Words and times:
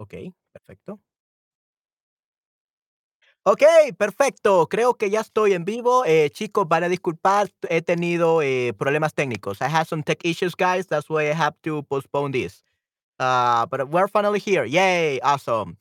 Okey, 0.00 0.32
perfecto. 0.52 1.00
Ok, 3.42 3.62
perfecto. 3.98 4.68
Creo 4.68 4.94
que 4.94 5.08
ya 5.10 5.20
estoy 5.20 5.54
en 5.54 5.64
vivo. 5.64 6.04
Eh, 6.04 6.30
chicos, 6.30 6.68
van 6.68 6.84
a 6.84 6.88
disculpar, 6.88 7.50
he 7.70 7.80
tenido, 7.82 8.42
eh, 8.42 8.74
problemas 8.76 9.14
técnicos. 9.14 9.60
I 9.62 9.68
had 9.68 9.86
some 9.86 10.02
tech 10.02 10.18
issues, 10.24 10.54
guys. 10.54 10.86
That's 10.86 11.08
why 11.08 11.30
I 11.30 11.34
have 11.34 11.54
to 11.62 11.82
postpone 11.84 12.32
this. 12.32 12.62
Uh, 13.20 13.66
but 13.66 13.88
we're 13.90 14.08
finally 14.08 14.40
here. 14.40 14.64
Yay, 14.66 15.20
awesome. 15.22 15.78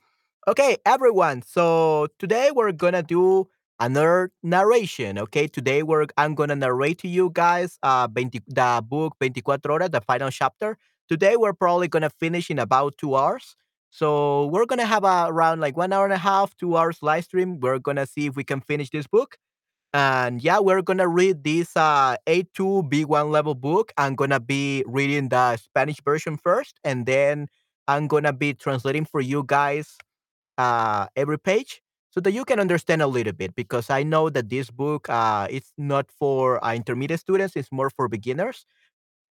Okay, 0.47 0.77
everyone. 0.86 1.41
So 1.43 2.07
today 2.20 2.51
we're 2.54 2.71
gonna 2.73 3.04
do 3.04 3.47
another 3.79 4.31
narration. 4.43 5.20
Okay, 5.20 5.47
today 5.47 5.83
we're 5.83 6.07
I'm 6.17 6.36
gonna 6.36 6.55
narrate 6.55 6.99
to 6.99 7.07
you 7.09 7.31
guys 7.33 7.79
uh 7.83 8.07
20, 8.07 8.41
the 8.47 8.83
book 8.88 9.15
24 9.20 9.57
Horas, 9.59 9.91
the 9.91 10.01
final 10.01 10.29
chapter. 10.31 10.77
Today 11.09 11.38
we're 11.38 11.54
probably 11.54 11.88
gonna 11.89 12.09
finish 12.11 12.49
in 12.51 12.59
about 12.59 12.97
two 12.97 13.15
hours. 13.15 13.55
So 13.92 14.48
we're 14.48 14.66
gonna 14.66 14.86
have 14.86 15.04
a, 15.04 15.25
around 15.28 15.61
like 15.61 15.75
one 15.75 15.92
hour 15.93 16.06
and 16.06 16.14
a 16.14 16.18
half, 16.18 16.56
two 16.57 16.78
hours 16.78 17.00
live 17.02 17.25
stream. 17.25 17.60
We're 17.60 17.80
gonna 17.80 18.06
see 18.06 18.28
if 18.28 18.36
we 18.36 18.43
can 18.43 18.61
finish 18.61 18.89
this 18.89 19.07
book. 19.07 19.38
And 19.93 20.43
yeah, 20.43 20.60
we're 20.60 20.84
gonna 20.84 21.07
read 21.07 21.43
this 21.43 21.75
uh, 21.75 22.16
A2 22.28 22.89
B1 22.89 23.32
level 23.32 23.56
book. 23.56 23.92
I'm 23.97 24.16
gonna 24.16 24.39
be 24.39 24.83
reading 24.88 25.30
the 25.30 25.57
Spanish 25.57 26.02
version 26.04 26.38
first, 26.38 26.80
and 26.83 27.06
then 27.06 27.47
I'm 27.88 28.07
gonna 28.07 28.33
be 28.33 28.54
translating 28.54 29.06
for 29.06 29.21
you 29.21 29.44
guys 29.47 29.97
uh, 30.60 31.08
every 31.16 31.39
page 31.39 31.82
so 32.11 32.19
that 32.22 32.31
you 32.31 32.45
can 32.45 32.59
understand 32.59 33.02
a 33.02 33.08
little 33.08 33.33
bit. 33.33 33.56
Because 33.56 33.89
I 33.89 34.03
know 34.03 34.30
that 34.30 34.50
this 34.50 34.69
book 34.69 35.09
uh, 35.09 35.47
it's 35.50 35.73
not 35.78 36.11
for 36.11 36.64
uh, 36.64 36.73
intermediate 36.75 37.19
students; 37.22 37.56
it's 37.56 37.72
more 37.72 37.89
for 37.89 38.08
beginners. 38.08 38.66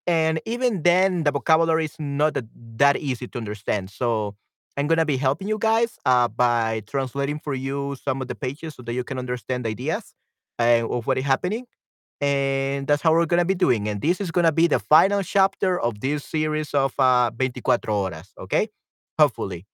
And 0.08 0.40
even 0.46 0.82
then, 0.82 1.24
the 1.24 1.30
vocabulary 1.30 1.84
is 1.84 1.94
not 1.98 2.34
that, 2.34 2.46
that 2.78 2.96
easy 2.96 3.28
to 3.28 3.38
understand. 3.38 3.90
So 3.90 4.36
I'm 4.78 4.88
gonna 4.88 5.06
be 5.06 5.18
helping 5.18 5.48
you 5.48 5.58
guys 5.58 5.98
uh, 6.06 6.28
by 6.28 6.82
translating 6.86 7.40
for 7.40 7.54
you 7.54 7.96
some 8.04 8.22
of 8.22 8.28
the 8.28 8.36
pages 8.36 8.76
so 8.76 8.82
that 8.84 8.94
you 8.94 9.04
can 9.04 9.18
understand 9.18 9.66
the 9.66 9.70
ideas 9.70 10.14
uh, 10.60 10.86
of 10.88 11.06
what 11.08 11.18
is 11.18 11.24
happening. 11.24 11.66
And 12.20 12.86
that's 12.88 13.02
how 13.02 13.12
we're 13.12 13.26
gonna 13.26 13.46
be 13.46 13.54
doing. 13.56 13.88
And 13.88 14.00
this 14.02 14.20
is 14.20 14.30
gonna 14.32 14.52
be 14.52 14.68
the 14.68 14.80
final 14.80 15.22
chapter 15.22 15.80
of 15.80 16.00
this 16.00 16.24
series 16.24 16.74
of 16.74 16.94
uh, 16.98 17.30
24 17.30 17.78
horas. 17.88 18.28
Okay, 18.38 18.68
hopefully. 19.18 19.66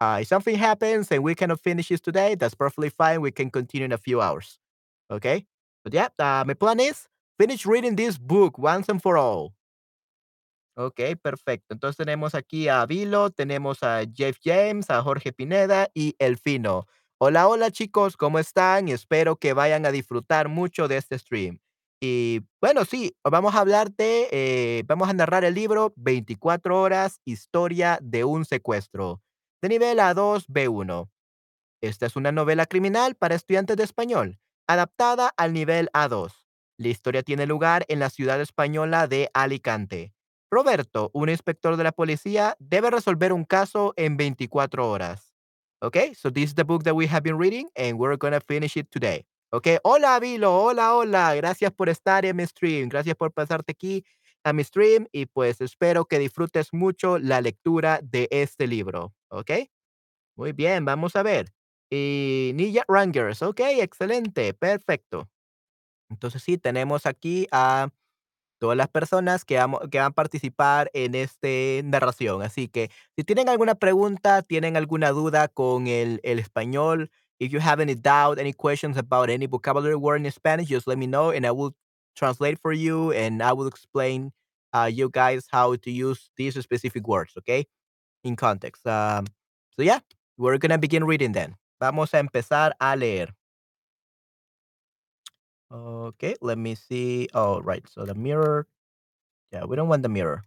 Uh, 0.00 0.18
if 0.22 0.28
something 0.28 0.56
happens 0.56 1.10
and 1.12 1.22
we 1.24 1.34
cannot 1.34 1.60
finish 1.60 1.88
this 1.88 2.00
today, 2.00 2.34
that's 2.34 2.54
perfectly 2.54 2.90
fine. 2.90 3.20
We 3.20 3.30
can 3.32 3.50
continue 3.50 3.86
in 3.86 3.92
a 3.92 3.98
few 3.98 4.20
hours. 4.20 4.58
Okay. 5.10 5.46
But 5.84 5.94
yeah, 5.94 6.08
uh, 6.18 6.44
my 6.46 6.54
plan 6.54 6.80
is 6.80 7.08
finish 7.38 7.66
reading 7.66 7.96
this 7.96 8.18
book 8.18 8.58
once 8.58 8.88
and 8.88 9.02
for 9.02 9.18
all. 9.18 9.54
Okey, 10.76 11.14
perfecto. 11.16 11.72
Entonces 11.72 11.96
tenemos 11.96 12.34
aquí 12.34 12.68
a 12.68 12.84
Vilo, 12.84 13.30
tenemos 13.30 13.82
a 13.84 14.02
Jeff 14.12 14.38
James, 14.42 14.90
a 14.90 15.02
Jorge 15.02 15.32
Pineda 15.32 15.88
y 15.94 16.16
Elfino. 16.18 16.86
Hola, 17.18 17.46
hola 17.46 17.70
chicos, 17.70 18.16
¿cómo 18.16 18.40
están? 18.40 18.88
Espero 18.88 19.36
que 19.36 19.52
vayan 19.52 19.86
a 19.86 19.92
disfrutar 19.92 20.48
mucho 20.48 20.88
de 20.88 20.96
este 20.96 21.16
stream. 21.18 21.60
Y 22.00 22.40
bueno, 22.60 22.84
sí, 22.84 23.16
vamos 23.22 23.54
a 23.54 23.60
hablar 23.60 23.92
de, 23.92 24.28
eh, 24.32 24.82
vamos 24.86 25.08
a 25.08 25.12
narrar 25.12 25.44
el 25.44 25.54
libro 25.54 25.92
24 25.96 26.80
horas, 26.80 27.20
historia 27.24 27.98
de 28.02 28.24
un 28.24 28.44
secuestro, 28.44 29.22
de 29.62 29.68
nivel 29.68 30.00
A2, 30.00 30.44
B1. 30.48 31.08
Esta 31.80 32.06
es 32.06 32.16
una 32.16 32.32
novela 32.32 32.66
criminal 32.66 33.14
para 33.14 33.36
estudiantes 33.36 33.76
de 33.76 33.84
español, 33.84 34.40
adaptada 34.66 35.32
al 35.36 35.52
nivel 35.52 35.88
A2. 35.92 36.46
La 36.78 36.88
historia 36.88 37.22
tiene 37.22 37.46
lugar 37.46 37.84
en 37.88 38.00
la 38.00 38.10
ciudad 38.10 38.40
española 38.40 39.06
de 39.06 39.30
Alicante. 39.34 40.12
Roberto, 40.54 41.10
un 41.12 41.28
inspector 41.28 41.76
de 41.76 41.82
la 41.82 41.90
policía, 41.90 42.54
debe 42.60 42.88
resolver 42.88 43.32
un 43.32 43.44
caso 43.44 43.92
en 43.96 44.16
24 44.16 44.88
horas. 44.88 45.34
Okay, 45.82 46.14
so 46.14 46.30
this 46.30 46.44
is 46.50 46.54
the 46.54 46.62
book 46.62 46.84
that 46.84 46.94
we 46.94 47.08
have 47.08 47.22
been 47.22 47.36
reading 47.36 47.68
and 47.74 47.98
we're 47.98 48.16
to 48.16 48.40
finish 48.40 48.76
it 48.76 48.88
today. 48.88 49.26
Okay, 49.52 49.78
hola 49.82 50.20
Vilo, 50.20 50.56
hola, 50.56 50.94
hola, 50.94 51.34
gracias 51.34 51.72
por 51.72 51.88
estar 51.88 52.24
en 52.24 52.36
mi 52.36 52.46
stream, 52.46 52.88
gracias 52.88 53.16
por 53.16 53.32
pasarte 53.32 53.72
aquí 53.72 54.04
a 54.44 54.52
mi 54.52 54.62
stream 54.62 55.08
y 55.10 55.26
pues 55.26 55.60
espero 55.60 56.04
que 56.04 56.20
disfrutes 56.20 56.72
mucho 56.72 57.18
la 57.18 57.40
lectura 57.40 57.98
de 58.02 58.28
este 58.30 58.68
libro. 58.68 59.12
Okay, 59.30 59.72
muy 60.36 60.52
bien, 60.52 60.84
vamos 60.84 61.16
a 61.16 61.24
ver. 61.24 61.52
Y 61.90 62.52
Ninja 62.54 62.84
Rangers, 62.86 63.42
ok, 63.42 63.60
excelente, 63.80 64.54
perfecto. 64.54 65.28
Entonces 66.08 66.42
sí, 66.44 66.58
tenemos 66.58 67.06
aquí 67.06 67.48
a 67.50 67.88
todas 68.64 68.78
las 68.78 68.88
personas 68.88 69.44
que, 69.44 69.56
que 69.90 69.98
van 69.98 70.06
a 70.06 70.10
participar 70.10 70.90
en 70.94 71.14
esta 71.14 71.48
narración. 71.84 72.40
Así 72.40 72.66
que 72.66 72.90
si 73.14 73.22
tienen 73.22 73.50
alguna 73.50 73.74
pregunta, 73.74 74.40
tienen 74.40 74.78
alguna 74.78 75.10
duda 75.10 75.48
con 75.48 75.86
el, 75.86 76.18
el 76.22 76.38
español, 76.38 77.10
if 77.38 77.52
you 77.52 77.60
have 77.60 77.82
any 77.82 77.94
doubt, 77.94 78.38
any 78.38 78.54
questions 78.54 78.96
about 78.96 79.28
any 79.28 79.46
vocabulary 79.46 79.96
word 79.96 80.24
in 80.24 80.32
Spanish, 80.32 80.70
just 80.70 80.86
let 80.86 80.96
me 80.96 81.06
know 81.06 81.30
and 81.30 81.44
I 81.44 81.50
will 81.50 81.74
translate 82.16 82.58
for 82.58 82.72
you 82.72 83.12
and 83.12 83.42
I 83.42 83.52
will 83.52 83.66
explain 83.66 84.32
uh, 84.72 84.88
you 84.90 85.10
guys 85.10 85.46
how 85.52 85.76
to 85.76 85.90
use 85.90 86.30
these 86.38 86.58
specific 86.58 87.06
words, 87.06 87.34
okay, 87.36 87.66
in 88.22 88.34
context. 88.34 88.86
Um, 88.86 89.26
so 89.76 89.82
yeah, 89.82 89.98
we're 90.38 90.56
gonna 90.56 90.78
begin 90.78 91.04
reading 91.04 91.32
then. 91.32 91.56
Vamos 91.82 92.14
a 92.14 92.18
empezar 92.18 92.72
a 92.80 92.96
leer. 92.96 93.28
Okay, 95.70 96.36
let 96.40 96.56
me 96.58 96.74
see. 96.74 97.28
Oh, 97.34 97.60
right. 97.60 97.86
So 97.88 98.04
the 98.04 98.14
mirror. 98.14 98.66
Yeah, 99.52 99.64
we 99.66 99.76
don't 99.76 99.88
want 99.88 100.02
the 100.02 100.08
mirror. 100.10 100.44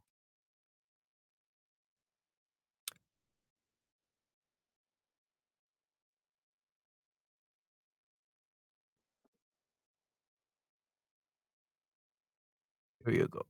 Here 13.06 13.14
you 13.16 13.28
go. 13.28 13.46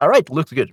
All 0.00 0.08
right, 0.08 0.28
looks 0.30 0.52
good. 0.52 0.72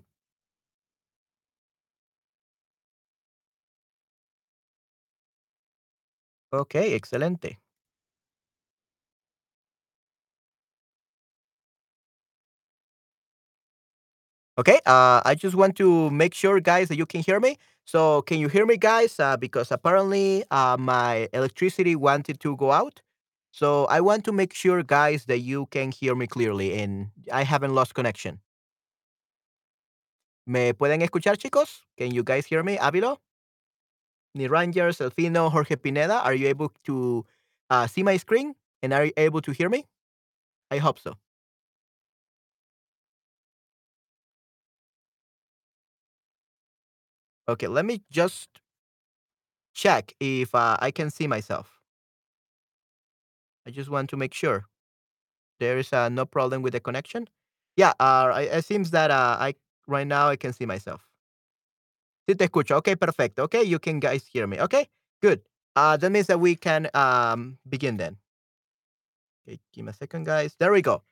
Okay, 6.54 6.94
excelente. 6.96 7.60
Okay, 14.58 14.80
uh, 14.86 15.22
I 15.26 15.36
just 15.36 15.56
want 15.56 15.76
to 15.78 16.10
make 16.12 16.34
sure, 16.34 16.60
guys, 16.60 16.90
that 16.90 16.98
you 16.98 17.06
can 17.06 17.22
hear 17.22 17.40
me. 17.40 17.58
So, 17.86 18.22
can 18.24 18.38
you 18.40 18.48
hear 18.50 18.66
me, 18.66 18.78
guys? 18.78 19.20
Uh, 19.20 19.38
because 19.38 19.72
apparently 19.72 20.44
uh, 20.52 20.78
my 20.80 21.30
electricity 21.34 21.96
wanted 21.96 22.40
to 22.42 22.56
go 22.58 22.72
out. 22.72 23.02
So, 23.52 23.86
I 23.86 24.02
want 24.02 24.24
to 24.26 24.32
make 24.32 24.54
sure, 24.54 24.84
guys, 24.84 25.26
that 25.26 25.40
you 25.40 25.68
can 25.68 25.92
hear 25.92 26.16
me 26.16 26.28
clearly 26.28 26.78
and 26.80 27.08
I 27.32 27.44
haven't 27.44 27.74
lost 27.76 27.96
connection. 27.96 28.40
¿Me 30.46 30.74
pueden 30.74 31.02
escuchar, 31.02 31.38
chicos? 31.38 31.86
Can 31.98 32.12
you 32.12 32.24
guys 32.24 32.46
hear 32.46 32.64
me? 32.64 32.78
Avilo? 32.78 33.22
Ni 34.34 34.48
Rangers, 34.48 35.00
Elfino, 35.00 35.52
Jorge 35.52 35.76
Pineda, 35.76 36.22
are 36.24 36.34
you 36.34 36.48
able 36.48 36.72
to 36.86 37.26
uh, 37.70 37.88
see 37.88 38.04
my 38.04 38.18
screen 38.18 38.56
and 38.82 38.94
are 38.94 39.06
you 39.06 39.14
able 39.18 39.42
to 39.42 39.52
hear 39.52 39.70
me? 39.70 39.86
I 40.72 40.78
hope 40.78 41.00
so. 41.00 41.16
Okay, 47.48 47.68
let 47.68 47.86
me 47.86 48.02
just 48.10 48.62
check 49.74 50.14
if 50.20 50.54
uh, 50.56 50.78
I 50.80 50.92
can 50.92 51.10
see 51.10 51.28
myself. 51.28 51.82
I 53.66 53.72
just 53.72 53.90
want 53.90 54.10
to 54.12 54.18
make 54.18 54.34
sure 54.34 54.66
there 55.60 55.78
is 55.78 55.94
uh, 55.94 56.10
no 56.10 56.26
problem 56.26 56.62
with 56.62 56.74
the 56.74 56.80
connection. 56.80 57.28
Yeah, 57.78 57.94
uh, 58.00 58.34
it 58.52 58.66
seems 58.66 58.92
that 58.92 59.12
uh, 59.12 59.38
I 59.40 59.56
right 59.88 60.08
now 60.08 60.30
I 60.30 60.36
can 60.36 60.54
see 60.54 60.66
myself. 60.66 61.08
Sí 62.30 62.36
te 62.36 62.46
escucho. 62.46 62.78
Okay, 62.78 62.96
perfecto. 62.96 63.44
Okay, 63.44 63.64
you 63.64 63.80
can 63.80 64.00
guys 64.00 64.26
hear 64.28 64.48
me. 64.48 64.60
Okay, 64.60 64.88
good. 65.22 65.42
Uh, 65.76 65.98
that 65.98 66.12
means 66.12 66.28
that 66.28 66.40
we 66.40 66.56
can 66.56 66.90
um, 66.94 67.58
begin 67.68 67.98
then. 67.98 68.18
Okay, 69.48 69.60
give 69.74 69.86
me 69.86 69.92
a 69.92 69.94
second, 69.94 70.26
guys. 70.26 70.56
There 70.60 70.72
we 70.72 70.82
go. 70.82 71.04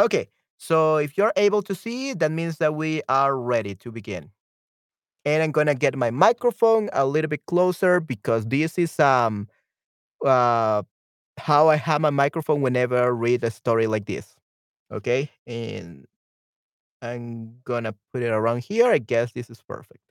Okay, 0.00 0.28
so 0.58 0.96
if 0.96 1.16
you're 1.18 1.32
able 1.36 1.62
to 1.62 1.74
see, 1.74 2.14
that 2.14 2.30
means 2.32 2.58
that 2.58 2.74
we 2.74 3.02
are 3.08 3.36
ready 3.38 3.74
to 3.76 3.92
begin. 3.92 4.30
And 5.24 5.42
I'm 5.42 5.52
gonna 5.52 5.74
get 5.74 5.96
my 5.96 6.10
microphone 6.10 6.90
a 6.92 7.06
little 7.06 7.28
bit 7.28 7.46
closer 7.46 8.00
because 8.00 8.46
this 8.46 8.78
is 8.78 8.98
um 9.00 9.48
uh 10.24 10.82
how 11.38 11.68
I 11.68 11.76
have 11.76 12.00
my 12.02 12.10
microphone 12.10 12.62
whenever 12.62 12.98
I 12.98 13.08
read 13.08 13.44
a 13.44 13.50
story 13.50 13.86
like 13.88 14.06
this. 14.06 14.36
Okay, 14.92 15.30
and 15.46 16.06
I'm 17.02 17.60
gonna 17.64 17.94
put 18.12 18.22
it 18.22 18.30
around 18.30 18.64
here. 18.64 18.90
I 18.92 18.98
guess 18.98 19.32
this 19.32 19.50
is 19.50 19.62
perfect. 19.62 20.03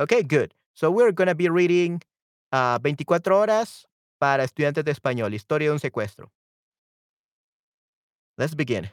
Okay, 0.00 0.22
good. 0.22 0.54
So 0.72 0.90
we're 0.90 1.12
gonna 1.12 1.34
be 1.34 1.50
reading 1.50 2.00
uh, 2.52 2.78
24 2.78 3.36
horas 3.36 3.86
para 4.18 4.44
estudiantes 4.44 4.82
de 4.82 4.92
español, 4.92 5.34
historia 5.34 5.68
de 5.68 5.74
un 5.74 5.78
secuestro. 5.78 6.32
Let's 8.38 8.56
begin. 8.56 8.88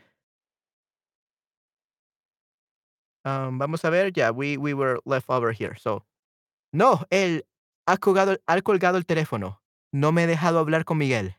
Um, 3.24 3.57
vamos 3.57 3.86
a 3.86 3.89
ver, 3.89 4.12
yeah, 4.12 4.31
we 4.31 4.57
we 4.57 4.74
were 4.74 5.00
left 5.06 5.30
over 5.30 5.54
here. 5.54 5.77
So, 5.80 6.04
no, 6.74 7.06
él 7.09 7.45
ha 7.86 7.95
colgado 7.98 8.38
ha 8.45 8.62
colgado 8.62 8.98
el 8.98 9.06
teléfono. 9.06 9.62
No 9.94 10.12
me 10.12 10.24
he 10.24 10.27
dejado 10.27 10.59
hablar 10.59 10.83
con 10.83 10.98
Miguel. 10.98 11.36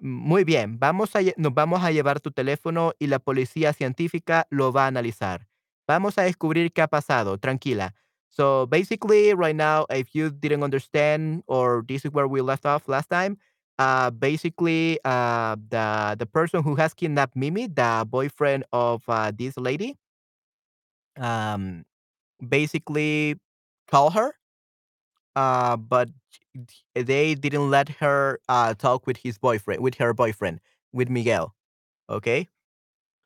Muy 0.00 0.44
bien, 0.44 0.78
vamos 0.78 1.16
a 1.16 1.20
nos 1.36 1.52
vamos 1.52 1.82
a 1.82 1.90
llevar 1.90 2.20
tu 2.20 2.30
teléfono 2.30 2.92
y 3.00 3.08
la 3.08 3.18
policía 3.18 3.72
científica 3.72 4.46
lo 4.50 4.72
va 4.72 4.84
a 4.84 4.86
analizar. 4.86 5.48
Vamos 5.88 6.16
a 6.18 6.22
descubrir 6.22 6.72
qué 6.72 6.82
ha 6.82 6.88
pasado, 6.88 7.38
tranquila. 7.38 7.94
So, 8.36 8.66
basically, 8.66 9.32
right 9.34 9.56
now, 9.56 9.86
if 9.88 10.14
you 10.14 10.30
didn't 10.30 10.62
understand 10.62 11.42
or 11.46 11.84
this 11.88 12.04
is 12.04 12.12
where 12.12 12.28
we 12.28 12.42
left 12.42 12.66
off 12.66 12.86
last 12.88 13.08
time, 13.08 13.38
uh, 13.78 14.10
basically, 14.10 14.98
uh, 15.04 15.56
the 15.70 16.16
the 16.18 16.26
person 16.26 16.62
who 16.62 16.76
has 16.76 16.92
kidnapped 16.92 17.36
Mimi, 17.36 17.66
the 17.66 18.04
boyfriend 18.08 18.64
of, 18.72 19.02
uh, 19.08 19.32
this 19.32 19.56
lady, 19.56 19.96
um, 21.18 21.84
basically 22.48 23.36
call 23.90 24.10
her, 24.10 24.34
uh, 25.34 25.76
but 25.76 26.08
they 26.94 27.34
didn't 27.34 27.70
let 27.70 27.88
her, 28.00 28.40
uh, 28.48 28.74
talk 28.74 29.06
with 29.06 29.18
his 29.18 29.38
boyfriend 29.38 29.82
with 29.82 29.96
her 29.96 30.12
boyfriend, 30.14 30.60
with 30.92 31.08
Miguel, 31.10 31.54
okay? 32.10 32.48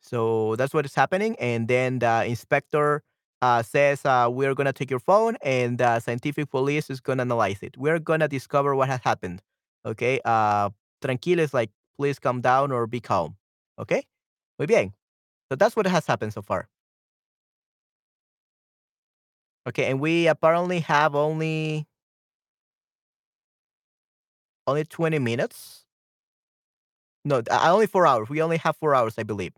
So 0.02 0.56
that's 0.56 0.74
what 0.74 0.86
is 0.86 0.94
happening. 0.94 1.36
And 1.40 1.68
then 1.68 2.00
the 2.00 2.24
inspector 2.26 3.02
uh, 3.42 3.62
says, 3.62 4.04
uh, 4.04 4.28
We're 4.30 4.54
going 4.54 4.66
to 4.66 4.72
take 4.72 4.90
your 4.90 5.00
phone, 5.00 5.36
and 5.42 5.78
the 5.78 6.00
scientific 6.00 6.50
police 6.50 6.90
is 6.90 7.00
going 7.00 7.18
to 7.18 7.22
analyze 7.22 7.62
it. 7.62 7.76
We're 7.76 7.98
going 7.98 8.20
to 8.20 8.28
discover 8.28 8.74
what 8.74 8.88
has 8.88 9.00
happened. 9.02 9.42
Okay. 9.84 10.20
Uh, 10.24 10.70
tranquilo 11.02 11.38
is 11.38 11.54
like, 11.54 11.70
please 11.96 12.18
calm 12.18 12.40
down 12.40 12.72
or 12.72 12.86
be 12.86 13.00
calm. 13.00 13.36
Okay. 13.78 14.04
Muy 14.58 14.66
bien. 14.66 14.92
So 15.50 15.56
that's 15.56 15.74
what 15.74 15.86
has 15.86 16.06
happened 16.06 16.32
so 16.32 16.42
far. 16.42 16.68
Okay. 19.66 19.86
And 19.90 20.00
we 20.00 20.26
apparently 20.26 20.80
have 20.80 21.14
only 21.14 21.86
only 24.66 24.84
20 24.84 25.18
minutes. 25.18 25.84
No, 27.24 27.42
uh, 27.50 27.70
only 27.72 27.86
four 27.86 28.06
hours. 28.06 28.28
We 28.28 28.40
only 28.40 28.56
have 28.58 28.76
four 28.76 28.94
hours, 28.94 29.14
I 29.18 29.24
believe. 29.24 29.52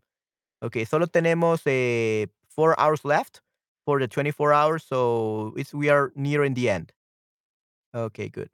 Okay, 0.62 0.84
solo 0.84 1.06
tenemos 1.06 1.62
eh, 1.66 2.26
four 2.48 2.78
hours 2.78 3.04
left 3.04 3.40
for 3.84 3.98
the 4.00 4.08
24 4.08 4.52
hours, 4.52 4.84
so 4.84 5.52
it's 5.56 5.74
we 5.74 5.90
are 5.90 6.12
nearing 6.14 6.54
the 6.54 6.70
end. 6.70 6.92
Okay, 7.94 8.28
good. 8.28 8.50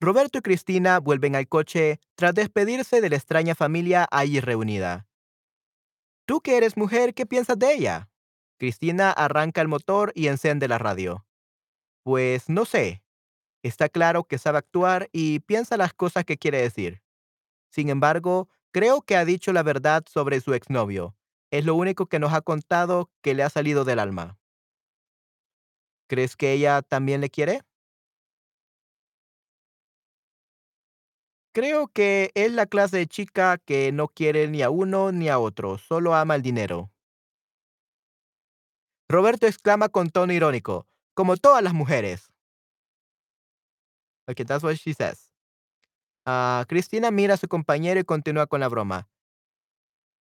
Roberto 0.00 0.38
y 0.38 0.42
Cristina 0.42 1.00
vuelven 1.00 1.34
al 1.34 1.48
coche 1.48 1.98
tras 2.14 2.34
despedirse 2.34 3.00
de 3.00 3.10
la 3.10 3.16
extraña 3.16 3.54
familia 3.56 4.06
allí 4.10 4.40
reunida. 4.40 5.08
Tú 6.24 6.40
que 6.40 6.56
eres 6.56 6.76
mujer, 6.76 7.14
¿qué 7.14 7.26
piensas 7.26 7.58
de 7.58 7.72
ella? 7.72 8.10
Cristina 8.58 9.10
arranca 9.10 9.60
el 9.60 9.68
motor 9.68 10.12
y 10.14 10.28
enciende 10.28 10.68
la 10.68 10.78
radio. 10.78 11.26
Pues 12.04 12.48
no 12.48 12.64
sé. 12.64 13.02
Está 13.64 13.88
claro 13.88 14.24
que 14.24 14.38
sabe 14.38 14.58
actuar 14.58 15.08
y 15.12 15.40
piensa 15.40 15.76
las 15.76 15.92
cosas 15.94 16.24
que 16.24 16.38
quiere 16.38 16.62
decir. 16.62 17.02
Sin 17.70 17.88
embargo, 17.88 18.48
creo 18.72 19.02
que 19.02 19.16
ha 19.16 19.24
dicho 19.24 19.52
la 19.52 19.64
verdad 19.64 20.04
sobre 20.08 20.40
su 20.40 20.54
exnovio. 20.54 21.17
Es 21.50 21.64
lo 21.64 21.74
único 21.74 22.06
que 22.06 22.18
nos 22.18 22.32
ha 22.32 22.42
contado 22.42 23.10
que 23.22 23.34
le 23.34 23.42
ha 23.42 23.50
salido 23.50 23.84
del 23.84 23.98
alma. 23.98 24.38
¿Crees 26.08 26.36
que 26.36 26.52
ella 26.52 26.82
también 26.82 27.20
le 27.20 27.30
quiere? 27.30 27.62
Creo 31.52 31.88
que 31.88 32.30
es 32.34 32.52
la 32.52 32.66
clase 32.66 32.98
de 32.98 33.06
chica 33.06 33.58
que 33.58 33.90
no 33.92 34.08
quiere 34.08 34.48
ni 34.48 34.62
a 34.62 34.70
uno 34.70 35.12
ni 35.12 35.28
a 35.28 35.38
otro, 35.38 35.78
solo 35.78 36.14
ama 36.14 36.34
el 36.34 36.42
dinero. 36.42 36.90
Roberto 39.08 39.46
exclama 39.46 39.88
con 39.88 40.10
tono 40.10 40.32
irónico, 40.32 40.86
como 41.14 41.36
todas 41.36 41.62
las 41.62 41.72
mujeres. 41.72 42.30
Okay, 44.28 44.44
that's 44.44 44.62
what 44.62 44.76
she 44.76 44.92
says. 44.92 45.30
Ah, 46.26 46.66
Cristina 46.68 47.10
mira 47.10 47.34
a 47.34 47.38
su 47.38 47.48
compañero 47.48 47.98
y 47.98 48.04
continúa 48.04 48.46
con 48.46 48.60
la 48.60 48.68
broma. 48.68 49.08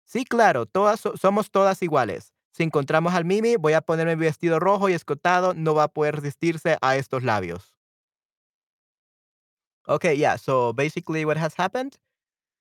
Sí, 0.06 0.24
claro, 0.24 0.66
todas 0.66 1.00
so- 1.00 1.16
somos 1.16 1.50
todas 1.50 1.82
iguales. 1.82 2.32
Si 2.52 2.62
encontramos 2.62 3.12
al 3.14 3.24
Mimi, 3.24 3.56
voy 3.56 3.72
a 3.74 3.80
ponerme 3.82 4.16
mi 4.16 4.24
vestido 4.24 4.58
rojo 4.60 4.88
y 4.88 4.94
escotado, 4.94 5.52
no 5.52 5.74
va 5.74 5.84
a 5.84 5.88
poder 5.88 6.16
resistirse 6.16 6.78
a 6.80 6.96
estos 6.96 7.22
labios. 7.24 7.72
Okay, 9.88 10.14
yeah. 10.16 10.36
So 10.36 10.72
basically, 10.72 11.24
what 11.24 11.36
has 11.36 11.54
happened? 11.54 11.96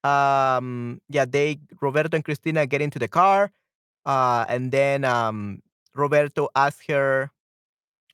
Um, 0.04 1.02
yeah, 1.10 1.26
they 1.26 1.60
Roberto 1.82 2.16
and 2.18 2.26
Cristina 2.26 2.66
get 2.68 2.82
into 2.82 3.00
the 3.00 3.08
car, 3.10 3.52
uh, 4.06 4.46
and 4.50 4.72
then 4.72 5.06
um, 5.06 5.62
Roberto 5.96 6.50
asks 6.56 6.86
her 6.88 7.32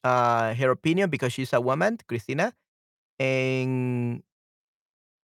uh, 0.04 0.54
her 0.56 0.72
opinion 0.72 1.10
because 1.10 1.34
she's 1.34 1.54
a 1.54 1.62
woman, 1.62 2.00
Cristina, 2.08 2.54
and 3.20 4.24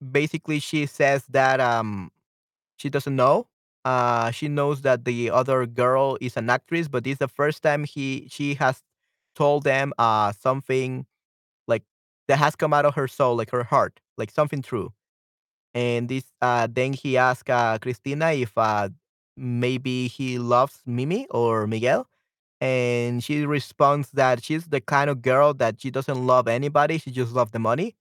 basically 0.00 0.58
she 0.58 0.86
says 0.86 1.24
that 1.28 1.60
um, 1.60 2.10
she 2.78 2.90
doesn't 2.90 3.16
know. 3.16 3.48
Uh, 3.84 4.30
she 4.30 4.48
knows 4.48 4.82
that 4.82 5.04
the 5.04 5.30
other 5.30 5.66
girl 5.66 6.16
is 6.20 6.36
an 6.36 6.48
actress, 6.50 6.88
but 6.88 7.04
this 7.04 7.14
is 7.14 7.18
the 7.18 7.28
first 7.28 7.62
time 7.62 7.84
he 7.84 8.28
she 8.30 8.54
has 8.54 8.82
told 9.36 9.64
them 9.64 9.92
uh 9.98 10.32
something 10.32 11.06
like 11.68 11.84
that 12.28 12.38
has 12.38 12.56
come 12.56 12.72
out 12.74 12.86
of 12.86 12.94
her 12.96 13.08
soul, 13.08 13.36
like 13.36 13.50
her 13.50 13.64
heart, 13.64 14.00
like 14.18 14.30
something 14.30 14.62
true. 14.62 14.92
And 15.74 16.08
this 16.08 16.24
uh 16.40 16.68
then 16.70 16.92
he 16.92 17.16
asked 17.16 17.50
uh 17.50 17.78
Cristina 17.80 18.32
if 18.32 18.56
uh 18.56 18.90
maybe 19.36 20.08
he 20.08 20.38
loves 20.38 20.80
Mimi 20.86 21.26
or 21.30 21.66
Miguel. 21.66 22.08
And 22.60 23.22
she 23.24 23.44
responds 23.46 24.10
that 24.12 24.42
she's 24.44 24.66
the 24.66 24.80
kind 24.80 25.10
of 25.10 25.22
girl 25.22 25.54
that 25.54 25.80
she 25.80 25.90
doesn't 25.90 26.26
love 26.26 26.48
anybody, 26.48 26.98
she 26.98 27.10
just 27.10 27.32
loves 27.32 27.50
the 27.52 27.58
money. 27.58 27.96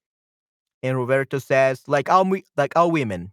And 0.83 0.97
Roberto 0.97 1.39
says, 1.39 1.83
like 1.87 2.09
all 2.09 2.29
like 2.57 2.73
all 2.75 2.91
women. 2.91 3.31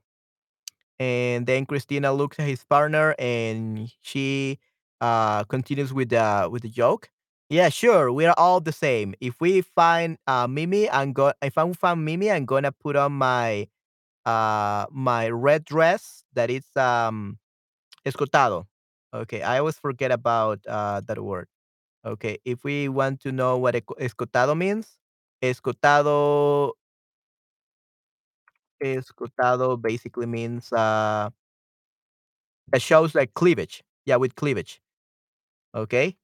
And 1.00 1.46
then 1.46 1.66
Cristina 1.66 2.12
looks 2.12 2.38
at 2.40 2.46
his 2.48 2.64
partner 2.64 3.16
and 3.18 3.90
she 4.02 4.60
uh 5.02 5.44
continues 5.44 5.94
with 5.94 6.10
the 6.10 6.48
with 6.52 6.62
the 6.62 6.70
joke. 6.70 7.10
Yeah, 7.50 7.70
sure. 7.70 8.12
We 8.12 8.26
are 8.26 8.34
all 8.38 8.60
the 8.60 8.72
same. 8.72 9.14
If 9.20 9.40
we 9.40 9.62
find 9.62 10.18
uh 10.28 10.46
Mimi, 10.48 10.90
I'm 10.90 11.12
go 11.14 11.32
if 11.42 11.58
I 11.58 11.72
find 11.74 12.04
Mimi, 12.04 12.30
I'm 12.30 12.46
gonna 12.46 12.72
put 12.72 12.96
on 12.96 13.12
my 13.14 13.68
uh 14.26 14.86
my 14.90 15.30
red 15.30 15.64
dress 15.64 16.24
that 16.34 16.50
is 16.50 16.66
um 16.76 17.38
escotado. 18.06 18.66
Okay, 19.14 19.42
I 19.42 19.58
always 19.58 19.78
forget 19.78 20.12
about 20.12 20.60
uh 20.68 21.00
that 21.06 21.18
word. 21.22 21.48
Okay, 22.06 22.38
if 22.44 22.64
we 22.64 22.88
want 22.88 23.20
to 23.22 23.32
know 23.32 23.58
what 23.58 23.74
escotado 23.76 24.56
means, 24.56 24.98
escotado 25.42 26.72
escotado 28.82 29.80
basically 29.80 30.26
means 30.26 30.72
uh 30.72 31.30
that 32.72 32.82
shows 32.82 33.14
like 33.14 33.34
cleavage. 33.34 33.82
Yeah, 34.06 34.16
with 34.16 34.34
cleavage. 34.36 34.80
Okay. 35.74 36.16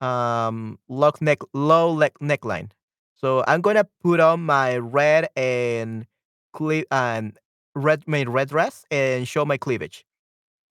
Um 0.00 0.78
lock 0.88 1.22
neck 1.22 1.40
low 1.54 1.96
neck 1.98 2.14
neckline. 2.20 2.70
So 3.16 3.44
I'm 3.46 3.60
gonna 3.62 3.88
put 4.02 4.20
on 4.20 4.42
my 4.44 4.78
red 4.78 5.28
and 5.36 6.06
cle 6.54 6.82
and 6.90 7.38
red 7.74 8.04
my 8.08 8.24
red 8.24 8.48
dress 8.50 8.84
and 8.90 9.28
show 9.28 9.44
my 9.44 9.56
cleavage. 9.58 10.04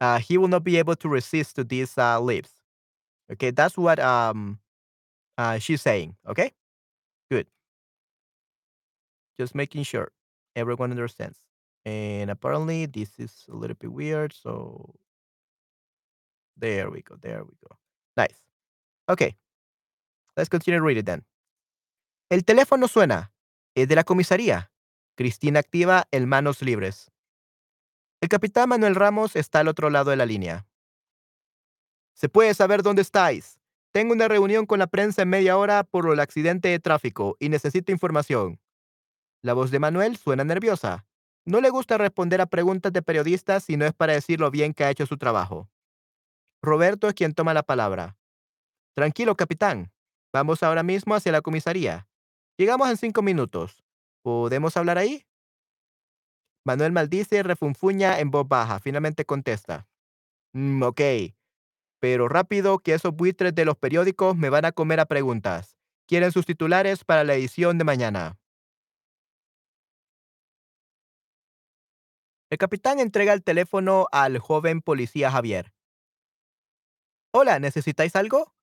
uh, 0.02 0.20
he 0.20 0.38
will 0.38 0.50
not 0.50 0.64
be 0.64 0.78
able 0.78 0.96
to 0.98 1.10
resist 1.10 1.56
to 1.58 1.64
these 1.64 1.98
uh, 1.98 2.20
lips. 2.22 2.52
Okay, 3.32 3.52
that's 3.52 3.78
what 3.78 4.00
um 4.00 4.60
uh, 5.38 5.60
she's 5.60 5.82
saying. 5.82 6.16
Okay, 6.28 6.52
good. 7.32 7.48
Just 9.40 9.56
making 9.56 9.84
sure 9.84 10.12
everyone 10.56 10.92
understands. 10.92 11.40
And 11.86 12.30
apparently 12.30 12.86
this 12.86 13.20
is 13.20 13.46
a 13.50 13.56
little 13.56 13.76
bit 13.80 13.92
weird. 13.92 14.34
So 14.34 14.96
there 16.58 16.90
we 16.90 17.02
go. 17.02 17.16
There 17.20 17.44
we 17.44 17.54
go. 17.62 17.78
Nice. 18.16 18.42
Okay, 19.10 19.36
let's 20.38 20.50
continue 20.50 20.82
reading 20.82 21.06
then. 21.06 21.26
El 22.30 22.44
teléfono 22.46 22.88
suena. 22.88 23.34
Es 23.76 23.88
de 23.88 23.96
la 23.96 24.04
comisaría. 24.04 24.72
Cristina 25.16 25.60
activa 25.60 26.08
el 26.12 26.28
manos 26.28 26.62
libres. 26.62 27.12
El 28.22 28.30
capitán 28.30 28.70
Manuel 28.70 28.96
Ramos 28.96 29.36
está 29.36 29.60
al 29.60 29.68
otro 29.68 29.90
lado 29.90 30.12
de 30.12 30.18
la 30.18 30.26
línea. 30.26 30.68
¿Se 32.14 32.30
puede 32.30 32.54
saber 32.54 32.84
dónde 32.84 33.02
estáis? 33.02 33.60
Tengo 33.92 34.14
una 34.14 34.28
reunión 34.28 34.66
con 34.66 34.80
la 34.80 34.88
prensa 34.88 35.24
en 35.24 35.30
media 35.30 35.58
hora 35.58 35.84
por 35.84 36.12
el 36.12 36.20
accidente 36.20 36.68
de 36.70 36.80
tráfico 36.80 37.36
y 37.40 37.50
necesito 37.50 37.92
información. 37.92 38.60
La 39.44 39.54
voz 39.54 39.72
de 39.72 39.80
Manuel 39.80 40.18
suena 40.18 40.44
nerviosa. 40.44 41.06
No 41.46 41.62
le 41.62 41.70
gusta 41.70 41.98
responder 41.98 42.42
a 42.42 42.46
preguntas 42.46 42.94
de 42.94 43.02
periodistas 43.02 43.64
si 43.64 43.78
no 43.78 43.86
es 43.86 43.94
para 43.94 44.14
decir 44.14 44.40
lo 44.40 44.52
bien 44.52 44.74
que 44.74 44.84
ha 44.84 44.92
hecho 44.92 45.06
su 45.08 45.18
trabajo. 45.18 45.70
Roberto 46.62 47.08
es 47.08 47.16
quien 47.16 47.34
toma 47.34 47.54
la 47.54 47.64
palabra. 47.64 48.18
Tranquilo, 48.96 49.36
capitán. 49.36 49.92
Vamos 50.32 50.62
ahora 50.64 50.84
mismo 50.84 51.16
hacia 51.16 51.32
la 51.32 51.42
comisaría. 51.42 52.08
Llegamos 52.58 52.90
en 52.90 52.98
cinco 52.98 53.22
minutos. 53.24 53.84
¿Podemos 54.22 54.78
hablar 54.78 54.98
ahí? 55.00 55.26
Manuel 56.64 56.92
maldice 56.92 57.38
y 57.38 57.42
refunfuña 57.42 58.20
en 58.20 58.30
voz 58.30 58.48
baja. 58.48 58.80
Finalmente 58.80 59.26
contesta. 59.26 59.88
"Mm, 60.54 60.84
ok. 60.84 61.02
Pero 62.00 62.28
rápido 62.28 62.80
que 62.80 62.94
esos 62.94 63.16
buitres 63.16 63.56
de 63.56 63.66
los 63.66 63.78
periódicos 63.78 64.36
me 64.38 64.50
van 64.50 64.66
a 64.66 64.72
comer 64.72 65.00
a 65.00 65.06
preguntas. 65.06 65.78
Quieren 66.08 66.32
sus 66.32 66.46
titulares 66.46 67.04
para 67.04 67.24
la 67.24 67.34
edición 67.36 67.78
de 67.78 67.84
mañana. 67.86 68.41
El 72.52 72.58
capitán 72.58 73.00
entrega 73.00 73.32
el 73.32 73.44
teléfono 73.44 74.08
al 74.12 74.38
joven 74.38 74.82
policía 74.82 75.32
Javier. 75.32 75.74
Hola, 77.34 77.60
¿necesitáis 77.60 78.14
algo? 78.18 78.54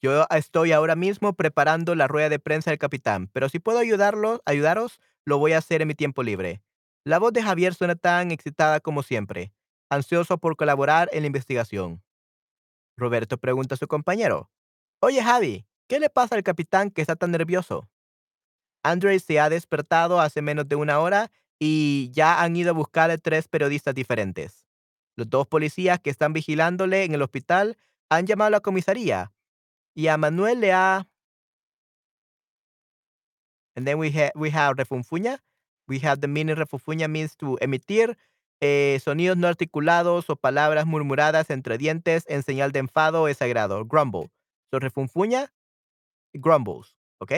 Yo 0.00 0.26
estoy 0.30 0.70
ahora 0.70 0.94
mismo 0.94 1.32
preparando 1.32 1.96
la 1.96 2.06
rueda 2.06 2.28
de 2.28 2.38
prensa 2.38 2.70
del 2.70 2.78
capitán, 2.78 3.26
pero 3.32 3.48
si 3.48 3.58
puedo 3.58 3.80
ayudarlo, 3.80 4.40
ayudaros, 4.46 5.00
lo 5.24 5.38
voy 5.38 5.54
a 5.54 5.58
hacer 5.58 5.82
en 5.82 5.88
mi 5.88 5.96
tiempo 5.96 6.22
libre. 6.22 6.62
La 7.04 7.18
voz 7.18 7.32
de 7.32 7.42
Javier 7.42 7.74
suena 7.74 7.96
tan 7.96 8.30
excitada 8.30 8.78
como 8.78 9.02
siempre, 9.02 9.52
ansioso 9.90 10.38
por 10.38 10.56
colaborar 10.56 11.10
en 11.12 11.22
la 11.22 11.26
investigación. 11.26 12.00
Roberto 12.96 13.38
pregunta 13.38 13.74
a 13.74 13.78
su 13.78 13.88
compañero. 13.88 14.52
Oye, 15.00 15.20
Javi, 15.20 15.66
¿qué 15.88 15.98
le 15.98 16.10
pasa 16.10 16.36
al 16.36 16.44
capitán 16.44 16.92
que 16.92 17.00
está 17.00 17.16
tan 17.16 17.32
nervioso? 17.32 17.90
Andrés 18.84 19.24
se 19.24 19.40
ha 19.40 19.48
despertado 19.48 20.20
hace 20.20 20.42
menos 20.42 20.68
de 20.68 20.76
una 20.76 21.00
hora 21.00 21.32
y 21.64 22.10
ya 22.10 22.42
han 22.42 22.56
ido 22.56 22.70
a 22.70 22.72
buscar 22.72 23.12
a 23.12 23.18
tres 23.18 23.46
periodistas 23.46 23.94
diferentes. 23.94 24.66
Los 25.14 25.30
dos 25.30 25.46
policías 25.46 26.00
que 26.00 26.10
están 26.10 26.32
vigilándole 26.32 27.04
en 27.04 27.14
el 27.14 27.22
hospital 27.22 27.78
han 28.10 28.26
llamado 28.26 28.48
a 28.48 28.50
la 28.50 28.60
comisaría 28.60 29.32
y 29.94 30.08
a 30.08 30.16
Manuel 30.16 30.58
le 30.58 30.72
ha 30.72 31.06
and 33.76 33.86
then 33.86 33.96
we 33.96 34.08
have 34.08 34.32
we 34.34 34.50
have 34.50 34.74
refunfuña. 34.74 35.38
We 35.86 36.00
have 36.00 36.20
the 36.20 36.26
meaning 36.26 36.56
refunfuña 36.56 37.08
means 37.08 37.36
to 37.36 37.58
emitir 37.60 38.18
eh, 38.60 38.98
sonidos 39.00 39.36
no 39.36 39.46
articulados 39.46 40.30
o 40.30 40.34
palabras 40.34 40.84
murmuradas 40.84 41.48
entre 41.50 41.78
dientes 41.78 42.24
en 42.26 42.42
señal 42.42 42.72
de 42.72 42.80
enfado 42.80 43.22
o 43.22 43.26
desagrado. 43.26 43.84
Grumble. 43.84 44.32
So 44.72 44.80
refunfuña, 44.80 45.52
grumbles. 46.32 46.96
¿Ok? 47.20 47.34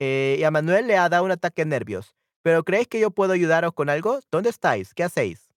Eh, 0.00 0.36
y 0.38 0.44
a 0.44 0.50
Manuel 0.50 0.86
le 0.86 0.96
ha 0.96 1.08
dado 1.08 1.24
un 1.24 1.30
ataque 1.30 1.62
de 1.62 1.70
nervios. 1.70 2.14
¿Pero 2.42 2.64
creéis 2.64 2.88
que 2.88 3.00
yo 3.00 3.10
puedo 3.10 3.32
ayudaros 3.34 3.72
con 3.74 3.88
algo? 3.90 4.20
¿Dónde 4.30 4.50
estáis? 4.50 4.94
¿Qué 4.94 5.04
hacéis? 5.04 5.50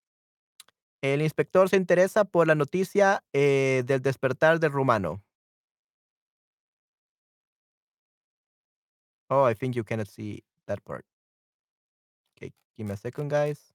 El 1.01 1.21
inspector 1.21 1.69
se 1.69 1.75
interesa 1.77 2.25
por 2.25 2.47
la 2.47 2.55
noticia 2.55 3.23
eh, 3.33 3.83
del 3.85 4.01
despertar 4.01 4.59
del 4.59 4.71
rumano. 4.71 5.21
Oh, 9.29 9.43
I 9.43 9.53
think 9.53 9.75
you 9.75 9.83
cannot 9.83 10.07
see 10.07 10.43
that 10.67 10.83
part. 10.85 11.05
Okay, 12.37 12.53
give 12.77 12.87
me 12.87 12.93
a 12.93 12.97
second, 12.97 13.29
guys. 13.29 13.73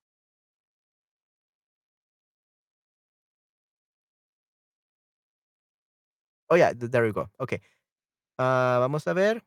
Oh, 6.51 6.57
yeah, 6.57 6.73
th- 6.73 6.91
there 6.91 7.03
we 7.05 7.13
go. 7.13 7.29
Okay. 7.41 7.61
Ah, 8.39 8.79
vamos 8.81 9.07
a 9.09 9.15
ver. 9.15 9.43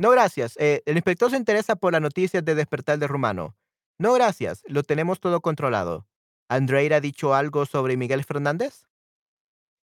No, 0.00 0.08
gracias. 0.08 0.56
Eh, 0.56 0.82
el 0.86 0.96
inspector 0.96 1.30
se 1.30 1.36
interesa 1.36 1.76
por 1.76 1.92
la 1.92 2.00
noticia 2.00 2.40
de 2.40 2.54
despertar 2.54 2.98
del 2.98 3.10
rumano. 3.10 3.54
No, 3.98 4.14
gracias. 4.14 4.62
Lo 4.66 4.82
tenemos 4.82 5.20
todo 5.20 5.42
controlado. 5.42 6.08
¿Andreira 6.48 6.96
ha 6.96 7.00
dicho 7.02 7.34
algo 7.34 7.66
sobre 7.66 7.98
Miguel 7.98 8.24
Fernández? 8.24 8.86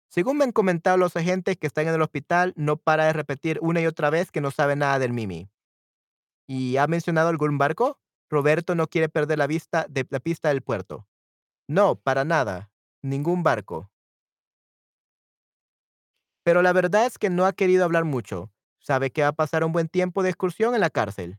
Según 0.09 0.39
me 0.39 0.45
han 0.45 0.53
comentado 0.53 0.97
los 0.97 1.15
agentes 1.15 1.59
que 1.59 1.67
están 1.67 1.89
en 1.89 1.95
el 1.95 2.01
hospital, 2.01 2.55
no 2.57 2.79
para 2.79 3.05
de 3.05 3.13
repetir 3.13 3.59
una 3.61 3.83
y 3.83 3.87
otra 3.87 4.09
vez 4.09 4.31
que 4.31 4.41
no 4.41 4.51
sabe 4.51 4.77
nada 4.77 4.99
del 4.99 5.13
Mimi. 5.13 5.51
¿Y 6.47 6.79
ha 6.79 6.87
mencionado 6.87 7.29
algún 7.29 7.59
barco? 7.59 8.01
Roberto 8.31 8.75
no 8.75 8.87
quiere 8.87 9.11
perder 9.11 9.37
la 9.37 9.47
vista 9.47 9.85
de 9.91 10.07
la 10.09 10.21
pista 10.21 10.49
del 10.49 10.63
puerto. 10.63 11.07
No, 11.69 11.97
para 11.97 12.25
nada. 12.25 12.71
Ningún 13.03 13.43
barco. 13.43 13.91
Pero 16.45 16.63
la 16.63 16.73
verdad 16.73 17.05
es 17.05 17.19
que 17.19 17.29
no 17.29 17.45
ha 17.45 17.53
querido 17.53 17.85
hablar 17.85 18.07
mucho. 18.07 18.51
Sabe 18.81 19.11
que 19.11 19.23
va 19.23 19.29
a 19.29 19.33
pasar 19.33 19.65
un 19.65 19.73
buen 19.73 19.89
tiempo 19.89 20.23
de 20.23 20.31
excursión 20.31 20.75
en 20.75 20.81
la 20.81 20.91
cárcel. 20.91 21.39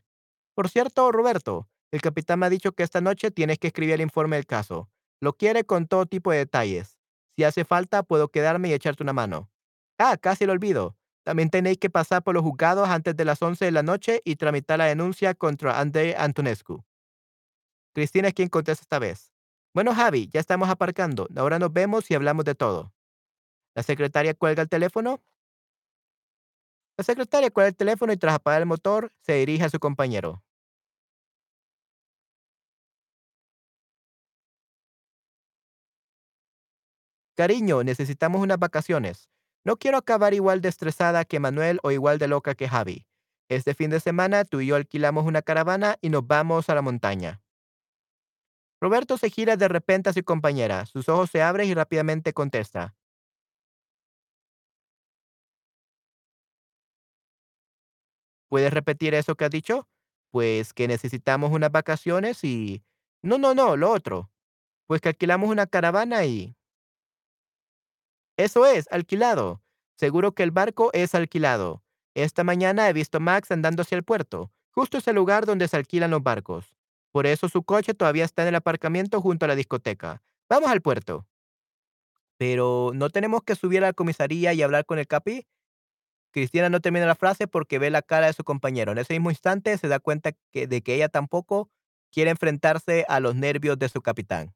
Por 0.56 0.70
cierto, 0.70 1.12
Roberto, 1.12 1.70
el 1.92 2.02
capitán 2.02 2.40
me 2.40 2.46
ha 2.46 2.50
dicho 2.50 2.74
que 2.74 2.84
esta 2.84 3.02
noche 3.02 3.32
tienes 3.32 3.58
que 3.60 3.68
escribir 3.68 3.96
el 3.96 4.02
informe 4.02 4.36
del 4.36 4.46
caso. 4.46 4.90
Lo 5.22 5.34
quiere 5.34 5.64
con 5.64 5.88
todo 5.88 6.06
tipo 6.06 6.32
de 6.32 6.40
detalles. 6.40 7.00
Si 7.36 7.44
hace 7.44 7.66
falta, 7.66 8.04
puedo 8.04 8.30
quedarme 8.30 8.70
y 8.70 8.74
echarte 8.74 9.04
una 9.04 9.14
mano. 9.14 9.50
Ah, 9.98 10.18
casi 10.18 10.46
lo 10.46 10.54
olvido. 10.54 10.98
También 11.24 11.50
tenéis 11.50 11.78
que 11.78 11.90
pasar 11.90 12.24
por 12.24 12.34
los 12.34 12.44
juzgados 12.44 12.90
antes 12.90 13.16
de 13.16 13.26
las 13.26 13.42
11 13.42 13.66
de 13.66 13.72
la 13.72 13.84
noche 13.84 14.22
y 14.24 14.36
tramitar 14.36 14.80
la 14.80 14.86
denuncia 14.86 15.34
contra 15.34 15.80
Andrei 15.80 16.14
Antonescu. 16.18 16.84
Cristina 17.94 18.30
es 18.30 18.34
quien 18.34 18.50
contesta 18.50 18.84
esta 18.84 19.00
vez. 19.00 19.34
Bueno, 19.74 19.94
Javi, 19.94 20.30
ya 20.34 20.40
estamos 20.40 20.70
aparcando. 20.70 21.28
Ahora 21.36 21.60
nos 21.60 21.72
vemos 21.72 22.10
y 22.10 22.16
hablamos 22.16 22.46
de 22.46 22.56
todo. 22.56 22.94
La 23.76 23.84
secretaria 23.84 24.34
cuelga 24.34 24.64
el 24.64 24.70
teléfono. 24.70 25.22
La 27.00 27.04
secretaria 27.04 27.50
cuelga 27.50 27.70
el 27.70 27.78
teléfono 27.78 28.12
y 28.12 28.18
tras 28.18 28.36
apagar 28.36 28.62
el 28.62 28.66
motor, 28.66 29.14
se 29.22 29.36
dirige 29.36 29.64
a 29.64 29.70
su 29.70 29.80
compañero. 29.80 30.44
Cariño, 37.38 37.86
necesitamos 37.86 38.42
unas 38.42 38.60
vacaciones. 38.60 39.30
No 39.64 39.78
quiero 39.78 39.98
acabar 39.98 40.34
igual 40.34 40.60
de 40.60 40.68
estresada 40.68 41.24
que 41.24 41.40
Manuel 41.40 41.80
o 41.84 41.92
igual 41.92 42.18
de 42.20 42.28
loca 42.28 42.54
que 42.54 42.68
Javi. 42.68 43.06
Este 43.48 43.74
fin 43.74 43.92
de 43.92 44.02
semana 44.02 44.44
tú 44.44 44.60
y 44.60 44.68
yo 44.68 44.76
alquilamos 44.76 45.26
una 45.26 45.42
caravana 45.42 45.96
y 46.02 46.10
nos 46.10 46.28
vamos 46.28 46.68
a 46.68 46.76
la 46.76 46.82
montaña. 46.82 47.42
Roberto 48.82 49.18
se 49.18 49.30
gira 49.30 49.56
de 49.56 49.70
repente 49.70 50.10
a 50.10 50.14
su 50.14 50.22
compañera. 50.26 50.86
Sus 50.86 51.08
ojos 51.08 51.30
se 51.30 51.42
abren 51.42 51.70
y 51.70 51.74
rápidamente 51.74 52.34
contesta. 52.34 52.99
¿Puedes 58.50 58.74
repetir 58.74 59.14
eso 59.14 59.36
que 59.36 59.46
has 59.46 59.52
dicho? 59.52 59.88
Pues 60.32 60.74
que 60.74 60.88
necesitamos 60.88 61.52
unas 61.52 61.72
vacaciones 61.72 62.44
y... 62.44 62.84
No, 63.22 63.38
no, 63.38 63.54
no, 63.54 63.78
lo 63.78 63.92
otro. 63.92 64.32
Pues 64.88 65.02
que 65.02 65.10
alquilamos 65.10 65.50
una 65.50 65.68
caravana 65.68 66.26
y... 66.26 66.56
Eso 68.38 68.66
es, 68.66 68.88
alquilado. 68.92 69.62
Seguro 69.96 70.34
que 70.34 70.44
el 70.44 70.52
barco 70.52 70.92
es 70.94 71.14
alquilado. 71.14 71.84
Esta 72.16 72.44
mañana 72.44 72.90
he 72.90 72.94
visto 72.94 73.18
a 73.18 73.22
Max 73.22 73.52
andando 73.52 73.84
hacia 73.84 73.98
el 73.98 74.04
puerto. 74.04 74.52
Justo 74.72 74.98
ese 74.98 75.14
lugar 75.14 75.46
donde 75.46 75.68
se 75.68 75.78
alquilan 75.78 76.12
los 76.12 76.24
barcos. 76.24 76.74
Por 77.12 77.28
eso 77.28 77.50
su 77.50 77.64
coche 77.64 77.94
todavía 77.94 78.26
está 78.26 78.44
en 78.44 78.50
el 78.50 78.56
aparcamiento 78.56 79.22
junto 79.22 79.46
a 79.46 79.48
la 79.48 79.56
discoteca. 79.56 80.22
Vamos 80.48 80.72
al 80.72 80.82
puerto. 80.82 81.28
Pero 82.38 82.92
no 82.94 83.10
tenemos 83.10 83.44
que 83.44 83.56
subir 83.56 83.84
a 83.84 83.88
la 83.88 83.94
comisaría 83.94 84.54
y 84.54 84.62
hablar 84.62 84.86
con 84.86 85.00
el 85.00 85.08
capi. 85.08 85.46
Cristina 86.32 86.70
no 86.70 86.80
termina 86.82 87.06
la 87.06 87.16
frase 87.16 87.48
porque 87.48 87.80
ve 87.80 87.90
la 87.90 88.02
cara 88.02 88.28
de 88.28 88.34
su 88.34 88.44
compañero. 88.44 88.92
En 88.92 88.98
ese 89.00 89.14
mismo 89.14 89.32
instante 89.32 89.78
se 89.78 89.88
da 89.88 90.00
cuenta 90.00 90.32
que- 90.52 90.68
de 90.68 90.82
que 90.82 90.96
ella 90.96 91.10
tampoco 91.10 91.72
quiere 92.12 92.32
enfrentarse 92.32 93.06
a 93.08 93.20
los 93.20 93.36
nervios 93.36 93.78
de 93.80 93.90
su 93.90 94.02
capitán. 94.02 94.54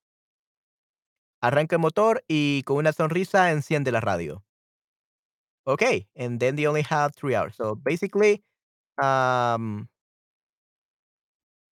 Arranca 1.42 1.76
el 1.76 1.80
motor 1.82 2.24
y 2.28 2.64
con 2.64 2.78
una 2.78 2.92
sonrisa 2.92 3.52
enciende 3.52 3.92
la 3.92 4.00
radio. 4.00 4.44
Okay, 5.66 6.08
and 6.18 6.40
then 6.40 6.56
they 6.56 6.66
only 6.68 6.82
have 6.82 7.14
three 7.16 7.36
hours. 7.36 7.56
So 7.56 7.76
basically, 7.76 8.44
um, 9.02 9.90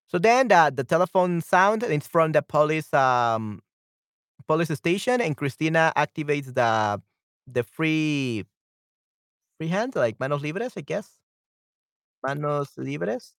so 0.07 0.17
then 0.19 0.47
the, 0.47 0.71
the 0.75 0.83
telephone 0.83 1.41
sound 1.41 1.83
is 1.83 2.07
from 2.07 2.31
the 2.31 2.41
police 2.41 2.93
um 2.93 3.61
police 4.47 4.73
station, 4.75 5.21
and 5.21 5.37
Christina 5.37 5.93
activates 5.95 6.53
the 6.53 7.01
the 7.47 7.63
free 7.63 8.45
free 9.61 9.69
hand 9.69 9.95
like 9.95 10.19
manos 10.19 10.41
libres, 10.41 10.73
I 10.77 10.81
guess 10.81 11.17
manos 12.23 12.69
libres. 12.77 13.33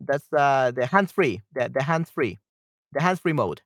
That's 0.00 0.26
uh 0.32 0.70
the 0.74 0.86
hands 0.86 1.12
free, 1.12 1.42
the 1.52 1.68
the 1.68 1.82
hands 1.82 2.10
free, 2.10 2.38
the 2.92 3.02
hands 3.02 3.20
free 3.20 3.32
mode. 3.32 3.62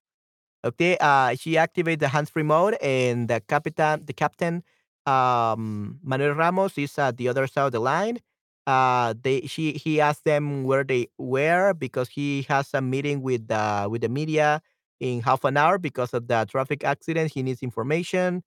Okay, 0.64 0.96
uh, 1.00 1.34
she 1.36 1.54
activates 1.54 2.00
the 2.00 2.08
hands-free 2.08 2.44
mode, 2.44 2.76
and 2.82 3.28
the 3.28 3.40
captain, 3.40 4.04
the 4.06 4.12
captain, 4.12 4.62
um, 5.06 5.98
Manuel 6.04 6.34
Ramos 6.34 6.78
is 6.78 6.98
at 6.98 7.16
the 7.18 7.28
other 7.28 7.46
side 7.48 7.66
of 7.66 7.72
the 7.72 7.80
line. 7.80 8.20
Uh, 8.66 9.14
they, 9.22 9.42
she, 9.42 9.72
he 9.72 10.00
asked 10.00 10.24
them 10.24 10.64
where 10.64 10.84
they 10.84 11.08
were 11.18 11.74
because 11.74 12.10
he 12.10 12.42
has 12.48 12.74
a 12.74 12.82
meeting 12.82 13.22
with 13.22 13.48
the 13.48 13.88
with 13.90 14.02
the 14.02 14.08
media 14.08 14.62
in 15.00 15.22
half 15.22 15.44
an 15.44 15.56
hour 15.56 15.78
because 15.78 16.14
of 16.14 16.28
the 16.28 16.46
traffic 16.50 16.84
accident. 16.84 17.32
He 17.32 17.42
needs 17.42 17.62
information. 17.62 18.44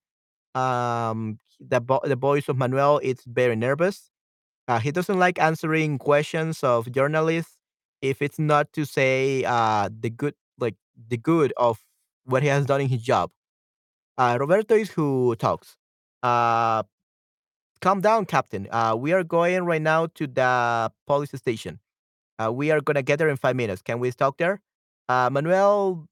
Um, 0.55 1.39
the 1.59 1.81
bo- 1.81 2.01
the 2.03 2.15
voice 2.15 2.49
of 2.49 2.57
Manuel 2.57 2.99
is 2.99 3.21
very 3.25 3.55
nervous. 3.55 4.11
Uh, 4.67 4.79
he 4.79 4.91
doesn't 4.91 5.19
like 5.19 5.39
answering 5.39 5.97
questions 5.97 6.63
of 6.63 6.91
journalists 6.91 7.57
if 8.01 8.21
it's 8.21 8.39
not 8.39 8.71
to 8.73 8.85
say 8.85 9.43
uh, 9.45 9.89
the 9.99 10.09
good, 10.09 10.33
like 10.59 10.75
the 11.09 11.17
good 11.17 11.53
of 11.57 11.79
what 12.25 12.43
he 12.43 12.49
has 12.49 12.65
done 12.65 12.81
in 12.81 12.89
his 12.89 13.01
job. 13.03 13.31
Uh, 14.17 14.37
Roberto 14.39 14.75
is 14.75 14.89
who 14.91 15.35
talks. 15.37 15.77
Uh, 16.23 16.83
calm 17.81 18.01
down, 18.01 18.25
Captain. 18.25 18.67
Uh, 18.71 18.95
we 18.97 19.13
are 19.13 19.23
going 19.23 19.65
right 19.65 19.81
now 19.81 20.07
to 20.15 20.27
the 20.27 20.91
police 21.07 21.31
station. 21.35 21.79
Uh, 22.39 22.51
we 22.51 22.71
are 22.71 22.81
gonna 22.81 23.01
get 23.03 23.19
there 23.19 23.29
in 23.29 23.37
five 23.37 23.55
minutes. 23.55 23.81
Can 23.81 23.99
we 23.99 24.11
talk 24.11 24.37
there? 24.37 24.61
Uh, 25.07 25.29
Manuel 25.31 26.07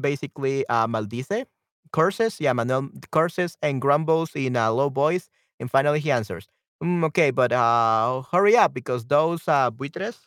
basically 0.00 0.66
uh, 0.68 0.86
maldice, 0.86 1.46
curses. 1.92 2.40
Yeah, 2.40 2.52
Manuel 2.52 2.88
curses 3.12 3.56
and 3.62 3.80
grumbles 3.80 4.30
in 4.34 4.56
a 4.56 4.70
low 4.72 4.88
voice, 4.88 5.28
and 5.60 5.70
finally 5.70 6.00
he 6.00 6.10
answers. 6.10 6.48
"Mm, 6.82 7.04
okay, 7.06 7.30
but 7.30 7.52
uh, 7.52 8.22
hurry 8.32 8.56
up 8.56 8.74
because 8.74 9.06
those 9.06 9.46
uh, 9.48 9.70
buitres, 9.70 10.18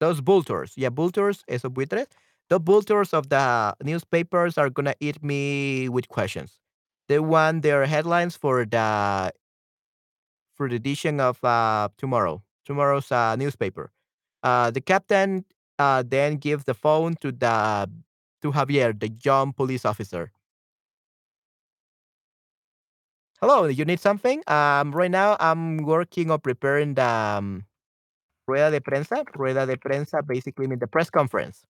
those 0.00 0.20
vultures, 0.20 0.72
yeah, 0.76 0.90
vultures, 0.90 1.44
esos 1.48 1.72
buitres, 1.72 2.06
the 2.48 2.58
vultures 2.58 3.12
of 3.12 3.28
the 3.28 3.74
newspapers 3.82 4.58
are 4.58 4.70
gonna 4.70 4.94
eat 5.00 5.22
me 5.22 5.88
with 5.88 6.08
questions. 6.08 6.58
They 7.08 7.18
want 7.18 7.62
their 7.62 7.86
headlines 7.86 8.36
for 8.36 8.64
the 8.64 9.32
for 10.54 10.68
the 10.68 10.76
edition 10.76 11.20
of 11.20 11.42
uh, 11.44 11.88
tomorrow, 11.98 12.42
tomorrow's 12.64 13.10
uh, 13.12 13.36
newspaper. 13.36 13.90
Uh, 14.42 14.70
the 14.70 14.80
captain 14.80 15.44
uh, 15.78 16.02
then 16.06 16.36
gives 16.36 16.64
the 16.64 16.74
phone 16.74 17.16
to 17.20 17.32
the 17.32 17.90
to 18.42 18.52
Javier, 18.52 18.98
the 18.98 19.10
young 19.22 19.52
police 19.52 19.84
officer. 19.84 20.30
Hello, 23.40 23.66
you 23.66 23.84
need 23.84 24.00
something? 24.00 24.42
Um, 24.46 24.92
right 24.92 25.10
now 25.10 25.36
I'm 25.38 25.78
working 25.78 26.30
on 26.30 26.40
preparing 26.40 26.94
the 26.94 27.04
um, 27.04 27.64
rueda 28.46 28.70
de 28.70 28.80
prensa. 28.80 29.24
Rueda 29.34 29.66
de 29.66 29.76
prensa 29.76 30.26
basically 30.26 30.66
means 30.66 30.80
the 30.80 30.86
press 30.86 31.10
conference. 31.10 31.64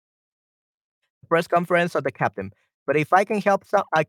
Press 1.28 1.48
conference 1.48 1.96
of 1.96 2.04
the 2.04 2.12
captain. 2.12 2.52
But 2.86 2.96
if 2.96 3.12
I 3.12 3.24
can 3.24 3.40
help, 3.40 3.64
some, 3.64 3.82
I, 3.94 4.04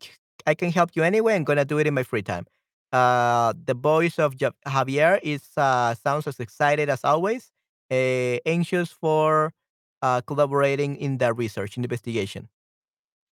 I 0.45 0.53
can 0.53 0.71
help 0.71 0.91
you 0.93 1.01
anyway. 1.03 1.35
I'm 1.35 1.43
gonna 1.43 1.65
do 1.65 1.79
it 1.79 1.87
in 1.87 1.95
my 1.95 2.03
free 2.03 2.21
time. 2.21 2.45
Uh, 2.91 3.53
the 3.65 3.73
voice 3.73 4.19
of 4.19 4.35
Javier 4.35 5.19
is 5.23 5.43
uh, 5.57 5.95
sounds 5.95 6.27
as 6.27 6.39
excited 6.39 6.89
as 6.89 7.03
always, 7.03 7.51
uh, 7.91 8.37
anxious 8.45 8.91
for 8.91 9.51
uh, 10.01 10.21
collaborating 10.21 10.95
in 10.97 11.17
the 11.17 11.33
research 11.33 11.77
in 11.77 11.83
investigation. 11.83 12.49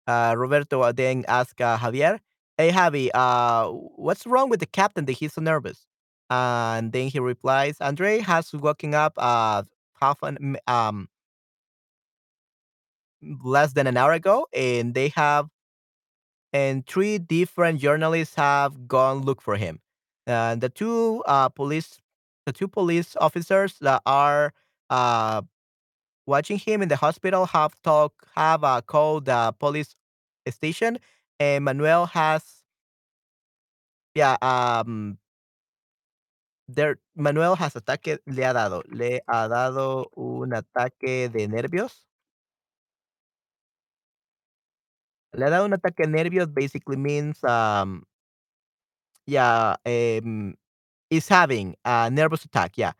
Uh, 0.07 0.35
Roberto 0.37 0.81
uh, 0.81 0.91
then 0.91 1.25
asked 1.27 1.61
uh, 1.61 1.77
Javier, 1.77 2.19
"Hey 2.57 2.71
Javi, 2.71 3.09
uh, 3.13 3.69
what's 3.71 4.25
wrong 4.27 4.49
with 4.49 4.59
the 4.59 4.65
captain 4.67 5.05
that 5.05 5.13
he's 5.13 5.33
so 5.33 5.41
nervous?" 5.41 5.85
And 6.29 6.91
then 6.93 7.09
he 7.09 7.19
replies, 7.19 7.77
"Andre 7.81 8.19
has 8.19 8.53
woken 8.53 8.93
up 8.93 9.13
uh, 9.17 9.63
half 10.01 10.21
an 10.23 10.57
um 10.67 11.09
less 13.43 13.73
than 13.73 13.87
an 13.87 13.97
hour 13.97 14.11
ago, 14.13 14.47
and 14.53 14.93
they 14.93 15.09
have 15.09 15.49
and 16.53 16.85
three 16.87 17.17
different 17.17 17.79
journalists 17.79 18.35
have 18.35 18.87
gone 18.87 19.21
look 19.21 19.41
for 19.41 19.57
him. 19.57 19.79
Uh, 20.27 20.55
the 20.55 20.69
two 20.69 21.23
uh, 21.27 21.49
police, 21.49 21.99
the 22.45 22.51
two 22.53 22.67
police 22.67 23.15
officers 23.19 23.77
that 23.81 24.01
are 24.05 24.53
uh, 24.89 25.41
watching 26.25 26.57
him 26.59 26.81
in 26.81 26.89
the 26.89 26.95
hospital 26.97 27.45
have 27.47 27.73
talk 27.83 28.13
have 28.35 28.63
uh, 28.63 28.81
called 28.81 29.25
the 29.25 29.53
police 29.59 29.95
station, 30.49 30.99
and 31.39 31.65
Manuel 31.65 32.05
has 32.07 32.43
yeah 34.15 34.37
um 34.41 35.17
there 36.67 36.97
Manuel 37.15 37.55
has 37.55 37.75
ataque 37.75 38.19
le 38.25 38.43
ha 38.43 38.53
dado 38.53 38.81
le 38.89 39.19
ha 39.27 39.47
dado 39.47 40.09
un 40.15 40.53
ataque 40.53 41.29
de 41.31 41.47
nervios. 41.47 42.05
Le 45.33 45.45
ha 45.45 45.49
dado 45.49 45.65
un 45.65 45.73
ataque 45.73 46.03
de 46.03 46.07
nervios 46.09 46.51
basically 46.53 46.97
means 46.97 47.43
um 47.43 48.05
yeah 49.27 49.75
um 49.85 50.55
is 51.09 51.27
having 51.27 51.75
a 51.85 52.09
nervous 52.11 52.45
attack. 52.45 52.77
Yeah, 52.77 52.93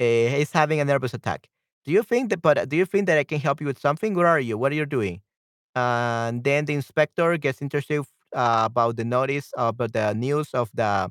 uh, 0.00 0.04
he's 0.36 0.52
having 0.52 0.80
a 0.80 0.84
nervous 0.84 1.14
attack. 1.14 1.48
Do 1.84 1.92
you 1.92 2.02
think 2.02 2.30
that? 2.30 2.42
But 2.42 2.58
uh, 2.58 2.64
do 2.66 2.76
you 2.76 2.84
think 2.84 3.06
that 3.06 3.18
I 3.18 3.24
can 3.24 3.40
help 3.40 3.60
you 3.60 3.66
with 3.66 3.78
something? 3.78 4.14
Where 4.14 4.26
are 4.26 4.40
you? 4.40 4.58
What 4.58 4.72
are 4.72 4.74
you 4.76 4.86
doing? 4.86 5.22
And 5.76 6.44
then 6.44 6.66
the 6.66 6.74
inspector 6.74 7.36
gets 7.38 7.62
interested 7.62 8.02
uh, 8.34 8.62
about 8.66 8.96
the 8.96 9.04
notice 9.04 9.52
about 9.56 9.92
the 9.92 10.14
news 10.14 10.50
of 10.54 10.70
the 10.74 11.10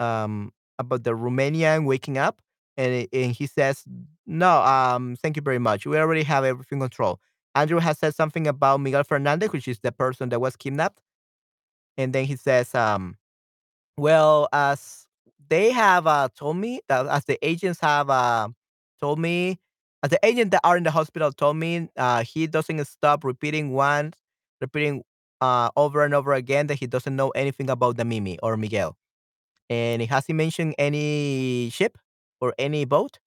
um 0.00 0.52
about 0.78 1.04
the 1.04 1.12
Romanian 1.12 1.86
waking 1.86 2.18
up, 2.18 2.40
and 2.76 3.08
and 3.12 3.32
he 3.32 3.46
says, 3.46 3.84
"No, 4.26 4.62
um, 4.62 5.16
thank 5.16 5.36
you 5.36 5.42
very 5.42 5.58
much. 5.60 5.86
We 5.86 5.98
already 5.98 6.24
have 6.24 6.44
everything 6.44 6.80
controlled." 6.80 7.20
Andrew 7.54 7.80
has 7.80 7.98
said 7.98 8.14
something 8.14 8.46
about 8.46 8.80
Miguel 8.80 9.04
Fernandez, 9.04 9.52
which 9.52 9.68
is 9.68 9.80
the 9.80 9.92
person 9.92 10.28
that 10.30 10.40
was 10.40 10.56
kidnapped, 10.56 11.00
and 11.96 12.12
then 12.12 12.24
he 12.24 12.36
says, 12.36 12.74
um, 12.74 13.16
well, 13.98 14.48
as 14.52 15.06
they 15.48 15.70
have 15.72 16.06
uh, 16.06 16.28
told 16.36 16.56
me 16.58 16.80
that 16.88 17.06
as 17.06 17.24
the 17.26 17.38
agents 17.46 17.80
have 17.80 18.10
uh, 18.10 18.48
told 19.00 19.18
me, 19.18 19.58
as 20.02 20.10
the 20.10 20.18
agents 20.24 20.50
that 20.52 20.60
are 20.64 20.76
in 20.76 20.84
the 20.84 20.90
hospital 20.90 21.32
told 21.32 21.56
me, 21.56 21.88
uh, 21.96 22.22
he 22.22 22.46
doesn't 22.46 22.84
stop 22.86 23.24
repeating 23.24 23.72
once, 23.72 24.16
repeating 24.60 25.02
uh, 25.40 25.70
over 25.76 26.04
and 26.04 26.14
over 26.14 26.32
again 26.34 26.66
that 26.68 26.76
he 26.78 26.86
doesn't 26.86 27.14
know 27.16 27.30
anything 27.30 27.70
about 27.70 27.96
the 27.96 28.04
Mimi 28.04 28.38
or 28.42 28.56
Miguel. 28.56 28.96
And 29.70 30.00
he 30.00 30.06
has 30.08 30.26
he 30.26 30.32
mentioned 30.32 30.74
any 30.78 31.70
ship 31.70 31.98
or 32.40 32.54
any 32.58 32.84
boat? 32.84 33.18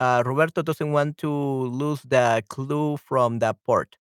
Uh, 0.00 0.22
Roberto 0.24 0.62
doesn't 0.62 0.92
want 0.92 1.18
to 1.18 1.30
lose 1.30 2.02
the 2.02 2.42
clue 2.48 2.96
from 2.96 3.38
the 3.38 3.54
port. 3.64 3.96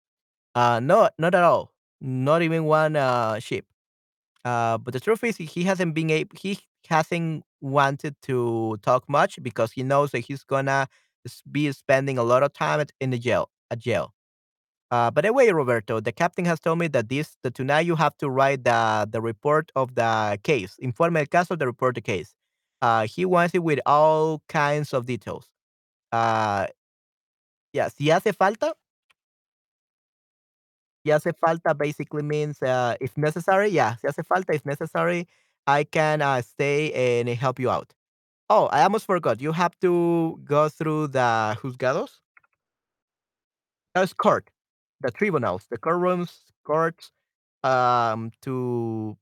Uh, 0.56 0.80
no, 0.82 1.10
not 1.18 1.36
at 1.36 1.44
all. 1.44 1.72
Not 2.02 2.42
even 2.42 2.66
one 2.66 2.96
uh, 2.96 3.40
ship. 3.40 3.66
Uh, 4.44 4.78
but 4.78 4.94
the 4.94 5.00
truth 5.00 5.24
is, 5.24 5.38
he 5.38 5.64
hasn't 5.64 5.94
been 5.94 6.10
able. 6.10 6.36
He 6.40 6.60
hasn't 6.90 7.44
wanted 7.62 8.16
to 8.24 8.78
talk 8.82 9.08
much 9.08 9.42
because 9.44 9.72
he 9.74 9.84
knows 9.84 10.12
that 10.12 10.22
he's 10.22 10.44
gonna 10.44 10.88
be 11.52 11.72
spending 11.72 12.18
a 12.18 12.24
lot 12.24 12.44
of 12.44 12.54
time 12.54 12.86
in 13.00 13.10
the 13.12 13.20
jail. 13.20 13.50
At 13.70 13.80
jail. 13.80 14.14
Uh, 14.92 15.10
but 15.10 15.24
anyway, 15.24 15.50
Roberto, 15.50 16.02
the 16.02 16.12
captain 16.12 16.44
has 16.44 16.60
told 16.60 16.78
me 16.78 16.88
that 16.90 17.08
this 17.08 17.38
tonight 17.54 17.86
you 17.86 17.96
have 17.96 18.18
to 18.18 18.30
write 18.30 18.66
the 18.66 19.08
the 19.10 19.22
report 19.22 19.72
of 19.76 19.96
the 19.96 20.38
case. 20.44 20.76
Informe 20.80 21.18
el 21.18 21.26
caso, 21.28 21.58
the 21.58 21.66
report 21.66 21.96
the 21.96 22.02
case. 22.02 22.36
Uh, 22.82 23.08
he 23.08 23.24
wants 23.26 23.56
it 23.56 23.64
with 23.64 23.80
all 23.86 24.42
kinds 24.50 24.94
of 24.94 25.06
details. 25.06 25.48
Uh, 26.12 26.68
yeah, 27.74 27.88
si 27.88 28.08
hace 28.08 28.34
falta, 28.36 28.74
si 31.06 31.12
hace 31.12 31.32
falta 31.40 31.74
basically 31.74 32.24
means 32.24 32.62
uh, 32.62 32.96
if 33.00 33.18
necessary. 33.18 33.70
Yeah, 33.70 33.96
si 33.96 34.08
hace 34.08 34.26
falta, 34.28 34.54
if 34.54 34.66
necessary, 34.66 35.28
I 35.68 35.86
can 35.86 36.22
uh, 36.22 36.42
stay 36.42 36.92
and 36.92 37.30
help 37.30 37.60
you 37.60 37.70
out. 37.70 37.94
Oh, 38.54 38.66
I 38.68 38.84
almost 38.84 39.06
forgot. 39.06 39.40
You 39.40 39.54
have 39.54 39.80
to 39.80 40.38
go 40.44 40.68
through 40.68 41.08
the 41.08 41.58
juzgados. 41.62 42.20
That's 43.96 44.14
court, 44.14 44.50
the 45.02 45.12
tribunals, 45.12 45.68
the 45.70 45.78
courtrooms, 45.78 46.32
courts, 46.66 47.12
um, 47.64 48.32
to 48.42 49.18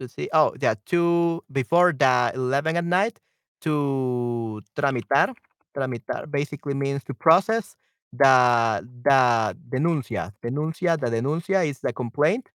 to 0.00 0.08
see. 0.08 0.28
Oh, 0.32 0.54
yeah, 0.60 0.74
to 0.86 1.42
before 1.50 1.92
the 1.92 2.32
eleven 2.34 2.76
at 2.76 2.84
night 2.84 3.18
to 3.62 4.62
tramitar. 4.76 5.34
Tramitar 5.76 6.30
basically 6.30 6.74
means 6.74 7.04
to 7.04 7.14
process 7.14 7.76
the 8.12 8.86
the 9.04 9.56
denuncia. 9.68 10.32
Denuncia. 10.42 10.98
The 10.98 11.08
denuncia 11.10 11.66
is 11.66 11.80
the 11.80 11.92
complaint. 11.92 12.50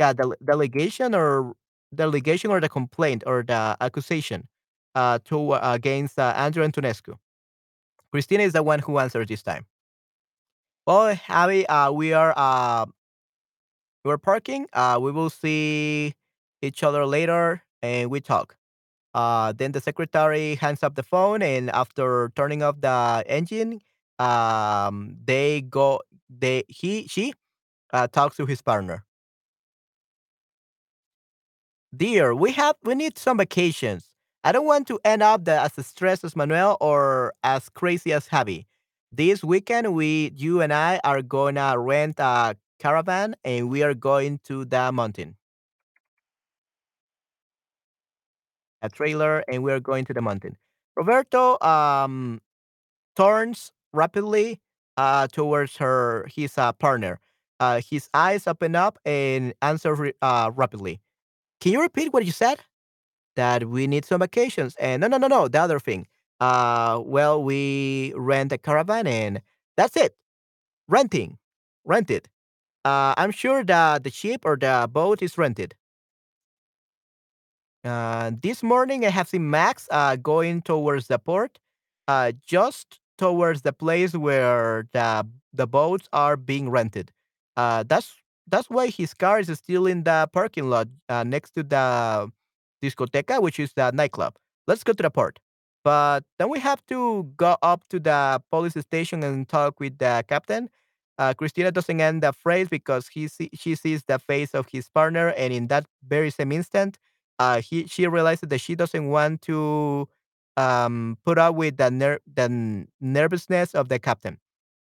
Yeah, 0.00 0.12
the 0.12 0.36
delegation 0.44 1.14
or 1.14 1.54
delegation 1.94 2.50
or 2.50 2.60
the 2.60 2.68
complaint 2.68 3.22
or 3.26 3.42
the 3.42 3.76
accusation 3.80 4.48
uh, 4.94 5.18
to 5.24 5.52
uh, 5.52 5.60
against 5.62 6.18
uh, 6.18 6.32
Andrew 6.36 6.66
Antonescu. 6.66 7.14
Cristina 8.12 8.42
is 8.42 8.52
the 8.52 8.62
one 8.62 8.80
who 8.80 8.98
answered 8.98 9.28
this 9.28 9.42
time. 9.42 9.66
Well, 10.86 11.16
Javi, 11.16 11.64
uh, 11.68 11.92
we 11.92 12.12
are 12.12 12.32
uh, 12.36 12.86
we're 14.04 14.18
parking. 14.18 14.66
Uh, 14.72 14.98
we 15.00 15.10
will 15.12 15.30
see 15.30 16.14
each 16.62 16.82
other 16.82 17.04
later, 17.06 17.62
and 17.82 18.10
we 18.10 18.20
talk. 18.20 18.56
Uh, 19.14 19.52
then 19.52 19.72
the 19.72 19.80
secretary 19.80 20.54
hands 20.56 20.82
up 20.82 20.94
the 20.94 21.02
phone, 21.02 21.42
and 21.42 21.70
after 21.70 22.30
turning 22.36 22.62
off 22.62 22.80
the 22.80 23.24
engine, 23.26 23.80
um, 24.18 25.16
they 25.24 25.62
go. 25.62 26.00
They 26.28 26.64
he 26.68 27.06
she 27.08 27.34
uh, 27.92 28.08
talks 28.08 28.36
to 28.36 28.46
his 28.46 28.62
partner. 28.62 29.04
Dear, 31.94 32.34
we 32.34 32.52
have 32.52 32.76
we 32.84 32.94
need 32.94 33.18
some 33.18 33.38
vacations. 33.38 34.08
I 34.44 34.52
don't 34.52 34.66
want 34.66 34.86
to 34.88 35.00
end 35.04 35.22
up 35.22 35.44
the, 35.44 35.60
as 35.60 35.72
stressed 35.86 36.24
as 36.24 36.36
Manuel 36.36 36.76
or 36.80 37.32
as 37.42 37.68
crazy 37.68 38.12
as 38.12 38.28
Javi. 38.28 38.66
This 39.10 39.42
weekend, 39.42 39.94
we 39.94 40.32
you 40.36 40.60
and 40.60 40.72
I 40.72 41.00
are 41.04 41.22
gonna 41.22 41.78
rent 41.78 42.18
a 42.18 42.56
caravan 42.78 43.36
and 43.44 43.70
we 43.70 43.82
are 43.82 43.94
going 43.94 44.38
to 44.44 44.64
the 44.64 44.92
mountain, 44.92 45.36
a 48.82 48.88
trailer, 48.88 49.44
and 49.48 49.62
we 49.62 49.72
are 49.72 49.80
going 49.80 50.04
to 50.06 50.14
the 50.14 50.22
mountain. 50.22 50.56
Roberto 50.96 51.58
um 51.60 52.40
turns 53.16 53.72
rapidly 53.92 54.60
uh 54.96 55.26
towards 55.28 55.76
her 55.78 56.26
his 56.34 56.58
uh, 56.58 56.72
partner. 56.72 57.20
Uh, 57.60 57.80
his 57.80 58.08
eyes 58.14 58.46
open 58.46 58.74
up 58.76 58.98
and 59.06 59.54
answer 59.62 59.94
re- 59.94 60.14
uh, 60.22 60.50
rapidly. 60.54 61.00
Can 61.60 61.72
you 61.72 61.82
repeat 61.82 62.12
what 62.12 62.24
you 62.26 62.32
said? 62.32 62.60
that 63.36 63.64
we 63.68 63.86
need 63.86 64.04
some 64.04 64.20
vacations. 64.20 64.76
And 64.76 65.00
no, 65.00 65.08
no, 65.08 65.16
no, 65.18 65.28
no. 65.28 65.48
The 65.48 65.60
other 65.60 65.80
thing 65.80 66.06
Uh, 66.40 67.00
well, 67.04 67.42
we 67.42 68.12
rent 68.16 68.52
a 68.52 68.58
caravan 68.58 69.06
and 69.06 69.42
that's 69.76 69.96
it. 69.96 70.16
Renting, 70.88 71.38
rented. 71.84 72.28
Uh, 72.84 73.14
I'm 73.18 73.32
sure 73.32 73.64
that 73.64 74.04
the 74.04 74.10
ship 74.10 74.42
or 74.44 74.56
the 74.56 74.88
boat 74.92 75.22
is 75.22 75.38
rented. 75.38 75.76
Uh, 77.84 78.32
this 78.40 78.62
morning, 78.62 79.04
I 79.06 79.10
have 79.10 79.28
seen 79.28 79.48
Max 79.48 79.88
uh, 79.90 80.16
going 80.16 80.62
towards 80.62 81.06
the 81.06 81.18
port, 81.18 81.58
uh, 82.08 82.32
just 82.44 83.00
towards 83.16 83.62
the 83.62 83.72
place 83.72 84.14
where 84.14 84.88
the 84.92 85.26
the 85.52 85.66
boats 85.66 86.08
are 86.12 86.36
being 86.36 86.68
rented. 86.68 87.12
Uh, 87.56 87.84
that's 87.86 88.14
that's 88.48 88.70
why 88.70 88.88
his 88.88 89.14
car 89.14 89.40
is 89.40 89.48
still 89.58 89.86
in 89.86 90.04
the 90.04 90.28
parking 90.32 90.70
lot 90.70 90.88
uh, 91.08 91.24
next 91.24 91.50
to 91.52 91.62
the 91.62 92.30
discoteca, 92.82 93.40
which 93.40 93.58
is 93.58 93.72
the 93.74 93.90
nightclub. 93.92 94.34
Let's 94.66 94.84
go 94.84 94.92
to 94.92 95.02
the 95.02 95.10
port. 95.10 95.38
But 95.84 96.24
then 96.38 96.48
we 96.50 96.58
have 96.60 96.84
to 96.86 97.30
go 97.36 97.56
up 97.62 97.84
to 97.90 98.00
the 98.00 98.42
police 98.50 98.74
station 98.80 99.22
and 99.22 99.48
talk 99.48 99.78
with 99.78 99.98
the 99.98 100.24
captain. 100.28 100.68
Uh, 101.18 101.32
Cristina 101.32 101.70
doesn't 101.70 102.00
end 102.00 102.22
the 102.22 102.32
phrase 102.32 102.68
because 102.68 103.08
he 103.08 103.28
see, 103.28 103.48
she 103.54 103.74
sees 103.74 104.02
the 104.04 104.18
face 104.18 104.54
of 104.54 104.66
his 104.70 104.88
partner, 104.90 105.28
and 105.28 105.52
in 105.52 105.68
that 105.68 105.86
very 106.06 106.30
same 106.30 106.52
instant, 106.52 106.98
uh, 107.38 107.60
he 107.60 107.86
she 107.86 108.06
realizes 108.06 108.48
that 108.48 108.58
she 108.58 108.74
doesn't 108.74 109.06
want 109.08 109.40
to 109.42 110.08
um, 110.56 111.16
put 111.24 111.38
up 111.38 111.54
with 111.54 111.76
the 111.78 111.90
ner- 111.90 112.20
the 112.32 112.86
nervousness 113.00 113.74
of 113.74 113.88
the 113.88 113.98
captain. 113.98 114.38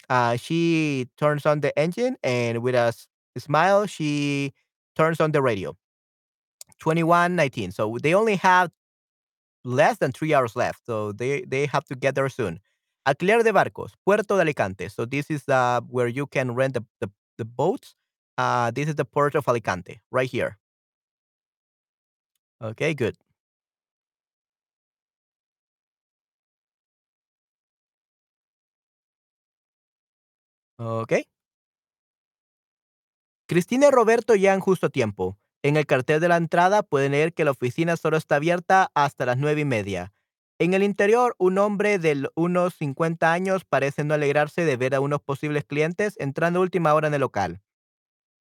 Uh, 0.08 0.36
she 0.36 1.08
turns 1.18 1.46
on 1.46 1.60
the 1.60 1.76
engine 1.78 2.16
and 2.22 2.62
with 2.62 2.74
a 2.74 2.94
smile, 3.38 3.86
she 3.86 4.52
turns 4.96 5.20
on 5.20 5.32
the 5.32 5.42
radio. 5.42 5.76
2119. 6.80 7.72
So 7.72 7.98
they 8.02 8.14
only 8.14 8.36
have 8.36 8.70
less 9.64 9.98
than 9.98 10.12
three 10.12 10.34
hours 10.34 10.56
left. 10.56 10.86
So 10.86 11.12
they, 11.12 11.42
they 11.42 11.66
have 11.66 11.84
to 11.86 11.94
get 11.94 12.14
there 12.14 12.28
soon. 12.28 12.60
Alquiler 13.06 13.42
de 13.44 13.52
barcos, 13.52 13.92
Puerto 14.04 14.36
de 14.36 14.42
Alicante. 14.42 14.88
So 14.88 15.04
this 15.04 15.30
is 15.30 15.48
uh, 15.48 15.80
where 15.88 16.08
you 16.08 16.26
can 16.26 16.54
rent 16.54 16.74
the, 16.74 16.84
the, 17.00 17.10
the 17.38 17.44
boats. 17.44 17.94
Uh, 18.38 18.70
this 18.70 18.88
is 18.88 18.96
the 18.96 19.04
port 19.04 19.34
of 19.34 19.48
Alicante, 19.48 20.00
right 20.10 20.28
here. 20.28 20.58
Okay, 22.60 22.94
good. 22.94 23.16
Okay. 30.78 31.26
Cristina 33.48 33.86
y 33.86 33.90
Roberto 33.90 34.34
llegan 34.34 34.58
justo 34.58 34.88
a 34.88 34.90
tiempo. 34.90 35.38
En 35.62 35.76
el 35.76 35.86
cartel 35.86 36.20
de 36.20 36.28
la 36.28 36.36
entrada 36.36 36.82
pueden 36.82 37.12
leer 37.12 37.32
que 37.32 37.44
la 37.44 37.52
oficina 37.52 37.96
solo 37.96 38.16
está 38.16 38.36
abierta 38.36 38.90
hasta 38.94 39.24
las 39.24 39.38
nueve 39.38 39.60
y 39.60 39.64
media. 39.64 40.12
En 40.58 40.74
el 40.74 40.82
interior, 40.82 41.36
un 41.38 41.58
hombre 41.58 41.98
de 42.00 42.28
unos 42.34 42.74
50 42.74 43.32
años 43.32 43.64
parece 43.64 44.02
no 44.02 44.14
alegrarse 44.14 44.64
de 44.64 44.76
ver 44.76 44.96
a 44.96 45.00
unos 45.00 45.20
posibles 45.20 45.64
clientes 45.64 46.14
entrando 46.18 46.58
a 46.58 46.62
última 46.62 46.92
hora 46.92 47.06
en 47.06 47.14
el 47.14 47.20
local. 47.20 47.62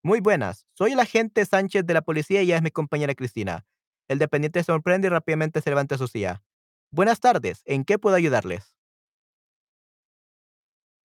Muy 0.01 0.21
buenas, 0.21 0.65
soy 0.73 0.93
el 0.93 0.99
agente 0.99 1.45
Sánchez 1.45 1.85
de 1.85 1.93
la 1.93 2.01
policía 2.01 2.41
y 2.41 2.45
ella 2.45 2.57
es 2.57 2.63
mi 2.63 2.71
compañera 2.71 3.13
Cristina. 3.13 3.65
El 4.07 4.17
dependiente 4.17 4.63
sorprende 4.63 5.07
y 5.07 5.09
rápidamente 5.09 5.61
se 5.61 5.69
levanta 5.69 5.97
su 5.97 6.07
silla. 6.07 6.43
Buenas 6.91 7.19
tardes, 7.19 7.61
¿en 7.65 7.85
qué 7.85 7.99
puedo 7.99 8.15
ayudarles? 8.15 8.74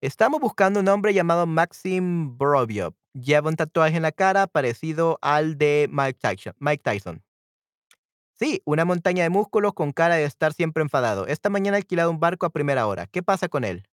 Estamos 0.01 0.41
buscando 0.41 0.79
un 0.79 0.87
hombre 0.87 1.13
llamado 1.13 1.45
Maxim 1.45 2.35
Borovyov. 2.35 2.95
Lleva 3.13 3.49
un 3.49 3.55
tatuaje 3.55 3.97
en 3.97 4.01
la 4.01 4.11
cara 4.11 4.47
parecido 4.47 5.19
al 5.21 5.59
de 5.59 5.87
Mike 5.91 6.17
Tyson. 6.19 6.55
Mike 6.57 6.81
Tyson. 6.81 7.23
Sí, 8.33 8.63
una 8.65 8.83
montaña 8.83 9.21
de 9.21 9.29
músculos 9.29 9.75
con 9.75 9.91
cara 9.91 10.15
de 10.15 10.23
estar 10.23 10.53
siempre 10.53 10.81
enfadado. 10.81 11.27
Esta 11.27 11.51
mañana 11.51 11.77
ha 11.77 11.81
alquilado 11.81 12.09
un 12.09 12.19
barco 12.19 12.47
a 12.47 12.49
primera 12.49 12.87
hora. 12.87 13.05
¿Qué 13.05 13.21
pasa 13.21 13.47
con 13.47 13.63
él? 13.63 13.87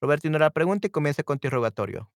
Roberto 0.00 0.28
ignora 0.28 0.46
la 0.46 0.50
pregunta 0.50 0.86
y 0.86 0.90
comienza 0.90 1.22
con 1.24 1.34
interrogatorio. 1.34 2.10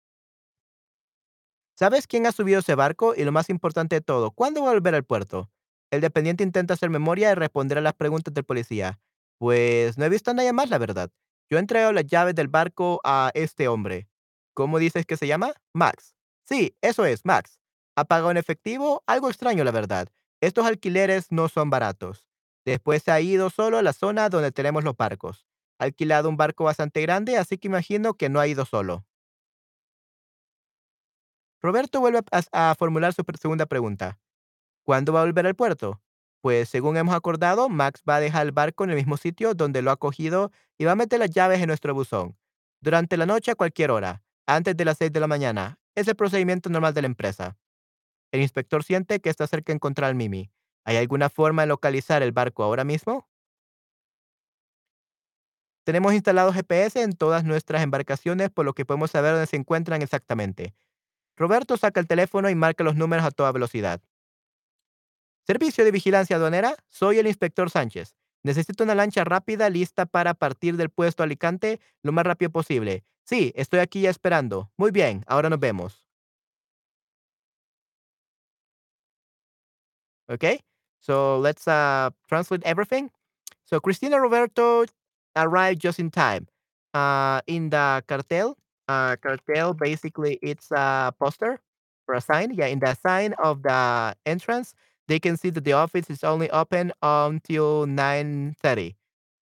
¿Sabes 1.77 2.07
quién 2.07 2.25
ha 2.25 2.31
subido 2.31 2.59
ese 2.59 2.75
barco? 2.75 3.13
Y 3.13 3.25
lo 3.25 3.33
más 3.33 3.49
importante 3.49 3.97
de 3.97 4.01
todo, 4.01 4.31
¿cuándo 4.31 4.61
va 4.61 4.69
a 4.69 4.73
volver 4.73 4.95
al 4.95 5.03
puerto? 5.03 5.51
El 5.91 5.99
dependiente 5.99 6.45
intenta 6.45 6.75
hacer 6.75 6.89
memoria 6.89 7.33
y 7.33 7.35
responder 7.35 7.77
a 7.77 7.81
las 7.81 7.93
preguntas 7.93 8.33
del 8.33 8.45
policía. 8.45 9.01
Pues 9.37 9.97
no 9.97 10.05
he 10.05 10.09
visto 10.09 10.31
a 10.31 10.33
nadie 10.33 10.53
más, 10.53 10.69
la 10.69 10.77
verdad. 10.77 11.11
Yo 11.49 11.57
he 11.57 11.59
entregado 11.59 11.93
las 11.93 12.05
llaves 12.05 12.35
del 12.35 12.47
barco 12.47 12.99
a 13.03 13.31
este 13.33 13.67
hombre. 13.67 14.07
¿Cómo 14.53 14.79
dices 14.79 15.05
que 15.05 15.17
se 15.17 15.27
llama? 15.27 15.53
Max. 15.73 16.15
Sí, 16.45 16.75
eso 16.81 17.05
es, 17.05 17.25
Max. 17.25 17.59
¿Ha 17.95 18.05
pagado 18.05 18.31
en 18.31 18.37
efectivo? 18.37 19.03
Algo 19.07 19.29
extraño, 19.29 19.63
la 19.63 19.71
verdad. 19.71 20.09
Estos 20.41 20.65
alquileres 20.65 21.31
no 21.31 21.47
son 21.49 21.69
baratos. 21.69 22.27
Después 22.65 23.03
se 23.03 23.11
ha 23.11 23.21
ido 23.21 23.49
solo 23.49 23.77
a 23.77 23.81
la 23.81 23.93
zona 23.93 24.29
donde 24.29 24.51
tenemos 24.51 24.83
los 24.83 24.95
barcos. 24.95 25.47
Ha 25.79 25.85
alquilado 25.85 26.29
un 26.29 26.37
barco 26.37 26.63
bastante 26.63 27.01
grande, 27.01 27.37
así 27.37 27.57
que 27.57 27.67
imagino 27.67 28.13
que 28.13 28.29
no 28.29 28.39
ha 28.39 28.47
ido 28.47 28.65
solo. 28.65 29.05
Roberto 31.61 32.01
vuelve 32.01 32.21
a, 32.51 32.75
formular 32.75 33.13
su 33.13 33.23
segunda 33.39 33.65
pregunta. 33.65 34.19
¿Cuándo 34.83 35.13
va 35.13 35.21
a 35.21 35.25
volver 35.25 35.47
al 35.47 35.55
puerto? 35.55 36.02
Pues 36.43 36.67
según 36.67 36.97
hemos 36.97 37.15
acordado, 37.15 37.69
Max 37.69 38.03
va 38.07 38.17
a 38.17 38.19
dejar 38.19 38.45
el 38.45 38.51
barco 38.51 38.83
en 38.83 38.89
el 38.89 38.97
mismo 38.97 39.15
sitio 39.15 39.53
donde 39.53 39.81
lo 39.81 39.91
ha 39.91 39.95
cogido 39.95 40.51
y 40.77 40.83
va 40.83 40.91
a 40.91 40.95
meter 40.95 41.17
las 41.19 41.29
llaves 41.29 41.61
en 41.61 41.67
nuestro 41.67 41.93
buzón. 41.93 42.37
Durante 42.81 43.15
la 43.15 43.25
noche 43.25 43.51
a 43.51 43.55
cualquier 43.55 43.91
hora, 43.91 44.23
antes 44.45 44.75
de 44.75 44.83
las 44.83 44.97
6 44.97 45.13
de 45.13 45.21
la 45.21 45.27
mañana. 45.27 45.79
Es 45.95 46.05
el 46.09 46.17
procedimiento 46.17 46.69
normal 46.69 46.93
de 46.93 47.03
la 47.03 47.05
empresa. 47.05 47.57
El 48.33 48.41
inspector 48.41 48.83
siente 48.83 49.21
que 49.21 49.29
está 49.29 49.47
cerca 49.47 49.71
de 49.71 49.75
encontrar 49.75 50.09
al 50.09 50.15
Mimi. 50.15 50.51
¿Hay 50.83 50.97
alguna 50.97 51.29
forma 51.29 51.61
de 51.61 51.69
localizar 51.69 52.21
el 52.23 52.33
barco 52.33 52.61
ahora 52.61 52.83
mismo? 52.83 53.29
Tenemos 55.85 56.13
instalado 56.13 56.51
GPS 56.51 57.01
en 57.03 57.13
todas 57.13 57.45
nuestras 57.45 57.83
embarcaciones, 57.83 58.49
por 58.49 58.65
lo 58.65 58.73
que 58.73 58.83
podemos 58.83 59.11
saber 59.11 59.31
dónde 59.31 59.47
se 59.47 59.55
encuentran 59.55 60.01
exactamente. 60.01 60.73
Roberto 61.37 61.77
saca 61.77 62.01
el 62.01 62.07
teléfono 62.07 62.49
y 62.49 62.55
marca 62.55 62.83
los 62.83 62.97
números 62.97 63.25
a 63.25 63.31
toda 63.31 63.53
velocidad. 63.53 64.01
Servicio 65.45 65.83
de 65.83 65.91
Vigilancia 65.91 66.37
Aduanera, 66.37 66.75
soy 66.89 67.19
el 67.19 67.27
inspector 67.27 67.69
Sánchez. 67.69 68.15
Necesito 68.43 68.83
una 68.83 68.95
lancha 68.95 69.23
rápida 69.25 69.69
lista 69.69 70.05
para 70.05 70.33
partir 70.33 70.77
del 70.77 70.89
puesto 70.89 71.21
Alicante 71.21 71.81
lo 72.01 72.11
más 72.13 72.25
rápido 72.25 72.49
posible. 72.51 73.03
Sí, 73.23 73.51
estoy 73.55 73.79
aquí 73.79 74.01
ya 74.01 74.09
esperando. 74.09 74.71
Muy 74.77 74.91
bien, 74.91 75.23
ahora 75.27 75.49
nos 75.49 75.59
vemos. 75.59 76.05
Okay? 80.29 80.61
So 80.99 81.39
let's 81.39 81.67
uh, 81.67 82.11
translate 82.27 82.65
everything. 82.65 83.09
So 83.65 83.81
Cristina 83.81 84.19
Roberto 84.19 84.85
arrived 85.35 85.81
just 85.81 85.99
in 85.99 86.09
time. 86.09 86.47
Uh, 86.93 87.41
in 87.47 87.69
the 87.69 88.03
cartel, 88.07 88.55
uh, 88.87 89.17
cartel 89.17 89.73
basically 89.73 90.39
it's 90.41 90.71
a 90.71 91.13
poster 91.19 91.59
or 92.07 92.15
a 92.15 92.21
sign. 92.21 92.53
Yeah, 92.53 92.67
in 92.67 92.79
the 92.79 92.95
sign 92.95 93.33
of 93.43 93.63
the 93.63 94.15
entrance, 94.25 94.73
they 95.07 95.19
can 95.19 95.37
see 95.37 95.49
that 95.51 95.63
the 95.63 95.73
office 95.73 96.09
is 96.09 96.23
only 96.23 96.49
open 96.51 96.91
until 97.01 97.85
9:30. 97.85 98.95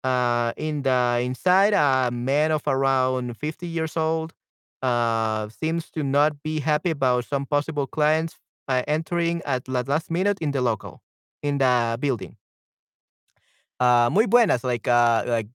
Uh, 0.04 0.54
in 0.58 0.82
the 0.82 1.20
inside, 1.24 1.74
a 1.74 2.10
man 2.12 2.52
of 2.52 2.64
around 2.68 3.38
50 3.38 3.68
years 3.68 3.96
old 3.98 4.34
uh, 4.82 5.48
seems 5.50 5.90
to 5.92 6.04
not 6.04 6.42
be 6.44 6.60
happy 6.60 6.90
about 6.92 7.26
some 7.26 7.46
possible 7.46 7.86
clients 7.88 8.38
uh, 8.68 8.82
entering 8.88 9.42
at 9.46 9.66
the 9.66 9.72
last 9.88 10.10
minute 10.12 10.38
in 10.42 10.52
the 10.52 10.62
local 10.62 11.02
in 11.44 11.58
the 11.60 11.98
building. 12.00 12.38
Uh, 13.80 14.10
muy 14.12 14.28
buenas, 14.28 14.64
like 14.64 14.88
uh, 14.88 15.24
like 15.26 15.48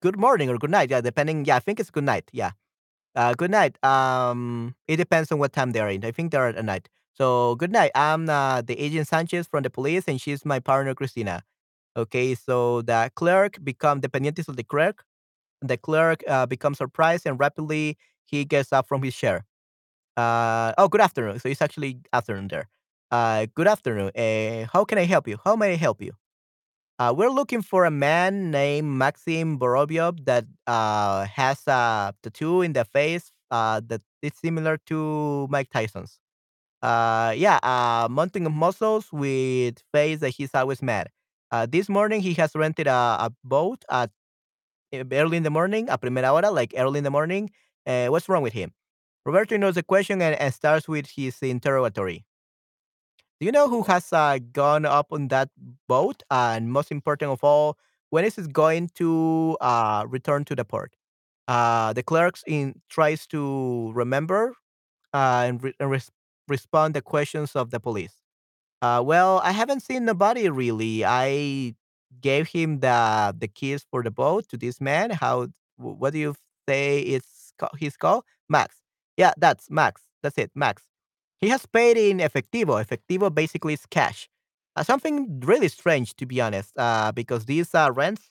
good 0.00 0.18
morning 0.18 0.48
or 0.50 0.58
good 0.58 0.70
night. 0.70 0.90
Yeah, 0.90 1.00
depending. 1.00 1.44
Yeah, 1.44 1.56
I 1.56 1.60
think 1.60 1.80
it's 1.80 1.90
good 1.90 2.04
night. 2.04 2.28
Yeah. 2.32 2.52
Uh, 3.16 3.34
good 3.34 3.50
night. 3.50 3.82
Um, 3.84 4.74
it 4.88 4.96
depends 4.96 5.32
on 5.32 5.38
what 5.38 5.52
time 5.52 5.72
they're 5.72 5.88
in. 5.90 6.04
I 6.04 6.12
think 6.12 6.32
they're 6.32 6.48
at 6.48 6.64
night. 6.64 6.88
So 7.22 7.54
good 7.54 7.70
night. 7.70 7.92
I'm 7.94 8.28
uh, 8.28 8.62
the 8.62 8.74
agent 8.80 9.06
Sanchez 9.06 9.46
from 9.46 9.62
the 9.62 9.70
police, 9.70 10.04
and 10.08 10.20
she's 10.20 10.44
my 10.44 10.58
partner 10.58 10.94
Cristina. 10.94 11.44
Okay, 11.96 12.34
so 12.34 12.82
the 12.82 13.10
clerk 13.14 13.58
become 13.62 14.00
dependientes 14.00 14.48
of 14.48 14.56
the 14.56 14.64
clerk. 14.64 15.04
The 15.62 15.76
clerk 15.78 16.22
uh, 16.28 16.46
becomes 16.46 16.78
surprised 16.78 17.26
and 17.26 17.38
rapidly 17.40 17.98
he 18.26 18.44
gets 18.44 18.72
up 18.72 18.88
from 18.88 19.02
his 19.02 19.14
chair. 19.16 19.44
Uh, 20.16 20.72
oh, 20.78 20.88
good 20.88 21.02
afternoon. 21.02 21.40
So 21.40 21.48
it's 21.50 21.62
actually 21.62 22.00
afternoon 22.12 22.48
there. 22.48 22.68
Uh, 23.10 23.46
good 23.54 23.68
afternoon. 23.68 24.12
Uh, 24.16 24.68
how 24.72 24.84
can 24.84 24.98
I 24.98 25.04
help 25.04 25.28
you? 25.28 25.38
How 25.44 25.56
may 25.56 25.74
I 25.74 25.76
help 25.76 26.02
you? 26.02 26.12
Uh, 27.00 27.14
we're 27.16 27.30
looking 27.30 27.62
for 27.62 27.86
a 27.86 27.92
man 27.92 28.50
named 28.52 28.88
Maxim 28.88 29.58
Borovyov 29.58 30.24
that 30.26 30.46
uh, 30.68 31.26
has 31.26 31.62
a 31.68 32.14
tattoo 32.22 32.62
in 32.62 32.74
the 32.74 32.84
face 32.86 33.32
uh, 33.52 33.82
that 33.88 34.02
is 34.22 34.32
similar 34.36 34.78
to 34.88 35.48
Mike 35.50 35.70
Tyson's. 35.70 36.21
Uh, 36.82 37.32
yeah, 37.36 37.58
uh, 37.62 38.08
mounting 38.10 38.46
of 38.46 38.52
muscles 38.52 39.12
with 39.12 39.78
face 39.92 40.18
that 40.20 40.30
he's 40.30 40.54
always 40.54 40.82
mad. 40.82 41.08
Uh, 41.50 41.66
this 41.66 41.88
morning 41.88 42.20
he 42.20 42.34
has 42.34 42.54
rented 42.54 42.86
a, 42.86 42.92
a 42.92 43.32
boat 43.44 43.84
at 43.90 44.10
eh, 44.92 45.04
early 45.12 45.36
in 45.38 45.42
the 45.44 45.50
morning, 45.50 45.88
a 45.90 45.98
primera 45.98 46.28
hora, 46.30 46.50
like 46.50 46.74
early 46.76 46.98
in 46.98 47.04
the 47.04 47.10
morning. 47.10 47.50
Uh, 47.86 48.08
what's 48.08 48.28
wrong 48.28 48.42
with 48.42 48.52
him? 48.54 48.72
Roberto 49.26 49.56
knows 49.56 49.74
the 49.76 49.82
question 49.84 50.22
and, 50.22 50.36
and 50.36 50.54
starts 50.54 50.88
with 50.88 51.08
his 51.16 51.38
interrogatory. 51.42 52.24
Do 53.40 53.46
you 53.46 53.52
know 53.52 53.68
who 53.68 53.82
has 53.84 54.12
uh, 54.12 54.38
gone 54.52 54.84
up 54.84 55.08
on 55.10 55.28
that 55.28 55.50
boat? 55.88 56.22
and 56.30 56.72
most 56.72 56.90
important 56.90 57.32
of 57.32 57.42
all, 57.42 57.76
when 58.10 58.24
is 58.24 58.38
it 58.38 58.52
going 58.52 58.88
to 58.94 59.56
uh, 59.60 60.04
return 60.08 60.44
to 60.46 60.54
the 60.54 60.64
port? 60.64 60.94
Uh, 61.48 61.92
the 61.92 62.02
clerks 62.02 62.44
in 62.46 62.80
tries 62.88 63.26
to 63.28 63.92
remember 63.94 64.54
uh, 65.14 65.44
and, 65.46 65.62
re- 65.62 65.74
and 65.80 65.90
respond 66.48 66.94
the 66.94 67.02
questions 67.02 67.56
of 67.56 67.70
the 67.70 67.80
police. 67.80 68.14
Uh, 68.80 69.02
well, 69.04 69.40
I 69.44 69.52
haven't 69.52 69.80
seen 69.80 70.04
nobody 70.04 70.48
really. 70.48 71.04
I 71.04 71.74
gave 72.20 72.48
him 72.48 72.80
the 72.80 73.34
the 73.38 73.48
keys 73.48 73.84
for 73.90 74.02
the 74.02 74.10
boat 74.10 74.48
to 74.48 74.56
this 74.56 74.80
man. 74.80 75.10
How? 75.10 75.48
What 75.76 76.12
do 76.12 76.18
you 76.18 76.34
say? 76.68 77.00
It's 77.00 77.52
his 77.78 77.96
call 77.96 78.24
Max. 78.48 78.76
Yeah, 79.16 79.32
that's 79.36 79.70
Max. 79.70 80.02
That's 80.22 80.38
it, 80.38 80.50
Max. 80.54 80.82
He 81.40 81.48
has 81.48 81.66
paid 81.66 81.96
in 81.96 82.18
efectivo. 82.18 82.84
Efectivo 82.84 83.34
basically 83.34 83.74
is 83.74 83.86
cash. 83.86 84.28
Uh, 84.76 84.82
something 84.82 85.40
really 85.40 85.68
strange, 85.68 86.14
to 86.16 86.26
be 86.26 86.40
honest, 86.40 86.72
uh, 86.78 87.12
because 87.12 87.44
these 87.44 87.74
uh, 87.74 87.90
rents 87.92 88.30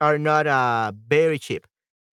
are 0.00 0.18
not 0.18 0.46
uh, 0.46 0.92
very 1.08 1.38
cheap. 1.38 1.66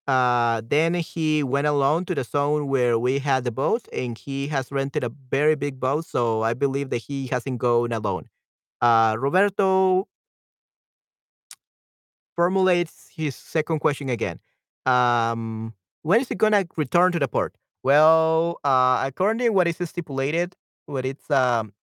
Uh, 0.09 0.61
then 0.65 0.95
he 0.95 1.43
went 1.43 1.67
alone 1.67 2.03
to 2.03 2.15
the 2.15 2.23
zone 2.23 2.67
where 2.67 2.97
we 2.97 3.19
had 3.19 3.43
the 3.43 3.51
boat, 3.51 3.87
and 3.93 4.17
he 4.17 4.47
has 4.47 4.71
rented 4.71 5.03
a 5.03 5.11
very 5.29 5.53
big 5.53 5.79
boat. 5.79 6.03
So 6.03 6.41
I 6.41 6.55
believe 6.55 6.89
that 6.89 6.97
he 6.97 7.27
hasn't 7.27 7.59
gone 7.59 7.91
alone. 7.91 8.25
Uh, 8.81 9.15
Roberto 9.19 10.07
formulates 12.35 13.11
his 13.15 13.35
second 13.35 13.81
question 13.81 14.09
again. 14.09 14.39
Um, 14.87 15.75
when 16.01 16.21
is 16.21 16.29
he 16.29 16.33
gonna 16.33 16.65
return 16.75 17.11
to 17.11 17.19
the 17.19 17.27
port? 17.27 17.53
Well, 17.83 18.57
uh, 18.63 19.03
according 19.05 19.45
to 19.45 19.49
what 19.49 19.67
is 19.67 19.77
stipulated, 19.77 20.55
what 20.87 21.05
it's 21.05 21.29
um, 21.29 21.73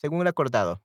según 0.00 0.28
acordado. 0.28 0.78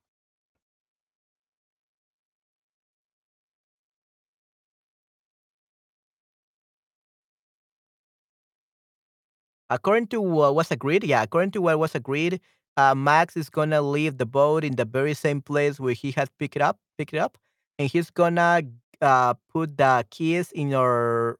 According 9.72 10.08
to 10.08 10.20
what 10.20 10.54
was 10.54 10.70
agreed, 10.70 11.02
yeah, 11.02 11.22
according 11.22 11.52
to 11.52 11.62
what 11.62 11.78
was 11.78 11.94
agreed, 11.94 12.40
uh, 12.76 12.94
Max 12.94 13.36
is 13.38 13.48
gonna 13.48 13.80
leave 13.80 14.18
the 14.18 14.26
boat 14.26 14.64
in 14.64 14.76
the 14.76 14.84
very 14.84 15.14
same 15.14 15.40
place 15.40 15.80
where 15.80 15.94
he 15.94 16.10
had 16.10 16.28
picked 16.38 16.56
it 16.56 16.62
up, 16.62 16.78
picked 16.98 17.14
it 17.14 17.18
up, 17.18 17.38
and 17.78 17.88
he's 17.88 18.10
gonna 18.10 18.60
uh, 19.00 19.32
put 19.50 19.78
the 19.78 20.04
keys 20.10 20.52
in 20.52 20.68
your 20.68 21.38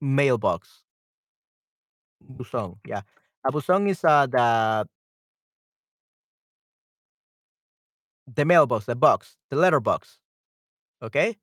mailbox. 0.00 0.84
Buzón, 2.22 2.76
yeah. 2.86 3.00
A 3.44 3.50
buzón 3.50 3.88
is 3.88 4.04
uh, 4.04 4.26
the 4.26 4.86
the 8.26 8.44
mailbox, 8.44 8.84
the 8.86 8.94
box, 8.94 9.36
the 9.50 9.56
letter 9.56 9.80
box. 9.80 10.18
Okay. 11.02 11.36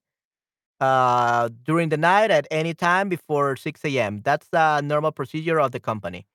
Uh, 0.80 1.50
during 1.64 1.90
the 1.90 1.98
night 1.98 2.30
at 2.30 2.48
any 2.52 2.74
time 2.74 3.10
before 3.10 3.56
6 3.56 3.98
a.m. 4.00 4.22
That's 4.24 4.48
the 4.50 4.82
normal 4.82 5.12
procedure 5.12 5.60
of 5.60 5.72
the 5.72 5.80
company. 5.80 6.28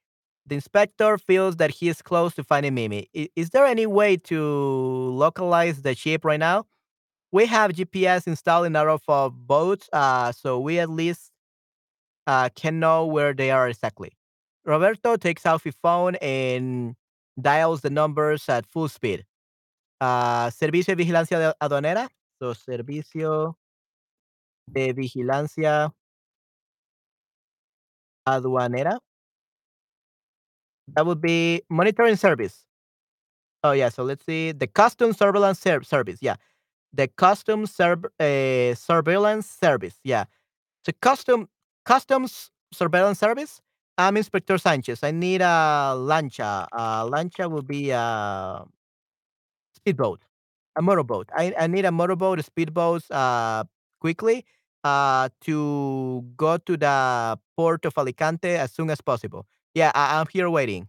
The 0.46 0.56
inspector 0.56 1.18
feels 1.18 1.56
that 1.56 1.70
he 1.72 1.88
is 1.88 2.02
close 2.02 2.34
to 2.36 2.44
finding 2.44 2.74
Mimi. 2.74 3.08
I- 3.16 3.30
Is 3.36 3.50
there 3.50 3.66
any 3.66 3.86
way 3.86 4.16
to 4.18 4.40
localize 5.12 5.82
the 5.82 5.94
ship 5.94 6.24
right 6.24 6.40
now? 6.40 6.66
We 7.32 7.46
have 7.46 7.72
GPS 7.72 8.26
installed 8.26 8.66
in 8.66 8.76
our 8.76 8.90
of 8.90 9.02
our 9.08 9.30
boats, 9.30 9.88
uh, 9.92 10.32
so 10.32 10.60
we 10.60 10.78
at 10.80 10.90
least 10.90 11.32
uh, 12.26 12.48
can 12.54 12.80
know 12.80 13.06
where 13.06 13.32
they 13.34 13.50
are 13.50 13.68
exactly. 13.68 14.12
Roberto 14.64 15.16
takes 15.16 15.44
out 15.46 15.62
his 15.62 15.74
phone 15.82 16.14
and 16.16 16.94
dials 17.40 17.80
the 17.80 17.90
numbers 17.90 18.48
at 18.48 18.66
full 18.66 18.88
speed. 18.88 19.24
Uh, 20.00 20.48
Servicio 20.50 20.96
de 20.96 21.04
Vigilancia 21.04 21.38
de- 21.38 21.54
Aduanera. 21.62 22.08
So, 22.40 22.54
Servicio 22.54 23.54
de 24.66 24.92
Vigilancia 24.92 25.92
Aduanera. 28.26 28.98
That 30.94 31.06
would 31.06 31.20
be 31.20 31.62
monitoring 31.70 32.16
service. 32.16 32.64
Oh, 33.64 33.72
yeah. 33.72 33.88
So, 33.88 34.02
let's 34.04 34.24
see. 34.26 34.52
The 34.52 34.66
Custom 34.66 35.12
Surveillance 35.12 35.60
ser- 35.60 35.82
Service. 35.82 36.18
Yeah. 36.20 36.36
The 36.92 37.08
Customs 37.08 37.72
serv- 37.74 38.06
uh, 38.20 38.74
Surveillance 38.74 39.48
Service. 39.50 39.98
Yeah. 40.04 40.24
So 40.86 40.92
custom 41.02 41.48
customs 41.86 42.50
surveillance 42.72 43.18
service. 43.20 43.60
I'm 43.98 44.16
Inspector 44.16 44.58
Sanchez. 44.58 45.02
I 45.04 45.12
need 45.12 45.42
a 45.42 45.94
lancha. 45.96 46.66
A 46.72 47.06
lancha 47.08 47.50
will 47.50 47.62
be 47.62 47.90
a 47.90 48.64
speedboat, 49.74 50.22
a 50.76 50.82
motorboat. 50.82 51.28
I, 51.36 51.54
I 51.58 51.66
need 51.66 51.84
a 51.84 51.92
motorboat, 51.92 52.38
a 52.38 52.42
speedboat, 52.42 53.02
uh, 53.10 53.64
quickly, 54.02 54.44
uh, 54.84 55.28
to 55.46 56.24
go 56.36 56.58
to 56.58 56.76
the 56.76 57.38
port 57.56 57.84
of 57.86 57.94
Alicante 57.96 58.52
as 58.64 58.72
soon 58.72 58.90
as 58.90 59.00
possible. 59.00 59.46
Yeah, 59.74 59.92
I, 59.94 60.18
I'm 60.18 60.26
here 60.34 60.50
waiting. 60.50 60.88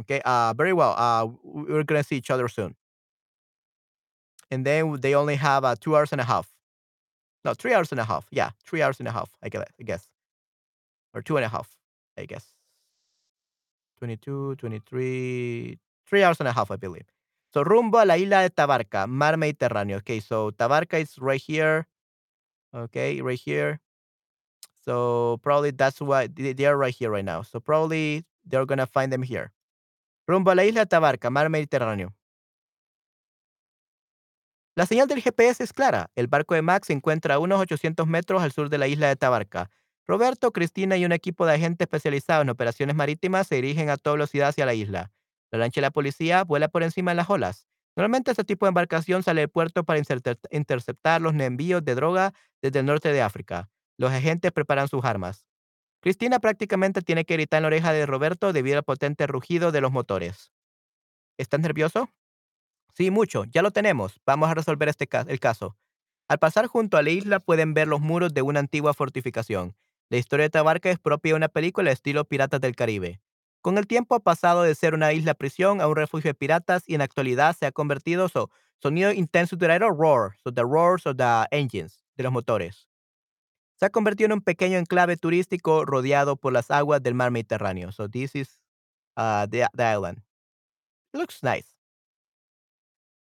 Okay. 0.00 0.20
Uh, 0.24 0.52
very 0.54 0.72
well. 0.80 0.94
Uh, 0.98 1.28
we're 1.42 1.84
gonna 1.84 2.04
see 2.04 2.16
each 2.16 2.30
other 2.30 2.48
soon. 2.48 2.74
And 4.50 4.66
then 4.66 5.00
they 5.00 5.14
only 5.14 5.36
have 5.36 5.64
uh, 5.64 5.74
two 5.80 5.96
hours 5.96 6.12
and 6.12 6.20
a 6.20 6.24
half. 6.24 6.46
No, 7.44 7.54
three 7.54 7.74
hours 7.74 7.92
and 7.92 8.00
a 8.00 8.04
half. 8.04 8.26
Yeah, 8.30 8.50
three 8.64 8.82
hours 8.82 8.98
and 8.98 9.08
a 9.08 9.12
half. 9.12 9.30
I 9.42 9.48
guess. 9.48 10.08
Or 11.14 11.22
two 11.22 11.36
and 11.38 11.46
a 11.46 11.48
half. 11.48 11.68
I 12.18 12.26
guess. 12.26 12.46
22, 13.98 14.56
23, 14.56 15.78
3 16.06 16.22
hours 16.22 16.40
and 16.40 16.48
a 16.48 16.52
half, 16.52 16.70
I 16.70 16.76
believe. 16.76 17.08
So 17.56 17.64
rumbo 17.64 17.98
a 17.98 18.04
la 18.04 18.18
isla 18.18 18.42
de 18.42 18.50
Tabarca, 18.50 19.06
mar 19.06 19.38
Mediterráneo. 19.38 20.00
Okay, 20.00 20.20
so 20.20 20.52
Tabarca 20.52 21.00
is 21.00 21.16
right 21.16 21.40
here. 21.40 21.88
Okay, 22.70 23.22
right 23.22 23.40
here. 23.42 23.80
So 24.84 25.40
probably 25.42 25.70
that's 25.70 26.02
why 26.02 26.28
they 26.28 26.66
are 26.66 26.76
right 26.76 26.94
here 26.94 27.08
right 27.08 27.24
now. 27.24 27.44
So 27.44 27.58
probably 27.58 28.26
they're 28.44 28.66
gonna 28.66 28.86
find 28.86 29.10
them 29.10 29.22
here. 29.22 29.54
Rumbo 30.28 30.50
a 30.50 30.54
la 30.54 30.64
isla 30.66 30.80
de 30.80 30.86
Tabarca, 30.86 31.30
mar 31.30 31.48
Mediterráneo. 31.48 32.14
La 34.74 34.84
señal 34.84 35.08
del 35.08 35.22
GPS 35.22 35.62
es 35.62 35.72
clara. 35.72 36.10
El 36.14 36.26
barco 36.26 36.54
de 36.54 36.60
Max 36.60 36.88
se 36.88 36.92
encuentra 36.92 37.36
a 37.36 37.38
unos 37.38 37.58
800 37.58 38.06
metros 38.06 38.42
al 38.42 38.52
sur 38.52 38.68
de 38.68 38.76
la 38.76 38.86
isla 38.86 39.08
de 39.08 39.16
Tabarca. 39.16 39.70
Roberto, 40.06 40.52
Cristina 40.52 40.98
y 40.98 41.06
un 41.06 41.12
equipo 41.12 41.46
de 41.46 41.54
agentes 41.54 41.86
especializados 41.86 42.42
en 42.42 42.50
operaciones 42.50 42.94
marítimas 42.94 43.46
se 43.46 43.54
dirigen 43.54 43.88
a 43.88 43.96
toda 43.96 44.16
velocidad 44.16 44.48
hacia 44.48 44.66
la 44.66 44.74
isla. 44.74 45.10
La 45.56 45.64
lancha 45.64 45.80
de 45.80 45.86
la 45.86 45.90
policía 45.90 46.44
vuela 46.44 46.68
por 46.68 46.82
encima 46.82 47.12
de 47.12 47.16
las 47.16 47.30
olas. 47.30 47.66
Normalmente 47.96 48.30
este 48.30 48.44
tipo 48.44 48.66
de 48.66 48.68
embarcación 48.68 49.22
sale 49.22 49.40
del 49.40 49.48
puerto 49.48 49.84
para 49.84 49.98
interceptar 49.98 51.22
los 51.22 51.34
envíos 51.34 51.82
de 51.82 51.94
droga 51.94 52.34
desde 52.60 52.80
el 52.80 52.86
norte 52.86 53.10
de 53.10 53.22
África. 53.22 53.70
Los 53.96 54.12
agentes 54.12 54.52
preparan 54.52 54.86
sus 54.88 55.02
armas. 55.04 55.46
Cristina 56.00 56.40
prácticamente 56.40 57.00
tiene 57.00 57.24
que 57.24 57.34
gritar 57.34 57.58
en 57.58 57.62
la 57.62 57.68
oreja 57.68 57.92
de 57.94 58.04
Roberto 58.04 58.52
debido 58.52 58.76
al 58.76 58.84
potente 58.84 59.26
rugido 59.26 59.72
de 59.72 59.80
los 59.80 59.92
motores. 59.92 60.52
¿Estás 61.38 61.60
nervioso? 61.60 62.10
Sí, 62.92 63.10
mucho. 63.10 63.44
Ya 63.44 63.62
lo 63.62 63.70
tenemos. 63.70 64.20
Vamos 64.26 64.50
a 64.50 64.54
resolver 64.54 64.90
este 64.90 65.08
el 65.28 65.40
caso. 65.40 65.78
Al 66.28 66.38
pasar 66.38 66.66
junto 66.66 66.98
a 66.98 67.02
la 67.02 67.10
isla 67.10 67.40
pueden 67.40 67.72
ver 67.72 67.88
los 67.88 68.02
muros 68.02 68.34
de 68.34 68.42
una 68.42 68.60
antigua 68.60 68.92
fortificación. 68.92 69.74
La 70.10 70.18
historia 70.18 70.44
de 70.44 70.50
Tabarca 70.50 70.90
es 70.90 70.98
propia 70.98 71.32
de 71.32 71.36
una 71.36 71.48
película 71.48 71.90
estilo 71.90 72.26
Piratas 72.26 72.60
del 72.60 72.76
Caribe. 72.76 73.20
Con 73.66 73.78
el 73.78 73.88
tiempo 73.88 74.14
ha 74.14 74.20
pasado 74.20 74.62
de 74.62 74.76
ser 74.76 74.94
una 74.94 75.12
isla 75.12 75.34
prisión 75.34 75.80
a 75.80 75.88
un 75.88 75.96
refugio 75.96 76.28
de 76.28 76.34
piratas 76.34 76.84
y 76.86 76.94
en 76.94 76.98
la 76.98 77.04
actualidad 77.04 77.56
se 77.56 77.66
ha 77.66 77.72
convertido 77.72 78.28
so 78.28 78.48
sonido 78.80 79.10
intenso 79.10 79.56
de 79.56 79.66
roar, 79.80 80.36
so 80.44 80.52
the 80.52 80.62
roars 80.62 81.04
of 81.04 81.16
the 81.16 81.48
engines, 81.50 82.04
de 82.16 82.22
los 82.22 82.32
motores. 82.32 82.86
Se 83.74 83.86
ha 83.86 83.90
convertido 83.90 84.26
en 84.26 84.34
un 84.34 84.40
pequeño 84.40 84.78
enclave 84.78 85.16
turístico 85.16 85.84
rodeado 85.84 86.36
por 86.36 86.52
las 86.52 86.70
aguas 86.70 87.02
del 87.02 87.14
mar 87.14 87.32
Mediterráneo. 87.32 87.90
So 87.90 88.06
this 88.08 88.36
is 88.36 88.60
uh, 89.16 89.48
the, 89.48 89.66
island. 89.76 90.22
Looks 91.12 91.42
nice. 91.42 91.66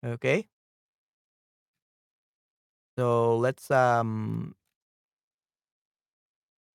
Okay. 0.02 0.48
So 2.96 3.36
let's 3.36 3.70
um 3.70 4.54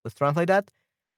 Let's 0.04 0.13
translate 0.13 0.49
that. 0.49 0.69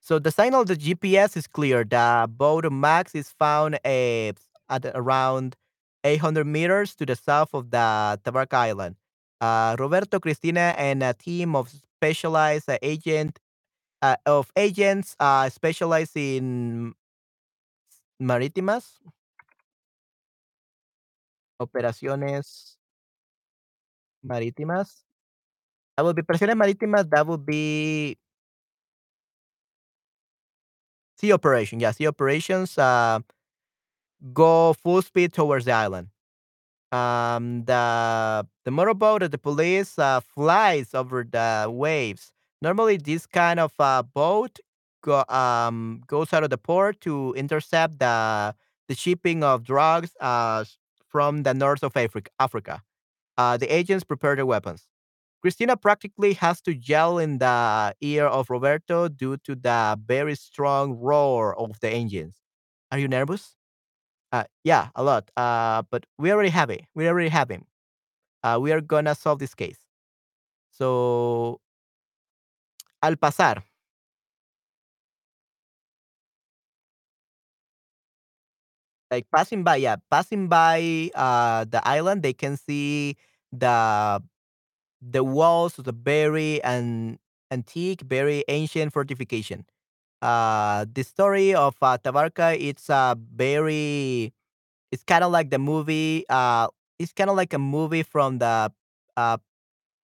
So 0.08 0.20
the 0.20 0.32
signal 0.32 0.62
of 0.62 0.68
the 0.68 0.78
GPS 0.78 1.36
is 1.36 1.48
clear. 1.48 1.84
The 1.84 2.30
boat 2.32 2.64
Max 2.72 3.14
is 3.14 3.30
found 3.38 3.76
uh, 3.84 4.32
at 4.70 4.86
around 4.96 5.58
800 6.06 6.48
meters 6.48 6.96
to 6.96 7.06
the 7.06 7.18
south 7.18 7.50
of 7.54 7.72
the 7.72 8.18
Tabarca 8.24 8.54
Island. 8.54 8.96
Uh, 9.42 9.76
Roberto 9.78 10.22
Cristina 10.22 10.74
and 10.78 11.04
a 11.04 11.14
team 11.14 11.58
of 11.58 11.68
specialized 11.70 12.70
uh, 12.70 12.78
agent 12.82 13.38
uh, 14.02 14.16
of 14.26 14.50
agents 14.56 15.16
uh, 15.20 15.50
specialized 15.50 16.16
in 16.16 16.94
marítimas 18.20 18.86
operaciones 21.60 22.78
marítimas. 24.24 25.04
That 25.98 26.06
would 26.06 26.16
be 26.16 26.22
operaciones 26.22 26.56
marítimas. 26.56 27.10
That 27.10 27.28
would 27.28 27.46
be 27.46 28.18
sea 31.18 31.32
operation. 31.32 31.80
Yeah, 31.80 31.92
sea 31.92 32.08
operations. 32.08 32.78
Uh, 32.78 33.20
go 34.34 34.74
full 34.74 35.02
speed 35.02 35.34
towards 35.34 35.66
the 35.66 35.72
island. 35.72 36.10
Um, 36.92 37.66
the 37.66 38.48
the 38.64 38.72
motorboat 38.72 39.24
of 39.24 39.32
the 39.32 39.38
police 39.38 40.00
uh, 40.00 40.22
flies 40.22 40.94
over 40.94 41.26
the 41.30 41.68
waves. 41.70 42.32
Normally, 42.62 42.98
this 42.98 43.28
kind 43.28 43.60
of 43.60 43.74
uh, 43.80 44.04
boat 44.04 44.60
go, 45.04 45.24
um, 45.30 46.02
goes 46.08 46.34
out 46.34 46.44
of 46.44 46.50
the 46.50 46.58
port 46.58 47.02
to 47.02 47.34
intercept 47.36 48.00
the 48.00 48.56
the 48.88 48.96
shipping 48.96 49.44
of 49.44 49.64
drugs 49.64 50.16
uh, 50.22 50.64
from 51.10 51.44
the 51.44 51.54
north 51.54 51.84
of 51.84 51.96
Africa. 51.98 52.32
Africa. 52.40 52.82
Uh, 53.38 53.58
the 53.58 53.68
agents 53.74 54.04
prepare 54.04 54.36
their 54.36 54.46
weapons. 54.46 54.88
Cristina 55.42 55.78
practically 55.78 56.34
has 56.34 56.62
to 56.62 56.76
yell 56.76 57.20
in 57.20 57.38
the 57.38 57.96
ear 58.02 58.26
of 58.26 58.50
Roberto 58.50 59.08
due 59.08 59.38
to 59.38 59.56
the 59.56 60.00
very 60.06 60.36
strong 60.36 60.94
roar 60.94 61.58
of 61.58 61.80
the 61.80 61.90
engines. 61.90 62.36
Are 62.92 63.00
you 63.00 63.08
nervous? 63.08 63.56
Uh, 64.32 64.46
yeah, 64.64 64.90
a 64.96 65.04
lot. 65.04 65.32
Uh, 65.38 65.84
but 65.92 66.06
we 66.18 66.32
already 66.32 66.50
have 66.50 66.70
it. 66.70 66.82
We 66.96 67.08
already 67.10 67.30
have 67.30 67.50
him. 67.50 67.66
Uh, 68.44 68.60
we 68.62 68.72
are 68.74 68.82
gonna 68.82 69.16
solve 69.16 69.40
this 69.40 69.56
case. 69.56 69.80
So, 70.72 71.60
al 73.02 73.18
pasar, 73.18 73.64
like 79.12 79.26
passing 79.34 79.64
by, 79.64 79.78
yeah, 79.78 79.96
passing 80.12 80.48
by 80.48 81.10
uh, 81.16 81.66
the 81.66 81.86
island, 81.88 82.24
they 82.24 82.34
can 82.34 82.58
see 82.58 83.16
the 83.52 84.22
the 85.02 85.24
walls 85.24 85.80
of 85.80 85.88
a 85.88 85.92
very 85.92 86.62
an 86.64 87.20
antique, 87.52 88.02
very 88.02 88.44
ancient 88.48 88.94
fortification. 88.94 89.66
Uh, 90.22 90.86
the 90.92 91.04
story 91.04 91.54
of 91.56 91.76
uh, 91.82 91.98
Tabarca, 91.98 92.58
it's 92.60 92.90
a 92.90 93.18
very, 93.36 94.34
it's 94.92 95.04
kind 95.04 95.24
of 95.24 95.32
like 95.32 95.52
the 95.52 95.60
movie. 95.60 96.26
Uh, 96.30 96.68
it's 97.00 97.14
kind 97.14 97.30
of 97.30 97.38
like 97.38 97.54
a 97.54 97.60
movie 97.60 98.04
from 98.04 98.40
the 98.40 98.72
uh, 99.18 99.38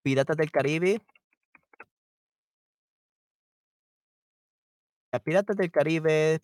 Piratas 0.07 0.37
del 0.37 0.49
Caribe. 0.49 1.01
Uh, 5.13 5.19
Piratas 5.21 5.57
del 5.57 5.71
Caribe 5.71 6.41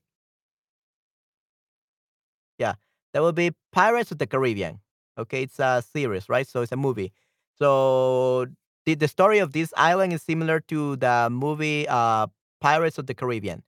Yeah, 2.59 2.75
that 3.13 3.23
would 3.23 3.35
be 3.35 3.53
Pirates 3.73 4.11
of 4.13 4.19
the 4.19 4.27
Caribbean. 4.27 4.81
Okay, 5.19 5.43
it's 5.43 5.59
a 5.59 5.83
series, 5.83 6.29
right? 6.29 6.47
So 6.47 6.63
it's 6.63 6.73
a 6.73 6.77
movie. 6.77 7.13
So 7.61 8.47
the 8.87 8.95
the 8.95 9.09
story 9.09 9.39
of 9.39 9.53
this 9.53 9.73
island 9.77 10.13
is 10.13 10.23
similar 10.23 10.61
to 10.73 10.97
the 10.97 11.29
movie 11.31 11.87
uh 11.89 12.27
Pirates 12.61 12.99
of 12.99 13.07
the 13.07 13.15
Caribbean. 13.15 13.63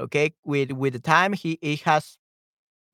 Okay, 0.00 0.34
with 0.44 0.72
with 0.72 0.94
the 0.94 1.00
time 1.00 1.32
he 1.34 1.58
it 1.62 1.82
has 1.82 2.18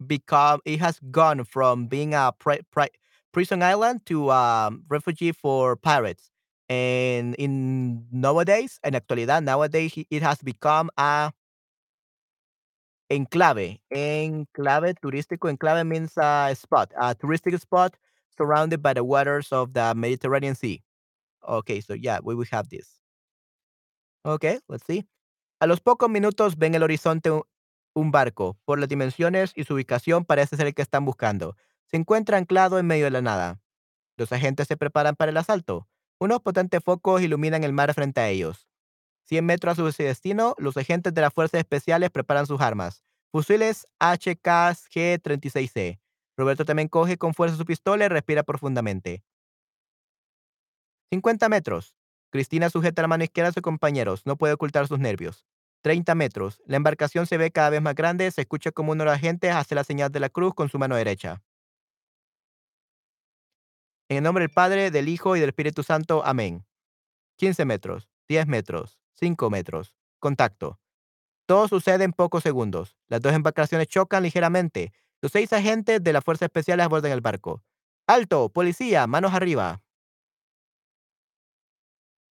become 0.06 0.60
it 0.64 0.80
has 0.80 1.00
gone 1.10 1.44
from 1.44 1.86
being 1.86 2.14
a 2.14 2.32
pri- 2.38 2.62
pri- 2.72 2.90
prison 3.32 3.62
island 3.62 4.06
to 4.06 4.30
um 4.32 4.84
refugee 4.88 5.32
for 5.32 5.76
pirates. 5.76 6.30
And 6.68 7.34
in 7.36 8.06
nowadays, 8.12 8.80
in 8.84 8.94
actualidad, 8.94 9.44
nowadays 9.44 9.94
it 10.10 10.22
has 10.22 10.38
become 10.42 10.90
a 10.98 11.32
Enclave. 13.10 13.78
Enclave 13.94 14.94
turístico. 15.00 15.48
Enclave 15.48 15.84
means 15.86 16.12
a 16.16 16.54
spot, 16.54 16.92
a 16.96 17.14
touristic 17.14 17.58
spot 17.60 17.96
surrounded 18.36 18.82
by 18.82 18.94
the 18.94 19.04
waters 19.04 19.52
of 19.52 19.72
the 19.72 19.94
Mediterranean 19.94 20.54
Sea. 20.54 20.82
Okay, 21.42 21.80
so 21.80 21.94
yeah, 21.94 22.18
we 22.22 22.34
will 22.34 22.46
have 22.50 22.68
this. 22.68 23.00
Okay, 24.24 24.60
let's 24.68 24.86
see. 24.86 25.06
A 25.60 25.66
los 25.66 25.80
pocos 25.80 26.08
minutos 26.08 26.56
ven 26.56 26.74
el 26.74 26.82
horizonte 26.82 27.30
un, 27.30 28.10
barco. 28.10 28.56
Por 28.64 28.78
las 28.78 28.88
dimensiones 28.88 29.52
y 29.54 29.64
su 29.64 29.74
ubicación 29.74 30.24
parece 30.24 30.56
ser 30.56 30.66
el 30.66 30.74
que 30.74 30.82
están 30.82 31.04
buscando. 31.04 31.56
Se 31.86 31.96
encuentra 31.96 32.38
anclado 32.38 32.78
en 32.78 32.86
medio 32.86 33.04
de 33.04 33.10
la 33.10 33.20
nada. 33.22 33.60
Los 34.16 34.32
agentes 34.32 34.66
se 34.68 34.76
preparan 34.76 35.14
para 35.16 35.30
el 35.30 35.36
asalto. 35.36 35.86
Unos 36.18 36.40
potentes 36.40 36.82
focos 36.82 37.22
iluminan 37.22 37.64
el 37.64 37.72
mar 37.72 37.92
frente 37.94 38.20
a 38.20 38.28
ellos. 38.28 38.68
100 39.24 39.44
metros 39.44 39.78
a 39.78 39.90
su 39.90 40.02
destino, 40.02 40.54
los 40.58 40.76
agentes 40.76 41.14
de 41.14 41.20
las 41.20 41.32
fuerzas 41.32 41.60
especiales 41.60 42.10
preparan 42.10 42.46
sus 42.46 42.60
armas. 42.60 43.04
Fusiles 43.30 43.86
HK-G36C. 44.00 45.98
Roberto 46.36 46.64
también 46.64 46.88
coge 46.88 47.16
con 47.16 47.34
fuerza 47.34 47.56
su 47.56 47.64
pistola 47.64 48.06
y 48.06 48.08
respira 48.08 48.42
profundamente. 48.42 49.22
50 51.10 51.48
metros. 51.48 51.94
Cristina 52.30 52.70
sujeta 52.70 53.02
la 53.02 53.08
mano 53.08 53.24
izquierda 53.24 53.50
a 53.50 53.52
sus 53.52 53.62
compañeros. 53.62 54.26
No 54.26 54.36
puede 54.36 54.54
ocultar 54.54 54.88
sus 54.88 54.98
nervios. 54.98 55.46
30 55.82 56.14
metros. 56.14 56.60
La 56.66 56.76
embarcación 56.76 57.26
se 57.26 57.36
ve 57.36 57.52
cada 57.52 57.70
vez 57.70 57.80
más 57.80 57.94
grande. 57.94 58.30
Se 58.30 58.40
escucha 58.40 58.72
como 58.72 58.92
uno 58.92 59.04
de 59.04 59.10
los 59.10 59.16
agentes 59.16 59.52
hace 59.52 59.74
la 59.74 59.84
señal 59.84 60.10
de 60.10 60.20
la 60.20 60.30
cruz 60.30 60.54
con 60.54 60.68
su 60.68 60.78
mano 60.78 60.96
derecha. 60.96 61.42
En 64.08 64.18
el 64.18 64.22
nombre 64.24 64.42
del 64.42 64.50
Padre, 64.50 64.90
del 64.90 65.08
Hijo 65.08 65.36
y 65.36 65.40
del 65.40 65.50
Espíritu 65.50 65.82
Santo. 65.82 66.24
Amén. 66.24 66.66
15 67.36 67.64
metros. 67.64 68.08
10 68.28 68.46
metros. 68.48 68.98
5 69.14 69.50
metros. 69.50 69.94
Contacto. 70.18 70.80
Todo 71.46 71.68
sucede 71.68 72.04
en 72.04 72.12
pocos 72.12 72.42
segundos. 72.42 72.96
Las 73.06 73.20
dos 73.20 73.34
embarcaciones 73.34 73.86
chocan 73.86 74.22
ligeramente. 74.22 74.92
Los 75.24 75.32
seis 75.32 75.50
agentes 75.54 76.04
de 76.04 76.12
la 76.12 76.20
Fuerza 76.20 76.44
Especial 76.44 76.80
abordan 76.80 77.10
el 77.10 77.22
barco. 77.22 77.64
¡Alto! 78.06 78.50
¡Policía! 78.50 79.06
¡Manos 79.06 79.32
arriba! 79.32 79.80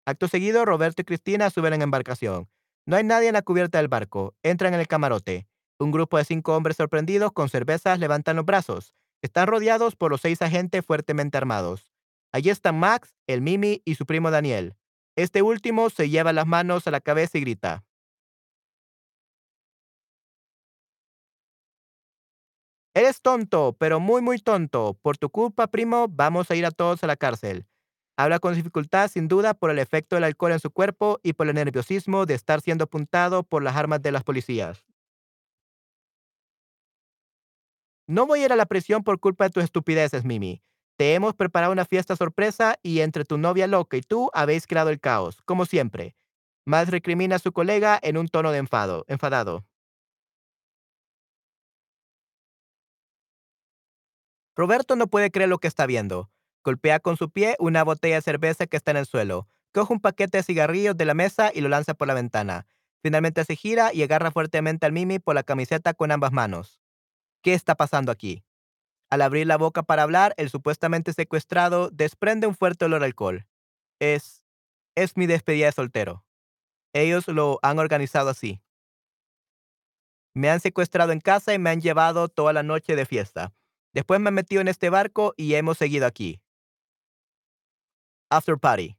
Acto 0.05 0.27
seguido, 0.27 0.63
Roberto 0.63 1.01
y 1.01 1.05
Cristina 1.05 1.49
suben 1.49 1.73
en 1.73 1.81
embarcación. 1.81 2.51
No 2.85 2.95
hay 2.95 3.03
nadie 3.03 3.29
en 3.29 3.33
la 3.33 3.41
cubierta 3.41 3.79
del 3.79 3.87
barco. 3.87 4.35
Entran 4.43 4.75
en 4.75 4.79
el 4.79 4.87
camarote. 4.87 5.47
Un 5.79 5.89
grupo 5.89 6.19
de 6.19 6.25
cinco 6.25 6.55
hombres 6.55 6.77
sorprendidos 6.77 7.31
con 7.31 7.49
cervezas 7.49 7.97
levantan 7.97 8.35
los 8.35 8.45
brazos. 8.45 8.93
Están 9.23 9.47
rodeados 9.47 9.95
por 9.95 10.11
los 10.11 10.21
seis 10.21 10.43
agentes 10.43 10.85
fuertemente 10.85 11.35
armados. 11.35 11.89
Allí 12.31 12.51
están 12.51 12.77
Max, 12.77 13.15
el 13.25 13.41
Mimi 13.41 13.81
y 13.85 13.95
su 13.95 14.05
primo 14.05 14.29
Daniel. 14.29 14.75
Este 15.15 15.41
último 15.41 15.89
se 15.89 16.11
lleva 16.11 16.31
las 16.31 16.45
manos 16.45 16.85
a 16.85 16.91
la 16.91 17.01
cabeza 17.01 17.39
y 17.39 17.41
grita. 17.41 17.83
Eres 22.95 23.21
tonto, 23.21 23.75
pero 23.79 23.99
muy, 23.99 24.21
muy 24.21 24.37
tonto. 24.37 24.97
Por 25.01 25.17
tu 25.17 25.29
culpa, 25.29 25.67
primo, 25.67 26.07
vamos 26.09 26.51
a 26.51 26.55
ir 26.55 26.65
a 26.65 26.71
todos 26.71 27.03
a 27.03 27.07
la 27.07 27.15
cárcel. 27.15 27.65
Habla 28.17 28.37
con 28.37 28.53
dificultad, 28.53 29.09
sin 29.09 29.27
duda, 29.27 29.55
por 29.55 29.71
el 29.71 29.79
efecto 29.79 30.15
del 30.15 30.25
alcohol 30.25 30.51
en 30.51 30.59
su 30.59 30.69
cuerpo 30.69 31.19
y 31.23 31.33
por 31.33 31.47
el 31.47 31.55
nerviosismo 31.55 32.27
de 32.27 32.35
estar 32.35 32.61
siendo 32.61 32.83
apuntado 32.83 33.43
por 33.43 33.63
las 33.63 33.75
armas 33.75 34.01
de 34.03 34.11
las 34.11 34.23
policías. 34.23 34.85
No 38.07 38.27
voy 38.27 38.41
a 38.41 38.45
ir 38.45 38.53
a 38.53 38.55
la 38.55 38.67
prisión 38.67 39.03
por 39.03 39.19
culpa 39.19 39.45
de 39.45 39.49
tus 39.49 39.63
estupideces, 39.63 40.23
Mimi. 40.23 40.61
Te 40.95 41.15
hemos 41.15 41.33
preparado 41.33 41.71
una 41.73 41.85
fiesta 41.85 42.15
sorpresa 42.15 42.77
y 42.83 42.99
entre 42.99 43.25
tu 43.25 43.39
novia 43.39 43.65
loca 43.65 43.97
y 43.97 44.01
tú 44.01 44.29
habéis 44.33 44.67
creado 44.67 44.91
el 44.91 44.99
caos, 44.99 45.41
como 45.45 45.65
siempre. 45.65 46.15
Más 46.65 46.89
recrimina 46.89 47.37
a 47.37 47.39
su 47.39 47.51
colega 47.51 47.99
en 48.03 48.17
un 48.17 48.27
tono 48.27 48.51
de 48.51 48.59
enfado, 48.59 49.03
enfadado. 49.07 49.65
Roberto 54.55 54.95
no 54.95 55.07
puede 55.07 55.31
creer 55.31 55.49
lo 55.49 55.57
que 55.57 55.67
está 55.67 55.85
viendo. 55.85 56.29
Golpea 56.63 56.99
con 56.99 57.17
su 57.17 57.29
pie 57.29 57.55
una 57.59 57.83
botella 57.83 58.15
de 58.15 58.21
cerveza 58.21 58.67
que 58.67 58.77
está 58.77 58.91
en 58.91 58.97
el 58.97 59.05
suelo. 59.05 59.47
Coge 59.73 59.93
un 59.93 59.99
paquete 59.99 60.37
de 60.37 60.43
cigarrillos 60.43 60.95
de 60.95 61.05
la 61.05 61.13
mesa 61.13 61.51
y 61.53 61.61
lo 61.61 61.69
lanza 61.69 61.93
por 61.95 62.07
la 62.07 62.13
ventana. 62.13 62.67
Finalmente 63.01 63.43
se 63.43 63.55
gira 63.55 63.93
y 63.93 64.03
agarra 64.03 64.31
fuertemente 64.31 64.85
al 64.85 64.93
Mimi 64.93 65.19
por 65.19 65.35
la 65.35 65.43
camiseta 65.43 65.93
con 65.93 66.11
ambas 66.11 66.31
manos. 66.31 66.79
¿Qué 67.41 67.53
está 67.53 67.75
pasando 67.75 68.11
aquí? 68.11 68.45
Al 69.09 69.21
abrir 69.21 69.45
la 69.45 69.57
boca 69.57 69.83
para 69.83 70.03
hablar, 70.03 70.33
el 70.37 70.49
supuestamente 70.49 71.11
secuestrado 71.11 71.89
desprende 71.89 72.47
un 72.47 72.55
fuerte 72.55 72.85
olor 72.85 73.03
a 73.03 73.05
alcohol. 73.05 73.45
Es, 73.99 74.45
es 74.95 75.17
mi 75.17 75.25
despedida 75.25 75.65
de 75.65 75.71
soltero. 75.73 76.25
Ellos 76.93 77.27
lo 77.27 77.59
han 77.61 77.79
organizado 77.79 78.29
así. 78.29 78.61
Me 80.33 80.49
han 80.49 80.61
secuestrado 80.61 81.11
en 81.11 81.19
casa 81.19 81.53
y 81.53 81.59
me 81.59 81.71
han 81.71 81.81
llevado 81.81 82.29
toda 82.29 82.53
la 82.53 82.63
noche 82.63 82.95
de 82.95 83.05
fiesta. 83.05 83.53
Después 83.93 84.19
me 84.19 84.31
metido 84.31 84.61
en 84.61 84.67
este 84.67 84.89
barco 84.89 85.33
y 85.37 85.53
hemos 85.55 85.77
seguido 85.77 86.05
aquí. 86.05 86.41
After 88.29 88.57
Party. 88.57 88.97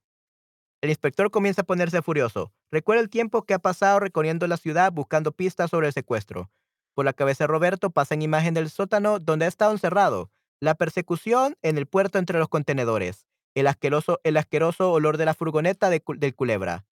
El 0.81 0.91
inspector 0.91 1.31
comienza 1.31 1.63
a 1.63 1.65
ponerse 1.65 2.03
furioso. 2.03 2.53
Recuerda 2.71 3.03
el 3.03 3.11
tiempo 3.11 3.43
que 3.43 3.55
ha 3.55 3.59
pasado 3.59 4.01
recorriendo 4.01 4.47
la 4.47 4.57
ciudad 4.57 4.93
buscando 4.93 5.33
pistas 5.33 5.71
sobre 5.71 5.89
el 5.89 5.93
secuestro. 5.93 6.51
Por 6.95 7.05
la 7.05 7.13
cabeza 7.13 7.45
de 7.45 7.49
Roberto 7.49 7.91
pasa 7.91 8.15
en 8.15 8.23
imagen 8.23 8.55
del 8.55 8.71
sótano 8.71 9.19
donde 9.19 9.47
ha 9.47 9.49
estado 9.49 9.73
encerrado, 9.73 10.31
la 10.61 10.75
persecución 10.75 11.57
en 11.63 11.79
el 11.79 11.87
puerto 11.87 12.19
entre 12.19 12.39
los 12.39 12.49
contenedores, 12.49 13.27
el 13.55 13.67
asqueroso, 13.67 14.21
el 14.23 14.37
asqueroso 14.37 14.93
olor 14.93 15.17
de 15.17 15.25
la 15.25 15.35
furgoneta 15.35 15.91
del 15.91 16.35
culebra, 16.35 16.85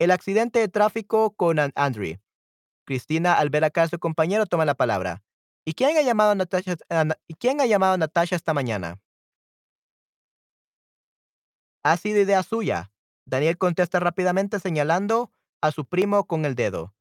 el 0.00 0.10
accidente 0.10 0.58
de 0.58 0.68
tráfico 0.68 1.30
con 1.36 1.60
An- 1.60 1.72
Andrew. 1.76 2.18
Cristina, 2.84 3.34
al 3.34 3.50
ver 3.50 3.64
acá 3.64 3.84
a 3.84 3.88
su 3.88 3.98
compañero, 3.98 4.46
toma 4.46 4.64
la 4.64 4.74
palabra. 4.74 5.22
¿Y 5.66 5.72
quién 5.72 5.96
ha 5.96 6.02
llamado 6.02 6.32
a 6.32 6.34
Natasha, 6.34 6.76
¿y 7.26 7.34
quién 7.34 7.60
ha 7.60 7.66
llamado 7.66 7.94
a 7.94 7.98
Natasha 7.98 8.36
esta 8.36 8.52
mañana? 8.52 9.00
Ha 11.82 11.96
sido 11.96 12.20
idea 12.20 12.42
suya. 12.42 12.90
Daniel 13.26 13.56
contesta 13.56 14.00
rápidamente 14.00 14.60
señalando 14.60 15.32
a 15.62 15.70
su 15.70 15.86
primo 15.86 16.24
con 16.26 16.44
el 16.44 16.54
dedo. 16.54 16.94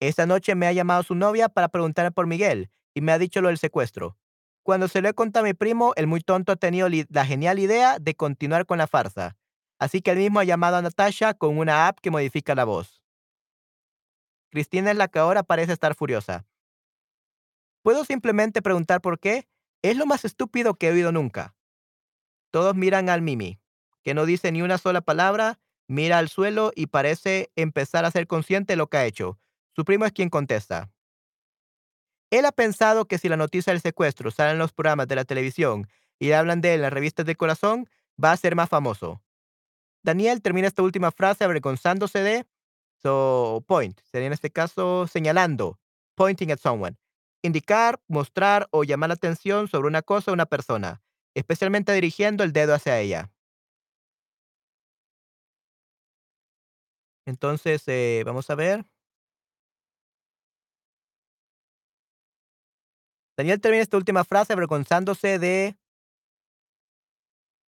Esta 0.00 0.26
noche 0.26 0.54
me 0.54 0.66
ha 0.66 0.72
llamado 0.72 1.02
su 1.02 1.14
novia 1.14 1.48
para 1.48 1.68
preguntar 1.68 2.12
por 2.12 2.26
Miguel 2.26 2.70
y 2.94 3.00
me 3.00 3.12
ha 3.12 3.18
dicho 3.18 3.40
lo 3.40 3.48
del 3.48 3.58
secuestro. 3.58 4.18
Cuando 4.62 4.88
se 4.88 5.00
lo 5.00 5.08
he 5.08 5.14
contado 5.14 5.44
a 5.44 5.48
mi 5.48 5.54
primo, 5.54 5.92
el 5.96 6.06
muy 6.06 6.20
tonto 6.20 6.52
ha 6.52 6.56
tenido 6.56 6.88
la 7.08 7.26
genial 7.26 7.58
idea 7.58 7.98
de 7.98 8.14
continuar 8.14 8.66
con 8.66 8.78
la 8.78 8.86
farsa. 8.86 9.36
Así 9.78 10.02
que 10.02 10.12
él 10.12 10.18
mismo 10.18 10.40
ha 10.40 10.44
llamado 10.44 10.76
a 10.76 10.82
Natasha 10.82 11.34
con 11.34 11.58
una 11.58 11.88
app 11.88 11.98
que 12.00 12.10
modifica 12.10 12.54
la 12.54 12.64
voz. 12.64 13.02
Cristina 14.50 14.90
es 14.90 14.96
la 14.96 15.08
que 15.08 15.18
ahora 15.18 15.42
parece 15.42 15.72
estar 15.72 15.94
furiosa. 15.94 16.46
¿Puedo 17.82 18.04
simplemente 18.04 18.62
preguntar 18.62 19.00
por 19.00 19.18
qué? 19.18 19.48
Es 19.82 19.96
lo 19.96 20.06
más 20.06 20.24
estúpido 20.24 20.74
que 20.74 20.88
he 20.88 20.92
oído 20.92 21.10
nunca. 21.10 21.54
Todos 22.50 22.76
miran 22.76 23.08
al 23.08 23.22
Mimi, 23.22 23.60
que 24.02 24.14
no 24.14 24.24
dice 24.26 24.52
ni 24.52 24.62
una 24.62 24.78
sola 24.78 25.00
palabra, 25.00 25.58
mira 25.88 26.18
al 26.18 26.28
suelo 26.28 26.72
y 26.76 26.86
parece 26.86 27.50
empezar 27.56 28.04
a 28.04 28.10
ser 28.10 28.26
consciente 28.26 28.74
de 28.74 28.76
lo 28.76 28.88
que 28.88 28.98
ha 28.98 29.06
hecho. 29.06 29.38
Su 29.74 29.84
primo 29.84 30.04
es 30.04 30.12
quien 30.12 30.30
contesta. 30.30 30.92
Él 32.30 32.46
ha 32.46 32.52
pensado 32.52 33.06
que 33.06 33.18
si 33.18 33.28
la 33.28 33.36
noticia 33.36 33.72
del 33.72 33.82
secuestro 33.82 34.30
sale 34.30 34.52
en 34.52 34.58
los 34.58 34.72
programas 34.72 35.08
de 35.08 35.16
la 35.16 35.24
televisión 35.24 35.88
y 36.18 36.32
hablan 36.32 36.60
de 36.60 36.70
él 36.70 36.74
en 36.76 36.82
las 36.82 36.92
revistas 36.92 37.26
del 37.26 37.36
corazón, 37.36 37.88
va 38.22 38.32
a 38.32 38.36
ser 38.36 38.54
más 38.54 38.68
famoso. 38.68 39.22
Daniel 40.02 40.40
termina 40.40 40.68
esta 40.68 40.82
última 40.82 41.10
frase 41.10 41.44
avergonzándose 41.44 42.20
de, 42.20 42.46
so, 43.02 43.64
point, 43.66 44.00
sería 44.10 44.28
en 44.28 44.32
este 44.32 44.50
caso 44.50 45.06
señalando, 45.06 45.78
pointing 46.14 46.50
at 46.52 46.58
someone. 46.58 46.96
Indicar, 47.42 48.00
mostrar 48.08 48.68
o 48.70 48.84
llamar 48.84 49.08
la 49.08 49.14
atención 49.14 49.68
sobre 49.68 49.88
una 49.88 50.02
cosa 50.02 50.30
o 50.30 50.34
una 50.34 50.46
persona, 50.46 51.02
especialmente 51.34 51.92
dirigiendo 51.92 52.44
el 52.44 52.52
dedo 52.52 52.74
hacia 52.74 53.00
ella. 53.00 53.32
Entonces, 57.26 57.82
eh, 57.86 58.22
vamos 58.24 58.50
a 58.50 58.54
ver. 58.54 58.84
Daniel 63.36 63.60
termina 63.60 63.82
esta 63.82 63.96
última 63.96 64.24
frase 64.24 64.52
avergonzándose 64.52 65.38
de 65.38 65.76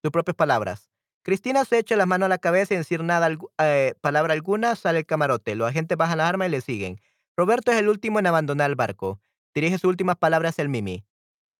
sus 0.02 0.10
propias 0.12 0.36
palabras. 0.36 0.90
Cristina 1.22 1.64
se 1.64 1.78
echa 1.78 1.96
las 1.96 2.06
manos 2.06 2.26
a 2.26 2.28
la 2.28 2.38
cabeza 2.38 2.66
sin 2.68 2.78
decir 2.78 3.02
nada, 3.02 3.30
eh, 3.58 3.94
palabra 4.02 4.34
alguna, 4.34 4.76
sale 4.76 4.98
el 5.00 5.06
camarote. 5.06 5.54
Los 5.54 5.68
agentes 5.68 5.96
bajan 5.96 6.18
las 6.18 6.28
armas 6.28 6.48
y 6.48 6.50
le 6.50 6.60
siguen. 6.60 7.00
Roberto 7.36 7.72
es 7.72 7.78
el 7.78 7.88
último 7.88 8.18
en 8.18 8.26
abandonar 8.26 8.68
el 8.70 8.76
barco. 8.76 9.20
Dirige 9.54 9.78
sus 9.78 9.90
últimas 9.90 10.16
palabras 10.16 10.58
al 10.58 10.68
Mimi. 10.68 11.04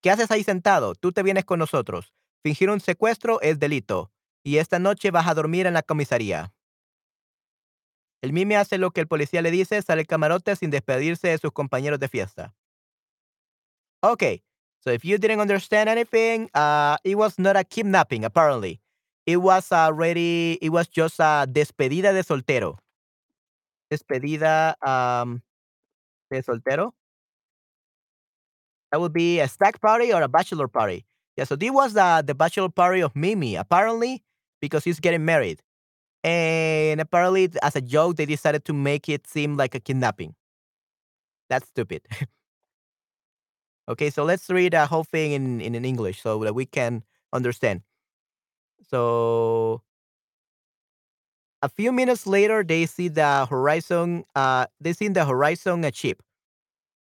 ¿Qué 0.03 0.11
haces 0.11 0.31
ahí 0.31 0.43
sentado? 0.43 0.95
Tú 0.95 1.13
te 1.13 1.23
vienes 1.23 1.45
con 1.45 1.59
nosotros. 1.59 2.13
Fingir 2.43 2.69
un 2.71 2.81
secuestro 2.81 3.41
es 3.41 3.59
delito. 3.59 4.11
Y 4.43 4.59
esta 4.59 4.79
noche 4.79 5.11
vas 5.11 5.27
a 5.29 5.35
dormir 5.35 5.67
en 5.67 5.75
la 5.75 5.83
comisaría. 5.83 6.53
El 8.21 8.33
Mimi 8.33 8.55
hace 8.55 8.79
lo 8.79 8.91
que 8.91 9.01
el 9.01 9.07
policía 9.07 9.43
le 9.43 9.51
dice, 9.51 9.81
sale 9.83 10.03
el 10.03 10.07
camarote 10.07 10.57
sin 10.57 10.71
despedirse 10.71 11.29
de 11.29 11.39
sus 11.39 11.53
compañeros 11.53 12.01
de 12.01 12.09
fiesta. 12.09 12.55
Okay, 14.03 14.43
so 14.81 14.91
if 14.91 15.03
you 15.03 15.17
didn't 15.17 15.41
understand 15.41 15.89
anything, 15.89 16.51
uh, 16.55 16.97
it 17.05 17.17
was 17.17 17.39
not 17.39 17.57
a 17.57 17.65
kidnapping, 17.65 18.25
apparently. 18.25 18.81
It 19.27 19.39
was 19.39 19.73
already, 19.73 20.59
it 20.61 20.71
was 20.71 20.89
just 20.89 21.21
a 21.21 21.47
despedida 21.47 22.13
de 22.13 22.23
soltero. 22.23 22.79
Despedida 23.91 24.77
um, 24.83 25.41
de 26.31 26.43
soltero. 26.43 26.95
That 28.95 29.01
would 29.01 29.13
be 29.13 29.41
a 29.41 29.49
stag 29.49 29.81
party 29.81 30.13
or 30.13 30.23
a 30.23 30.29
bachelor 30.29 30.69
party. 30.69 31.05
Yeah, 31.37 31.43
so 31.43 31.57
this 31.57 31.73
was 31.73 31.95
the, 31.95 32.23
the 32.25 32.33
bachelor 32.33 32.69
party 32.69 33.01
of 33.03 33.17
Mimi, 33.17 33.57
apparently, 33.57 34.23
because 34.61 34.85
he's 34.85 35.01
getting 35.01 35.25
married. 35.25 35.61
And 36.23 37.01
apparently, 37.01 37.51
as 37.61 37.75
a 37.75 37.81
joke, 37.81 38.15
they 38.15 38.25
decided 38.25 38.65
to 38.67 38.73
make 38.73 39.09
it 39.09 39.27
seem 39.27 39.57
like 39.57 39.75
a 39.75 39.81
kidnapping. 39.81 40.37
That's 41.51 41.67
stupid. 41.67 42.03
okay, 43.89 44.11
so 44.11 44.23
let's 44.23 44.49
read 44.49 44.75
the 44.75 44.87
whole 44.87 45.03
thing 45.03 45.33
in, 45.33 45.61
in, 45.61 45.75
in 45.75 45.85
English 45.85 46.23
so 46.23 46.39
that 46.45 46.55
we 46.55 46.65
can 46.65 47.03
understand. 47.33 47.83
So 48.89 49.83
a 51.63 51.69
few 51.69 51.91
minutes 51.91 52.29
later, 52.29 52.63
they 52.63 52.87
see 52.87 53.09
the 53.09 53.47
horizon. 53.51 54.23
Uh, 54.37 54.67
they 54.81 54.93
see 54.93 55.07
in 55.07 55.15
the 55.15 55.25
horizon 55.25 55.85
a 55.85 55.93
ship, 55.93 56.23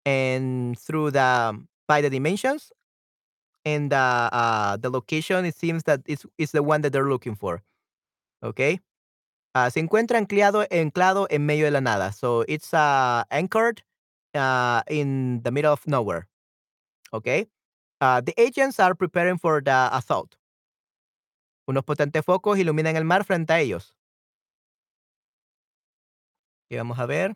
and 0.06 0.78
through 0.78 1.12
the 1.12 1.69
by 1.90 2.02
the 2.02 2.10
dimensions 2.10 2.72
and 3.66 3.92
the 3.92 3.98
uh, 3.98 4.78
the 4.78 4.90
location, 4.92 5.44
it 5.44 5.56
seems 5.56 5.84
that 5.84 6.02
it's, 6.06 6.26
it's 6.38 6.54
the 6.54 6.62
one 6.62 6.82
that 6.82 6.94
they're 6.94 7.10
looking 7.10 7.36
for. 7.36 7.64
Okay. 8.44 8.80
Ah, 9.56 9.70
se 9.70 9.82
encuentra 9.82 10.20
anclado, 10.20 10.66
anclado 10.70 11.26
en 11.32 11.46
medio 11.48 11.66
de 11.66 11.72
la 11.72 11.82
nada. 11.82 12.14
So 12.14 12.46
it's 12.48 12.72
uh, 12.74 13.24
anchored 13.32 13.82
uh, 14.36 14.84
in 14.88 15.42
the 15.42 15.52
middle 15.52 15.74
of 15.74 15.86
nowhere. 15.88 16.28
Okay. 17.12 17.48
Uh, 18.00 18.22
the 18.22 18.40
agents 18.40 18.80
are 18.80 18.94
preparing 18.94 19.40
for 19.40 19.62
the 19.62 19.90
assault. 19.92 20.38
Unos 21.68 21.84
potentes 21.84 22.24
focos 22.24 22.60
iluminan 22.60 22.96
el 22.96 23.04
mar 23.04 23.24
frente 23.24 23.52
a 23.52 23.60
ellos. 23.60 23.96
Vamos 26.72 27.00
a 27.00 27.08
ver. 27.08 27.36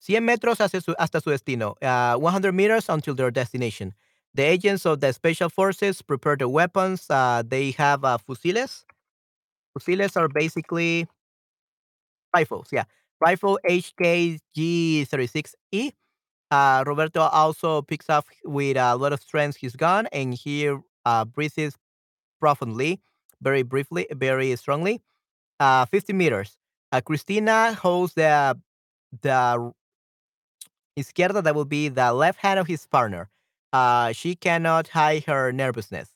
100 0.00 0.20
metros 0.22 0.60
hacia 0.60 0.80
su- 0.80 0.94
hasta 0.98 1.20
su 1.20 1.30
destino. 1.30 1.74
Uh, 1.82 2.16
100 2.16 2.52
meters 2.52 2.88
until 2.88 3.14
their 3.14 3.30
destination. 3.30 3.94
The 4.34 4.44
agents 4.44 4.84
of 4.86 5.00
the 5.00 5.12
special 5.12 5.48
forces 5.48 6.02
prepare 6.02 6.36
the 6.36 6.48
weapons. 6.48 7.06
Uh, 7.10 7.42
they 7.46 7.70
have 7.72 8.04
uh, 8.04 8.18
fusiles. 8.18 8.84
Fusiles 9.78 10.16
are 10.16 10.28
basically 10.28 11.06
rifles. 12.34 12.68
Yeah. 12.72 12.84
Rifle 13.20 13.58
HKG36E. 13.68 15.92
Uh, 16.50 16.84
Roberto 16.86 17.22
also 17.22 17.82
picks 17.82 18.08
up 18.08 18.26
with 18.44 18.76
a 18.76 18.94
lot 18.96 19.12
of 19.12 19.20
strength 19.20 19.56
his 19.60 19.74
gun 19.74 20.06
and 20.12 20.34
he 20.34 20.70
uh, 21.04 21.24
breathes 21.24 21.76
profoundly, 22.40 23.00
very 23.42 23.62
briefly, 23.62 24.06
very 24.12 24.54
strongly. 24.56 25.00
Uh, 25.60 25.84
50 25.86 26.12
meters. 26.12 26.56
Uh, 26.92 27.00
Cristina 27.00 27.74
holds 27.74 28.14
the 28.14 28.58
the 29.22 29.72
izquierda, 30.96 31.42
that 31.42 31.54
will 31.54 31.64
be 31.64 31.88
the 31.88 32.12
left 32.12 32.40
hand 32.40 32.58
of 32.58 32.66
his 32.66 32.86
partner. 32.86 33.28
Uh, 33.72 34.12
she 34.12 34.34
cannot 34.34 34.88
hide 34.88 35.24
her 35.24 35.52
nervousness. 35.52 36.10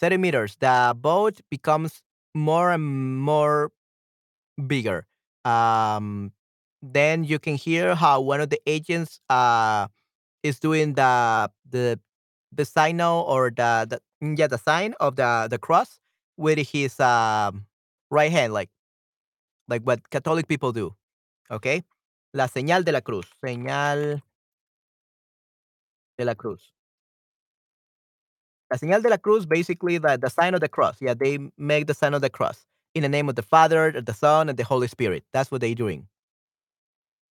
30 0.00 0.16
meters. 0.16 0.56
The 0.60 0.96
boat 0.98 1.40
becomes 1.50 2.02
more 2.34 2.70
and 2.72 3.20
more 3.20 3.70
bigger. 4.66 5.06
Um, 5.44 6.32
then 6.82 7.24
you 7.24 7.38
can 7.38 7.56
hear 7.56 7.94
how 7.94 8.20
one 8.20 8.40
of 8.40 8.50
the 8.50 8.60
agents 8.66 9.20
uh, 9.30 9.88
is 10.42 10.58
doing 10.58 10.94
the 10.94 11.50
the 11.68 12.00
the 12.52 12.64
signal 12.64 13.24
or 13.28 13.50
the, 13.50 13.86
the 13.88 14.36
yeah 14.36 14.46
the 14.46 14.58
sign 14.58 14.94
of 15.00 15.16
the 15.16 15.48
the 15.50 15.58
cross 15.58 15.98
with 16.36 16.58
his 16.58 16.98
um, 17.00 17.66
right 18.10 18.32
hand, 18.32 18.52
like 18.52 18.70
like 19.68 19.82
what 19.82 20.10
Catholic 20.10 20.48
people 20.48 20.72
do. 20.72 20.94
Okay, 21.50 21.82
la 22.32 22.48
señal 22.48 22.84
de 22.84 22.92
la 22.92 23.00
cruz. 23.00 23.26
Señal 23.40 24.22
de 26.18 26.24
la 26.24 26.34
cruz. 26.34 26.72
La 28.70 28.78
señal 28.78 29.02
de 29.02 29.10
la 29.10 29.18
cruz, 29.18 29.46
basically 29.46 29.98
the, 29.98 30.18
the 30.18 30.30
sign 30.30 30.54
of 30.54 30.60
the 30.60 30.68
cross. 30.68 30.96
Yeah, 31.00 31.14
they 31.14 31.38
make 31.58 31.86
the 31.86 31.94
sign 31.94 32.14
of 32.14 32.22
the 32.22 32.30
cross 32.30 32.66
in 32.94 33.02
the 33.02 33.08
name 33.08 33.28
of 33.28 33.34
the 33.34 33.42
Father, 33.42 33.92
the 34.00 34.14
Son, 34.14 34.48
and 34.48 34.56
the 34.56 34.64
Holy 34.64 34.88
Spirit. 34.88 35.24
That's 35.32 35.50
what 35.50 35.60
they're 35.60 35.74
doing. 35.74 36.08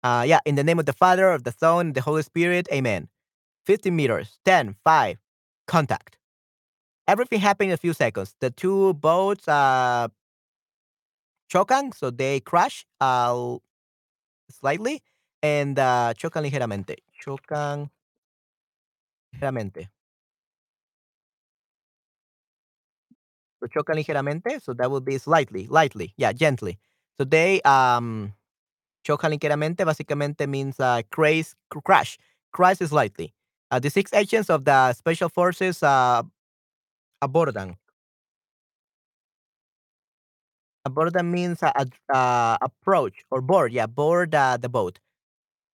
Uh, 0.04 0.24
yeah, 0.28 0.40
in 0.46 0.56
the 0.56 0.64
name 0.64 0.80
of 0.80 0.86
the 0.86 0.94
Father, 0.94 1.32
of 1.32 1.44
the 1.44 1.52
Son, 1.52 1.88
and 1.88 1.96
the 1.96 2.02
Holy 2.02 2.24
Spirit. 2.24 2.68
Amen. 2.72 3.08
15 3.66 3.96
meters, 3.96 4.40
10, 4.46 4.76
5, 4.84 5.18
contact. 5.68 6.18
Everything 7.08 7.40
happened 7.40 7.70
in 7.70 7.74
a 7.74 7.78
few 7.78 7.94
seconds. 7.94 8.36
The 8.40 8.50
two 8.50 8.94
boats 8.96 9.48
uh, 9.48 10.08
chocan, 11.52 11.94
so 11.94 12.10
they 12.10 12.40
crash 12.40 12.86
uh, 13.00 13.58
slightly, 14.52 15.02
and 15.42 15.80
uh, 15.80 16.14
chocan 16.18 16.44
ligeramente. 16.50 16.98
Chocan 17.24 17.90
ligeramente. 19.34 19.90
So 23.60 23.68
chocan 23.68 23.96
ligeramente, 23.96 24.62
so 24.62 24.74
that 24.74 24.90
would 24.90 25.06
be 25.06 25.18
slightly, 25.18 25.68
lightly, 25.68 26.14
yeah, 26.18 26.34
gently. 26.34 26.80
So 27.20 27.26
they 27.26 27.62
um 27.62 28.34
chocan 29.06 29.32
ligeramente 29.32 29.86
básicamente 29.86 30.48
means 30.48 30.80
uh, 30.80 31.02
crash, 31.12 31.54
crash, 31.86 32.18
crash 32.54 32.80
slightly. 32.80 33.34
Uh, 33.72 33.80
the 33.80 33.90
six 33.90 34.14
agents 34.14 34.50
of 34.50 34.66
the 34.66 34.94
special 34.94 35.30
forces 35.30 35.84
uh, 35.84 36.24
abordan. 37.22 37.78
Abordan 40.86 41.32
means 41.32 41.62
uh, 41.64 41.72
ad- 41.76 41.94
uh, 42.14 42.58
approach 42.62 43.24
or 43.32 43.42
board, 43.42 43.72
yeah, 43.74 43.86
board 43.88 44.34
uh, 44.36 44.58
the 44.58 44.70
boat. 44.70 45.00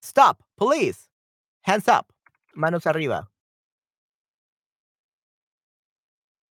Stop, 0.02 0.44
police, 0.58 1.10
hands 1.64 1.88
up, 1.88 2.12
manos 2.56 2.88
arriba. 2.88 3.28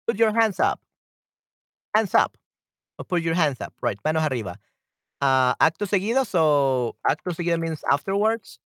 Put 0.07 0.19
your 0.19 0.33
hands 0.33 0.61
up, 0.61 0.81
hands 1.95 2.15
up, 2.15 2.37
or 2.99 3.05
put 3.05 3.23
your 3.23 3.35
hands 3.35 3.61
up, 3.61 3.75
right, 3.83 3.99
manos 4.05 4.25
arriba. 4.31 4.59
Uh, 5.21 5.55
acto 5.57 5.87
seguido, 5.89 6.27
so 6.27 6.97
acto 7.09 7.33
seguido 7.35 7.61
means 7.61 7.83
afterwards. 7.91 8.59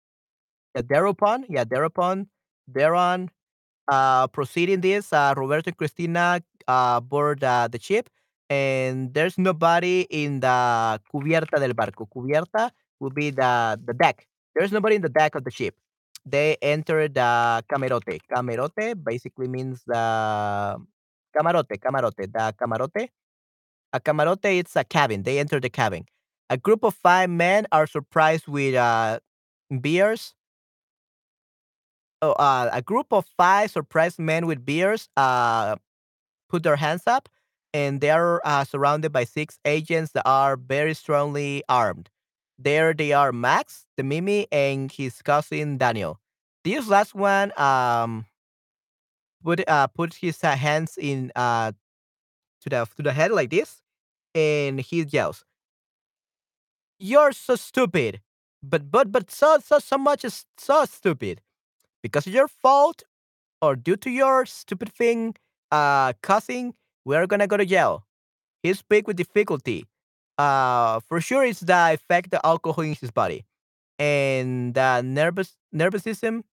Yeah, 0.76 0.82
thereupon, 0.88 1.46
yeah, 1.50 1.64
thereupon, 1.64 2.28
thereon, 2.68 3.30
Uh, 3.90 4.26
proceeding 4.32 4.80
this, 4.80 5.12
uh, 5.12 5.34
Roberto 5.36 5.68
and 5.70 5.76
Cristina 5.76 6.40
uh, 6.68 7.00
board 7.00 7.44
uh, 7.44 7.68
the 7.68 7.78
ship, 7.78 8.08
and 8.50 9.12
there's 9.14 9.38
nobody 9.38 10.06
in 10.10 10.40
the 10.40 11.00
cubierta 11.12 11.58
del 11.58 11.74
barco. 11.74 12.06
Cubierta 12.08 12.70
will 13.00 13.10
be 13.10 13.30
the 13.30 13.78
the 13.84 13.94
deck. 13.94 14.26
There's 14.54 14.72
nobody 14.72 14.96
in 14.96 15.02
the 15.02 15.08
deck 15.10 15.34
of 15.34 15.44
the 15.44 15.50
ship. 15.50 15.74
They 16.24 16.56
enter 16.62 17.08
the 17.08 17.62
camarote. 17.70 18.18
Camarote 18.32 19.04
basically 19.04 19.48
means 19.48 19.82
the 19.86 20.76
camarote. 21.36 21.78
Camarote. 21.78 22.32
The 22.32 22.54
camarote. 22.60 23.08
A 23.92 24.00
camarote. 24.00 24.58
It's 24.58 24.76
a 24.76 24.84
cabin. 24.84 25.22
They 25.22 25.38
enter 25.38 25.60
the 25.60 25.70
cabin. 25.70 26.06
A 26.50 26.56
group 26.56 26.84
of 26.84 26.94
five 26.94 27.30
men 27.30 27.66
are 27.72 27.86
surprised 27.86 28.48
with 28.48 28.74
uh, 28.74 29.20
beers 29.80 30.34
Oh, 32.22 32.32
uh, 32.32 32.70
a 32.72 32.80
group 32.82 33.12
of 33.12 33.26
five 33.36 33.70
surprised 33.70 34.18
men 34.18 34.46
with 34.46 34.64
beers 34.64 35.08
uh, 35.16 35.76
put 36.48 36.62
their 36.62 36.76
hands 36.76 37.02
up, 37.06 37.28
and 37.76 38.00
they 38.00 38.08
are 38.08 38.40
uh, 38.42 38.64
surrounded 38.64 39.12
by 39.12 39.24
six 39.24 39.58
agents 39.66 40.12
that 40.12 40.22
are 40.24 40.56
very 40.56 40.94
strongly 40.94 41.62
armed. 41.68 42.08
There 42.58 42.94
they 42.94 43.12
are 43.12 43.32
Max, 43.32 43.84
the 43.98 44.02
Mimi, 44.02 44.46
and 44.50 44.90
his 44.90 45.20
cousin 45.20 45.76
Daniel. 45.76 46.18
This 46.64 46.88
last 46.88 47.14
one 47.14 47.52
um, 47.60 48.24
put 49.44 49.68
uh, 49.68 49.88
put 49.88 50.14
his 50.14 50.42
uh, 50.42 50.56
hands 50.56 50.96
in 50.96 51.32
uh, 51.36 51.72
to 52.62 52.70
the 52.70 52.86
to 52.96 53.02
the 53.02 53.12
head 53.12 53.30
like 53.30 53.50
this, 53.50 53.82
and 54.34 54.80
he 54.80 55.02
yells, 55.02 55.44
"You're 56.98 57.32
so 57.32 57.56
stupid!" 57.56 58.22
But 58.62 58.90
but 58.90 59.12
but 59.12 59.30
so 59.30 59.58
so 59.62 59.78
so 59.78 59.98
much 59.98 60.24
is 60.24 60.46
so 60.56 60.86
stupid 60.86 61.42
because 62.02 62.26
of 62.26 62.32
your 62.32 62.48
fault 62.48 63.02
or 63.62 63.76
due 63.76 63.96
to 63.96 64.10
your 64.10 64.46
stupid 64.46 64.92
thing, 64.92 65.36
uh, 65.70 66.14
cussing, 67.06 67.20
we're 67.20 67.26
gonna 67.26 67.46
go 67.46 67.56
to 67.56 67.66
jail. 67.66 68.04
He 68.62 68.74
speak 68.74 69.06
with 69.06 69.16
difficulty. 69.16 69.86
Uh, 70.38 71.00
for 71.00 71.20
sure, 71.20 71.44
it's 71.44 71.60
the 71.60 71.94
effect 71.94 72.34
of 72.34 72.40
alcohol 72.44 72.84
in 72.84 72.94
his 72.94 73.10
body 73.10 73.44
and 73.98 74.74
the 74.74 75.02
nervous 75.02 75.56
nervousism 75.74 76.44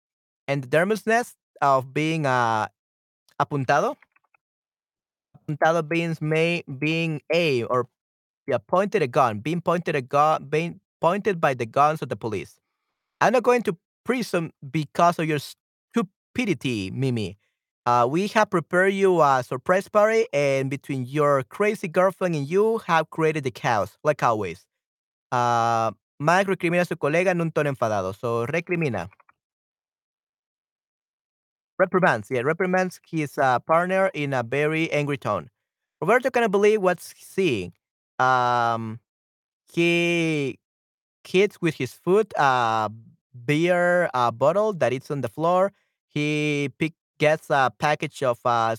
and 0.48 0.64
the 0.64 0.78
nervousness 0.78 1.36
of 1.62 1.94
being 1.94 2.26
uh, 2.26 2.68
apuntado. 3.40 3.96
Apuntado 5.48 5.82
means 5.90 6.22
may 6.22 6.64
being 6.80 7.22
a 7.34 7.64
or 7.64 7.88
yeah, 8.48 8.60
pointed 8.60 9.04
a 9.04 9.08
gun, 9.08 9.40
being 9.40 9.62
pointed 9.62 9.96
a 9.96 10.02
gun, 10.02 10.46
being 10.46 10.82
pointed 11.02 11.42
by 11.42 11.54
the 11.54 11.66
guns 11.66 12.02
of 12.02 12.10
the 12.10 12.16
police. 12.18 12.60
I'm 13.22 13.34
not 13.34 13.44
going 13.44 13.64
to 13.64 13.78
prison 14.06 14.54
because 14.72 15.20
of 15.20 15.28
your 15.28 15.40
stupidity, 15.40 16.92
Mimi. 16.92 17.38
Uh, 17.86 18.08
we 18.10 18.28
have 18.28 18.50
prepared 18.50 18.94
you 18.94 19.22
a 19.22 19.44
surprise 19.46 19.90
party, 19.90 20.26
and 20.32 20.70
between 20.70 21.06
your 21.06 21.44
crazy 21.44 21.88
girlfriend 21.88 22.36
and 22.36 22.48
you 22.48 22.78
have 22.88 23.10
created 23.10 23.44
the 23.44 23.52
chaos, 23.52 23.98
like 24.04 24.24
always. 24.24 24.66
Uh, 25.32 25.92
Mike 26.20 26.48
recrimina 26.48 26.82
a 26.82 26.86
su 26.86 26.96
colega 26.96 27.28
en 27.28 27.42
un 27.42 27.52
tono 27.52 27.70
enfadado. 27.72 28.16
So, 28.18 28.46
recrimina. 28.46 29.10
Reprimands, 31.78 32.30
yeah, 32.32 32.42
reprimands 32.42 33.00
his 33.10 33.38
uh, 33.38 33.60
partner 33.60 34.10
in 34.14 34.34
a 34.34 34.44
very 34.44 34.92
angry 34.92 35.18
tone. 35.18 35.50
Roberto 36.00 36.30
cannot 36.30 36.52
believe 36.52 36.82
what's 36.82 37.14
seeing. 37.18 37.74
Um, 38.20 39.00
he 39.74 40.60
hits 41.28 41.62
with 41.62 41.76
his 41.76 41.94
foot 41.94 42.32
a 42.38 42.92
beer 43.46 44.10
uh, 44.14 44.32
bottle 44.32 44.74
that 44.74 44.94
is 44.94 45.10
on 45.12 45.22
the 45.22 45.30
floor. 45.30 45.74
He 46.08 46.70
pick, 46.78 46.94
gets 47.24 47.50
a 47.50 47.72
package 47.80 48.22
of 48.22 48.38
uh, 48.44 48.76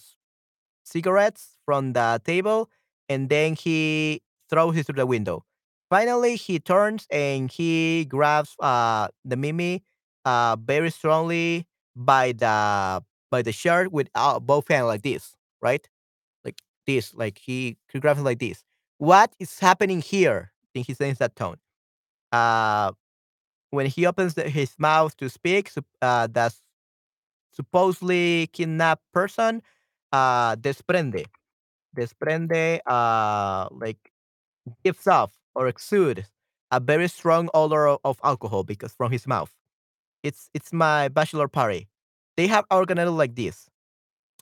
cigarettes 0.84 1.56
from 1.64 1.94
the 1.94 2.20
table, 2.26 2.68
and 3.08 3.30
then 3.30 3.54
he 3.54 4.20
throws 4.50 4.76
it 4.76 4.84
through 4.84 5.00
the 5.00 5.06
window. 5.06 5.42
Finally, 5.88 6.36
he 6.36 6.60
turns 6.60 7.06
and 7.10 7.50
he 7.50 8.04
grabs 8.04 8.54
uh, 8.60 9.08
the 9.24 9.36
Mimi 9.36 9.82
uh, 10.26 10.56
very 10.60 10.90
strongly 10.90 11.66
by 11.96 12.32
the 12.32 13.02
by 13.30 13.40
the 13.40 13.52
shirt 13.52 13.90
with 13.92 14.08
uh, 14.14 14.38
both 14.38 14.68
hands 14.68 14.88
like 14.92 15.02
this, 15.02 15.34
right? 15.62 15.88
Like 16.44 16.58
this, 16.86 17.14
like 17.14 17.38
he, 17.38 17.78
he 17.90 17.98
grabs 17.98 18.20
it 18.20 18.24
like 18.24 18.40
this. 18.40 18.62
What 18.98 19.32
is 19.40 19.58
happening 19.58 20.02
here? 20.02 20.52
I 20.64 20.68
think 20.74 20.86
he 20.86 20.94
says 20.94 21.16
that 21.18 21.34
tone. 21.34 21.56
Uh, 22.30 22.92
when 23.70 23.86
he 23.86 24.04
opens 24.06 24.34
the, 24.34 24.48
his 24.50 24.74
mouth 24.78 25.16
to 25.16 25.30
speak, 25.30 25.70
uh, 26.02 26.26
the 26.26 26.52
supposedly 27.54 28.48
kidnapped 28.52 29.02
person 29.12 29.62
uh, 30.12 30.56
desprende, 30.56 31.24
desprende, 31.96 32.80
uh, 32.86 33.68
like 33.72 33.98
gives 34.84 35.06
off 35.06 35.32
or 35.54 35.68
exudes 35.68 36.30
a 36.70 36.80
very 36.80 37.08
strong 37.08 37.48
odor 37.54 37.88
of, 37.88 38.18
alcohol 38.24 38.64
because 38.64 38.92
from 38.92 39.12
his 39.12 39.26
mouth. 39.26 39.52
It's 40.22 40.50
it's 40.54 40.72
my 40.72 41.08
bachelor 41.08 41.48
party. 41.48 41.88
They 42.36 42.46
have 42.48 42.64
organized 42.70 43.12
like 43.12 43.36
this. 43.36 43.68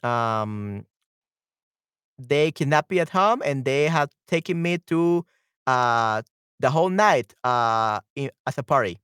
Um, 0.02 0.86
they 2.18 2.52
kidnapped 2.52 2.90
me 2.90 3.00
at 3.00 3.10
home 3.10 3.42
and 3.44 3.64
they 3.64 3.84
have 3.88 4.10
taken 4.28 4.62
me 4.62 4.78
to 4.78 5.24
uh 5.66 6.22
the 6.60 6.70
whole 6.70 6.90
night 6.90 7.34
uh 7.44 8.00
in, 8.16 8.30
as 8.46 8.58
a 8.58 8.62
party. 8.62 8.98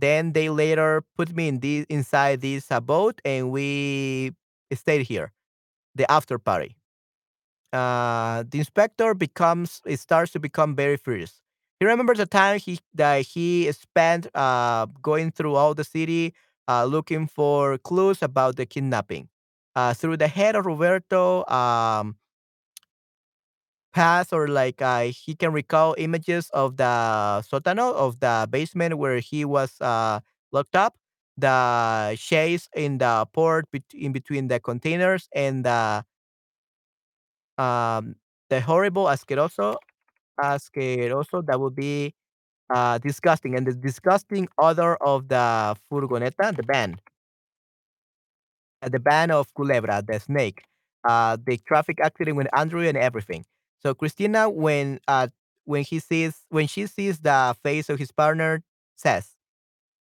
Then 0.00 0.32
they 0.32 0.48
later 0.48 1.02
put 1.16 1.34
me 1.34 1.48
in 1.48 1.60
this 1.60 1.86
inside 1.88 2.40
this 2.40 2.70
uh, 2.70 2.80
boat 2.80 3.20
and 3.24 3.50
we 3.50 4.32
stayed 4.72 5.02
here, 5.02 5.32
the 5.94 6.10
after 6.10 6.38
party. 6.38 6.76
Uh, 7.72 8.44
the 8.48 8.58
inspector 8.58 9.12
becomes 9.14 9.82
it 9.84 10.00
starts 10.00 10.32
to 10.32 10.40
become 10.40 10.74
very 10.74 10.96
furious. 10.96 11.42
He 11.80 11.86
remembers 11.86 12.18
the 12.18 12.26
time 12.26 12.58
he 12.58 12.78
that 12.94 13.22
he 13.26 13.70
spent 13.72 14.26
uh, 14.34 14.86
going 15.02 15.30
through 15.30 15.54
all 15.54 15.74
the 15.74 15.84
city 15.84 16.34
uh, 16.68 16.84
looking 16.84 17.26
for 17.26 17.78
clues 17.78 18.22
about 18.22 18.56
the 18.56 18.66
kidnapping. 18.66 19.28
Uh, 19.76 19.94
through 19.94 20.16
the 20.16 20.26
head 20.28 20.56
of 20.56 20.66
Roberto, 20.66 21.46
um, 21.46 22.16
past 23.92 24.32
or 24.32 24.48
like 24.48 24.82
uh, 24.82 25.10
he 25.12 25.34
can 25.34 25.52
recall 25.52 25.94
images 25.98 26.50
of 26.54 26.76
the 26.76 27.42
sótano 27.46 27.94
of 27.94 28.20
the 28.20 28.46
basement 28.50 28.98
where 28.98 29.18
he 29.18 29.44
was 29.44 29.80
uh, 29.80 30.20
locked 30.52 30.76
up, 30.76 30.94
the 31.36 32.16
chase 32.18 32.68
in 32.76 32.98
the 32.98 33.26
port 33.32 33.66
bet- 33.72 33.94
in 33.94 34.12
between 34.12 34.48
the 34.48 34.60
containers 34.60 35.28
and 35.34 35.64
the 35.64 36.04
um 37.58 38.14
the 38.50 38.60
horrible 38.60 39.04
asqueroso 39.06 39.76
asqueroso 40.40 41.44
that 41.46 41.60
would 41.60 41.76
be 41.76 42.14
uh 42.74 42.98
disgusting 42.98 43.56
and 43.56 43.66
the 43.66 43.74
disgusting 43.74 44.48
odor 44.58 44.96
of 44.96 45.28
the 45.28 45.76
furgoneta 45.90 46.56
the 46.56 46.64
van 46.66 46.96
uh, 48.82 48.88
the 48.88 48.98
ban 49.00 49.30
of 49.30 49.52
Culebra, 49.54 50.04
the 50.06 50.18
snake, 50.20 50.62
uh, 51.08 51.36
the 51.44 51.58
traffic 51.66 51.98
accident 52.00 52.36
with 52.36 52.48
Andrew 52.56 52.86
and 52.86 52.96
everything. 52.96 53.44
So 53.82 53.94
Cristina, 53.94 54.50
when 54.50 55.00
uh, 55.08 55.28
when 55.64 55.84
he 55.84 55.98
sees 55.98 56.34
when 56.48 56.66
she 56.66 56.86
sees 56.86 57.20
the 57.20 57.56
face 57.62 57.88
of 57.88 57.98
his 57.98 58.10
partner, 58.12 58.62
says, 58.96 59.36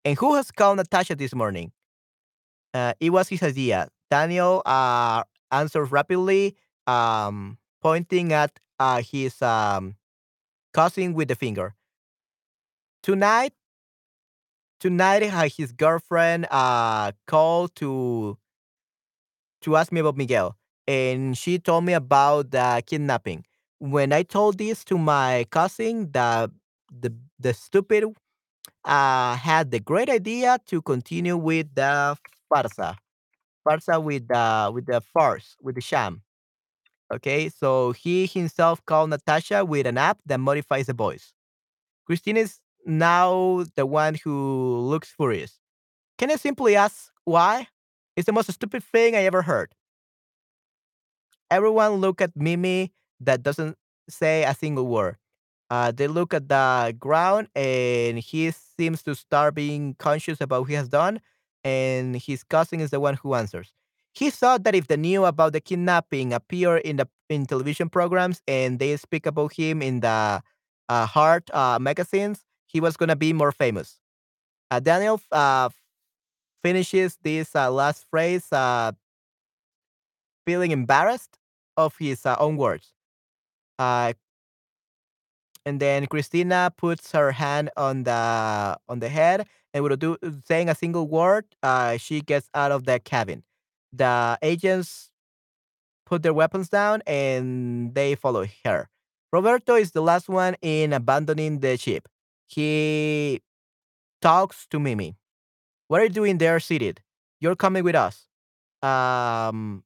"And 0.05 0.17
who 0.17 0.35
has 0.35 0.51
called 0.51 0.77
Natasha 0.77 1.15
this 1.15 1.35
morning?" 1.35 1.71
Uh, 2.73 2.93
it 2.99 3.09
was 3.11 3.29
his 3.29 3.43
idea. 3.43 3.89
Daniel 4.09 4.61
uh, 4.65 5.23
answers 5.51 5.91
rapidly, 5.91 6.55
um, 6.85 7.57
pointing 7.81 8.33
at 8.33 8.59
uh, 8.79 9.01
his 9.01 9.41
um, 9.41 9.95
cousin 10.73 11.13
with 11.13 11.27
the 11.27 11.35
finger. 11.35 11.75
Tonight, 13.03 13.53
tonight, 14.79 15.23
uh, 15.23 15.49
his 15.49 15.71
girlfriend 15.71 16.47
uh, 16.51 17.11
called 17.25 17.75
to 17.75 18.37
to 19.61 19.75
ask 19.75 19.91
me 19.91 19.99
about 19.99 20.17
Miguel, 20.17 20.57
and 20.87 21.37
she 21.37 21.59
told 21.59 21.83
me 21.85 21.93
about 21.93 22.51
the 22.51 22.83
kidnapping. 22.85 23.45
When 23.79 24.11
I 24.11 24.23
told 24.23 24.57
this 24.57 24.83
to 24.85 24.97
my 24.97 25.45
cousin, 25.51 26.11
the 26.11 26.51
the 26.89 27.13
the 27.39 27.53
stupid 27.53 28.05
uh, 28.85 29.35
had 29.37 29.71
the 29.71 29.79
great 29.79 30.09
idea 30.09 30.59
to 30.67 30.81
continue 30.81 31.37
with 31.37 31.73
the 31.75 32.17
farsa, 32.51 32.97
farsa 33.67 34.03
with 34.03 34.27
the 34.27 34.71
with 34.73 34.85
the 34.87 35.01
farce, 35.01 35.55
with 35.61 35.75
the 35.75 35.81
sham. 35.81 36.23
Okay, 37.13 37.49
so 37.49 37.93
he 37.93 38.27
himself 38.27 38.85
called 38.85 39.11
Natasha 39.11 39.65
with 39.65 39.87
an 39.87 39.97
app 39.97 40.19
that 40.25 40.39
modifies 40.39 40.87
the 40.87 40.93
voice. 40.93 41.33
Christine 42.05 42.37
is 42.37 42.59
now 42.85 43.65
the 43.75 43.85
one 43.85 44.15
who 44.23 44.79
looks 44.79 45.09
furious. 45.11 45.59
Can 46.17 46.31
I 46.31 46.35
simply 46.37 46.75
ask 46.75 47.11
why? 47.25 47.67
It's 48.15 48.27
the 48.27 48.33
most 48.33 48.51
stupid 48.51 48.83
thing 48.83 49.15
I 49.15 49.23
ever 49.25 49.43
heard. 49.43 49.73
Everyone 51.49 51.93
look 51.93 52.21
at 52.21 52.35
Mimi 52.35 52.93
that 53.19 53.43
doesn't 53.43 53.77
say 54.09 54.43
a 54.43 54.53
single 54.53 54.87
word. 54.87 55.17
Uh, 55.69 55.91
they 55.91 56.07
look 56.07 56.33
at 56.33 56.47
the 56.47 56.95
ground 56.97 57.49
and 57.55 58.19
he 58.19 58.51
seems 58.51 59.03
to 59.03 59.13
start 59.15 59.55
being 59.55 59.95
conscious 59.99 60.39
about 60.39 60.61
what 60.61 60.69
he 60.69 60.75
has 60.75 60.87
done. 60.87 61.19
And 61.63 62.15
his 62.15 62.43
cousin 62.43 62.79
is 62.79 62.91
the 62.91 62.99
one 62.99 63.15
who 63.15 63.33
answers. 63.33 63.73
He 64.13 64.29
thought 64.29 64.63
that 64.63 64.75
if 64.75 64.87
the 64.87 64.97
news 64.97 65.27
about 65.27 65.53
the 65.53 65.59
kidnapping 65.61 66.33
appear 66.33 66.77
in 66.77 66.97
the 66.97 67.07
in 67.29 67.45
television 67.45 67.89
programs 67.89 68.41
and 68.47 68.79
they 68.79 68.95
speak 68.97 69.25
about 69.25 69.53
him 69.53 69.81
in 69.81 69.99
the 69.99 70.41
uh, 70.89 71.05
hard 71.05 71.43
uh, 71.51 71.77
magazines, 71.79 72.45
he 72.67 72.79
was 72.79 72.95
gonna 72.97 73.15
be 73.17 73.33
more 73.33 73.51
famous. 73.51 73.99
Uh, 74.71 74.79
Daniel 74.79 75.21
uh, 75.31 75.69
finishes 76.63 77.17
this 77.23 77.55
uh, 77.55 77.71
last 77.71 78.05
phrase 78.09 78.51
uh, 78.51 78.91
feeling 80.45 80.71
embarrassed 80.71 81.37
of 81.75 81.95
his 81.97 82.25
own 82.25 82.57
words. 82.57 82.93
Uh, 83.79 84.13
and 85.65 85.79
then 85.79 86.07
Cristina 86.07 86.71
puts 86.77 87.11
her 87.11 87.31
hand 87.31 87.69
on 87.75 88.03
the 88.03 88.77
on 88.87 88.99
the 88.99 89.09
head 89.09 89.45
and 89.73 89.83
without 89.83 89.99
do, 89.99 90.17
saying 90.45 90.69
a 90.69 90.75
single 90.75 91.07
word, 91.07 91.45
uh, 91.61 91.97
she 91.97 92.21
gets 92.21 92.49
out 92.53 92.71
of 92.71 92.85
the 92.85 92.99
cabin. 92.99 93.43
The 93.93 94.37
agents 94.41 95.11
put 96.05 96.23
their 96.23 96.33
weapons 96.33 96.69
down 96.69 97.01
and 97.05 97.93
they 97.93 98.15
follow 98.15 98.45
her. 98.65 98.89
Roberto 99.31 99.75
is 99.75 99.91
the 99.91 100.01
last 100.01 100.29
one 100.29 100.55
in 100.61 100.93
abandoning 100.93 101.59
the 101.59 101.77
ship. 101.77 102.07
He 102.47 103.41
talks 104.21 104.65
to 104.67 104.79
Mimi. 104.79 105.15
What 105.87 106.01
are 106.01 106.05
you 106.05 106.09
doing 106.09 106.37
there 106.37 106.59
seated? 106.59 107.01
You're 107.39 107.55
coming 107.55 107.83
with 107.83 107.95
us. 107.95 108.25
Um, 108.81 109.83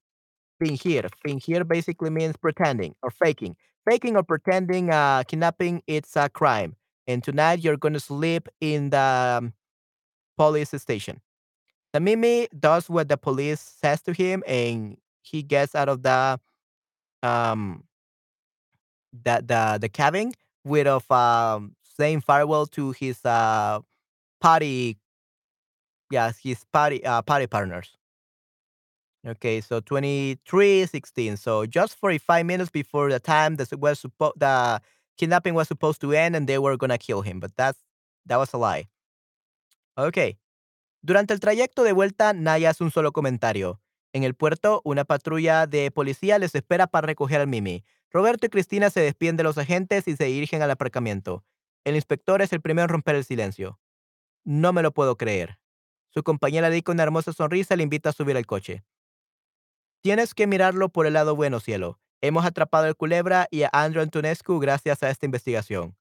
fingir. 0.62 1.10
Fingir 1.26 1.68
basically 1.68 2.10
means 2.12 2.38
pretending 2.38 2.96
or 3.02 3.12
faking. 3.12 3.56
Faking 3.90 4.16
or 4.16 4.24
pretending 4.24 4.92
uh, 4.92 5.24
kidnapping, 5.24 5.82
it's 5.88 6.16
a 6.16 6.30
crime. 6.30 6.76
And 7.08 7.24
tonight 7.24 7.60
you're 7.64 7.78
going 7.78 7.94
to 7.94 8.00
sleep 8.00 8.48
in 8.60 8.92
the 8.92 9.40
um, 9.40 9.54
police 10.38 10.70
station. 10.82 11.22
The 11.94 12.00
Mimi 12.00 12.48
does 12.58 12.90
what 12.90 13.10
the 13.10 13.18
police 13.18 13.60
says 13.60 14.02
to 14.04 14.14
him 14.14 14.44
and 14.48 14.98
he 15.22 15.44
gets 15.44 15.76
out 15.76 15.90
of 15.90 16.04
the 16.04 16.40
um 17.24 17.84
the 19.14 19.44
the, 19.46 19.78
the 19.82 19.90
cabin 19.90 20.32
with 20.64 20.88
of 20.88 21.10
um 21.12 21.76
saying 21.84 22.22
farewell 22.22 22.66
to 22.68 22.92
his 22.92 23.24
uh 23.26 23.80
party 24.40 24.98
yes 26.10 26.38
his 26.40 26.64
party 26.72 27.04
uh 27.06 27.22
party 27.22 27.48
partners. 27.48 27.98
Okay, 29.26 29.62
so 29.62 29.82
23:16. 29.82 31.38
So 31.38 31.66
just 31.66 31.96
45 32.00 32.46
minutes 32.46 32.72
before 32.72 33.10
the 33.12 33.20
time 33.20 33.56
that 33.58 33.72
was 33.78 34.00
supposed 34.00 34.40
the 34.40 34.82
kidnapping 35.18 35.54
was 35.54 35.68
supposed 35.68 36.02
to 36.02 36.12
end 36.14 36.36
and 36.36 36.48
they 36.48 36.58
were 36.58 36.76
gonna 36.78 36.98
kill 36.98 37.22
him, 37.22 37.40
but 37.40 37.52
that's 37.56 37.80
that 38.26 38.38
was 38.38 38.54
a 38.54 38.58
lie. 38.58 38.90
Okay. 39.98 40.40
Durante 41.04 41.34
el 41.34 41.40
trayecto 41.40 41.84
de 41.84 41.94
vuelta, 41.94 42.34
Naya 42.34 42.72
hace 42.72 42.84
un 42.84 42.92
solo 42.92 43.12
comentario. 43.12 43.80
En 44.14 44.24
el 44.24 44.36
puerto, 44.36 44.82
una 44.84 45.06
patrulla 45.06 45.68
de 45.68 45.92
policía 45.92 46.38
les 46.40 46.54
espera 46.56 46.88
para 46.88 47.08
recoger 47.08 47.42
al 47.42 47.48
Mimi. 47.48 47.84
Roberto 48.12 48.46
y 48.46 48.50
Cristina 48.50 48.90
se 48.90 49.02
despiden 49.02 49.38
de 49.38 49.44
los 49.44 49.58
agentes 49.58 50.08
y 50.08 50.16
se 50.16 50.26
dirigen 50.26 50.62
al 50.62 50.72
aparcamiento. 50.72 51.46
El 51.86 51.96
inspector 51.96 52.42
es 52.42 52.54
el 52.54 52.62
primero 52.62 52.84
en 52.86 52.90
romper 52.90 53.16
el 53.16 53.24
silencio. 53.24 53.80
No 54.44 54.74
me 54.74 54.84
lo 54.84 54.92
puedo 54.92 55.16
creer. 55.16 55.60
Su 56.10 56.24
compañera 56.24 56.70
con 56.82 56.96
una 56.96 57.04
hermosa 57.04 57.34
sonrisa 57.34 57.76
le 57.76 57.84
invita 57.84 58.10
a 58.10 58.14
subir 58.14 58.36
al 58.36 58.46
coche. 58.46 58.84
Tienes 60.02 60.34
que 60.34 60.48
mirarlo 60.48 60.90
por 60.90 61.06
el 61.06 61.14
lado 61.14 61.36
bueno, 61.36 61.60
cielo. 61.60 62.00
Hemos 62.22 62.44
atrapado 62.44 62.86
al 62.86 62.96
culebra 62.96 63.48
y 63.52 63.64
a 63.64 63.70
Andrew 63.72 64.02
Antonescu 64.02 64.60
gracias 64.60 65.04
a 65.04 65.12
esta 65.12 65.28
investigación. 65.28 65.96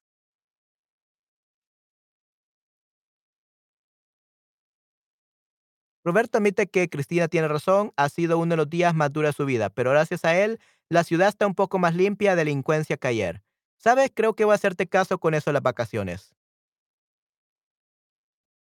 Roberto 6.03 6.39
admite 6.39 6.67
que 6.67 6.89
Cristina 6.89 7.29
tiene 7.29 7.47
razón, 7.47 7.93
ha 7.97 8.09
sido 8.09 8.39
uno 8.39 8.55
de 8.55 8.57
los 8.57 8.71
días 8.71 8.95
más 8.95 9.13
duros 9.13 9.31
de 9.31 9.37
su 9.37 9.45
vida, 9.45 9.69
pero 9.69 9.91
gracias 9.91 10.25
a 10.25 10.35
él, 10.35 10.59
la 10.89 11.05
ciudad 11.05 11.29
está 11.29 11.47
un 11.47 11.55
poco 11.55 11.79
más 11.79 11.95
limpia 11.95 12.31
de 12.31 12.45
delincuencia 12.45 12.97
que 12.97 13.09
ayer. 13.09 13.43
¿Sabes? 13.77 14.11
Creo 14.15 14.35
que 14.35 14.45
voy 14.45 14.53
a 14.53 14.55
hacerte 14.55 14.87
caso 14.87 15.19
con 15.19 15.35
eso 15.35 15.51
en 15.51 15.55
las 15.55 15.63
vacaciones. 15.63 16.35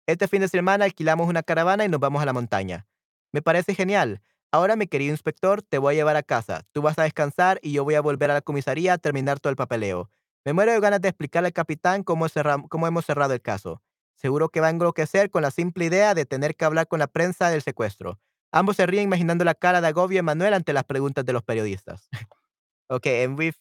Este 0.06 0.26
fin 0.26 0.40
de 0.40 0.48
semana 0.48 0.86
alquilamos 0.86 1.28
una 1.28 1.42
caravana 1.42 1.84
y 1.84 1.88
nos 1.88 2.00
vamos 2.00 2.22
a 2.22 2.26
la 2.26 2.32
montaña. 2.32 2.86
Me 3.30 3.42
parece 3.42 3.74
genial. 3.74 4.22
Ahora, 4.50 4.76
mi 4.76 4.86
querido 4.86 5.12
inspector, 5.12 5.60
te 5.62 5.76
voy 5.76 5.94
a 5.94 5.96
llevar 5.96 6.16
a 6.16 6.22
casa. 6.22 6.64
Tú 6.72 6.80
vas 6.80 6.98
a 6.98 7.02
descansar 7.02 7.58
y 7.62 7.72
yo 7.72 7.84
voy 7.84 7.96
a 7.96 8.00
volver 8.00 8.30
a 8.30 8.34
la 8.34 8.40
comisaría 8.40 8.94
a 8.94 8.98
terminar 8.98 9.40
todo 9.40 9.50
el 9.50 9.56
papeleo. 9.56 10.10
Me 10.44 10.54
muero 10.54 10.72
de 10.72 10.80
ganas 10.80 11.02
de 11.02 11.08
explicarle 11.08 11.48
al 11.48 11.52
capitán 11.52 12.02
cómo, 12.02 12.26
cómo 12.70 12.86
hemos 12.86 13.04
cerrado 13.04 13.34
el 13.34 13.42
caso. 13.42 13.82
Seguro 14.14 14.48
que 14.48 14.60
va 14.60 14.68
a 14.68 14.70
enloquecer 14.70 15.30
con 15.30 15.42
la 15.42 15.50
simple 15.50 15.84
idea 15.84 16.14
de 16.14 16.24
tener 16.24 16.56
que 16.56 16.64
hablar 16.64 16.88
con 16.88 16.98
la 16.98 17.08
prensa 17.08 17.50
del 17.50 17.60
secuestro. 17.60 18.18
Ambos 18.50 18.76
se 18.76 18.86
ríen 18.86 19.04
imaginando 19.04 19.44
la 19.44 19.54
cara 19.54 19.82
de 19.82 19.88
agobio 19.88 20.16
de 20.16 20.22
Manuel 20.22 20.54
ante 20.54 20.72
las 20.72 20.84
preguntas 20.84 21.26
de 21.26 21.34
los 21.34 21.42
periodistas. 21.42 22.08
okay, 22.88 23.24
and 23.24 23.38
we've 23.38 23.58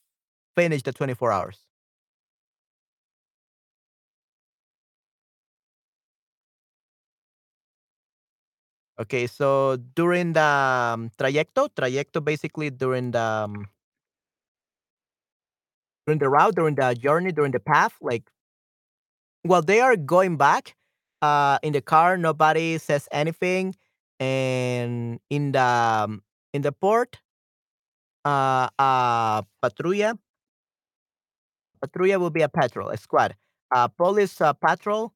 finished 0.55 0.85
the 0.85 0.93
24 0.93 1.33
hours. 1.33 1.66
Okay, 8.99 9.27
so 9.27 9.77
during 9.93 10.33
the 10.33 10.41
um, 10.41 11.11
trayecto, 11.19 11.69
trayecto 11.69 12.23
basically 12.23 12.71
during 12.71 13.11
the 13.11 13.21
um, 13.21 13.69
during 16.07 16.17
the 16.17 16.29
route, 16.29 16.55
during 16.55 16.73
the 16.73 16.95
journey, 16.95 17.31
during 17.31 17.51
the 17.51 17.59
path, 17.59 17.93
like 18.01 18.23
while 19.43 19.61
they 19.61 19.81
are 19.81 19.95
going 19.95 20.35
back 20.35 20.75
uh, 21.21 21.59
in 21.61 21.73
the 21.73 21.81
car, 21.81 22.17
nobody 22.17 22.79
says 22.79 23.07
anything, 23.11 23.75
and 24.19 25.19
in 25.29 25.51
the 25.51 25.61
um, 25.61 26.23
in 26.53 26.63
the 26.63 26.71
port, 26.71 27.19
uh, 28.25 28.67
uh, 28.79 29.41
patrulla, 29.61 30.17
patrulla 31.85 32.19
will 32.19 32.31
be 32.31 32.41
a 32.41 32.49
patrol, 32.49 32.89
a 32.89 32.97
squad, 32.97 33.35
a 33.73 33.89
police 33.89 34.41
uh, 34.41 34.53
patrol, 34.53 35.13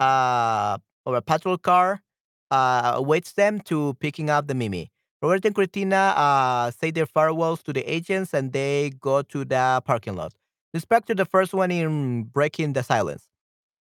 uh, 0.00 0.78
or 1.06 1.14
a 1.14 1.22
patrol 1.22 1.58
car 1.58 2.02
uh, 2.50 2.92
awaits 2.96 3.32
them 3.32 3.60
to 3.60 3.94
picking 4.00 4.30
up 4.30 4.46
the 4.46 4.54
Mimi. 4.54 4.90
Robert 5.22 5.44
and 5.44 5.54
Cristina 5.54 6.14
uh, 6.16 6.70
say 6.70 6.90
their 6.90 7.06
farewells 7.06 7.62
to 7.64 7.72
the 7.72 7.82
agents 7.82 8.32
and 8.32 8.52
they 8.52 8.90
go 9.00 9.22
to 9.22 9.44
the 9.44 9.82
parking 9.84 10.16
lot. 10.16 10.32
The 10.72 10.78
inspector, 10.78 11.14
the 11.14 11.26
first 11.26 11.52
one 11.52 11.70
in 11.70 12.24
breaking 12.24 12.72
the 12.72 12.82
silence. 12.82 13.28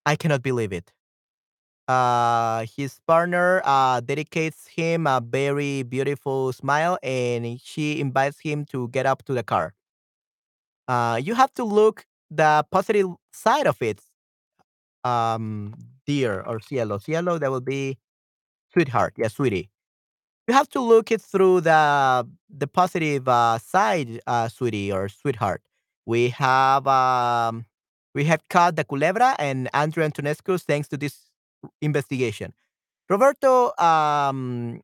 I 0.06 0.16
cannot 0.16 0.42
believe 0.42 0.74
it. 0.74 0.92
Uh, 1.88 2.66
his 2.78 3.00
partner 3.08 3.62
uh, 3.66 4.00
dedicates 4.02 4.68
him 4.68 5.08
a 5.08 5.22
very 5.22 5.82
beautiful 5.84 6.54
smile 6.54 7.00
and 7.02 7.60
she 7.62 8.00
invites 8.00 8.40
him 8.40 8.66
to 8.66 8.90
get 8.90 9.06
up 9.06 9.24
to 9.26 9.34
the 9.34 9.44
car. 9.44 9.74
Uh, 10.88 11.20
you 11.24 11.34
have 11.36 11.54
to 11.54 11.64
look 11.64 12.06
the 12.30 12.64
positive 12.70 13.08
side 13.34 13.66
of 13.66 13.82
it, 13.82 14.02
um, 15.04 15.74
dear 16.06 16.42
or 16.42 16.60
cielo. 16.60 16.98
Cielo, 17.00 17.40
that 17.40 17.50
will 17.50 17.62
be 17.62 17.98
Sweetheart, 18.74 19.14
yeah, 19.18 19.28
sweetie. 19.28 19.70
You 20.48 20.54
have 20.56 20.70
to 20.72 20.82
look 20.82 21.12
it 21.12 21.22
through 21.22 21.62
the 21.62 22.28
the 22.50 22.68
positive 22.68 23.28
uh, 23.28 23.60
side, 23.60 24.22
uh, 24.28 24.50
sweetie 24.50 24.92
or 24.92 25.10
sweetheart. 25.10 25.62
We 26.06 26.30
have 26.32 26.88
um, 26.88 27.66
we 28.16 28.26
have 28.26 28.42
caught 28.50 28.76
the 28.76 28.86
culebra 28.86 29.36
and 29.40 29.70
Andrew 29.74 30.04
Antonescu 30.04 30.62
thanks 30.62 30.88
to 30.90 30.98
this 30.98 31.30
investigation. 31.82 32.54
Roberto 33.10 33.74
um, 33.80 34.82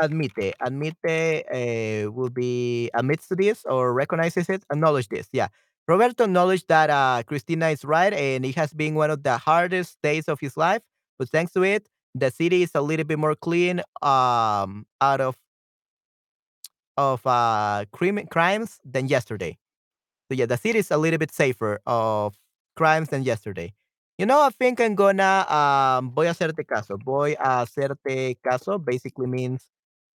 admite, 0.00 0.54
admite 0.62 1.44
uh, 1.52 2.10
will 2.12 2.30
be 2.30 2.90
admits 2.94 3.28
to 3.28 3.36
this 3.36 3.64
or 3.66 3.94
recognizes 3.94 4.48
it, 4.48 4.64
acknowledge 4.72 5.08
this. 5.08 5.28
Yeah, 5.32 5.48
Roberto 5.88 6.24
acknowledged 6.24 6.68
that 6.68 6.90
uh, 6.90 7.22
Cristina 7.26 7.68
is 7.70 7.84
right, 7.84 8.12
and 8.12 8.44
it 8.44 8.54
has 8.56 8.72
been 8.72 8.94
one 8.94 9.10
of 9.10 9.22
the 9.24 9.38
hardest 9.38 9.98
days 10.02 10.28
of 10.28 10.40
his 10.40 10.56
life. 10.56 10.82
But 11.18 11.30
thanks 11.30 11.52
to 11.54 11.62
it, 11.64 11.88
the 12.14 12.30
city 12.30 12.62
is 12.62 12.72
a 12.74 12.82
little 12.82 13.04
bit 13.04 13.18
more 13.18 13.34
clean 13.34 13.80
um 14.02 14.86
out 15.00 15.20
of 15.20 15.36
of 16.96 17.26
uh 17.26 17.84
crime, 17.92 18.26
crimes 18.30 18.80
than 18.84 19.08
yesterday. 19.08 19.58
So 20.30 20.36
yeah, 20.36 20.46
the 20.46 20.56
city 20.58 20.78
is 20.78 20.90
a 20.90 20.98
little 20.98 21.18
bit 21.18 21.32
safer 21.32 21.80
of 21.86 22.36
crimes 22.76 23.10
than 23.10 23.24
yesterday. 23.24 23.74
You 24.18 24.26
know, 24.26 24.40
I 24.42 24.50
think 24.50 24.80
I'm 24.80 24.94
gonna 24.94 25.46
um 25.50 26.12
voy 26.12 26.28
a 26.28 26.32
hacerte 26.34 26.64
caso. 26.66 26.98
Voy 27.04 27.34
a 27.40 27.66
hacerte 27.66 28.36
caso 28.46 28.78
basically 28.84 29.26
means 29.28 29.68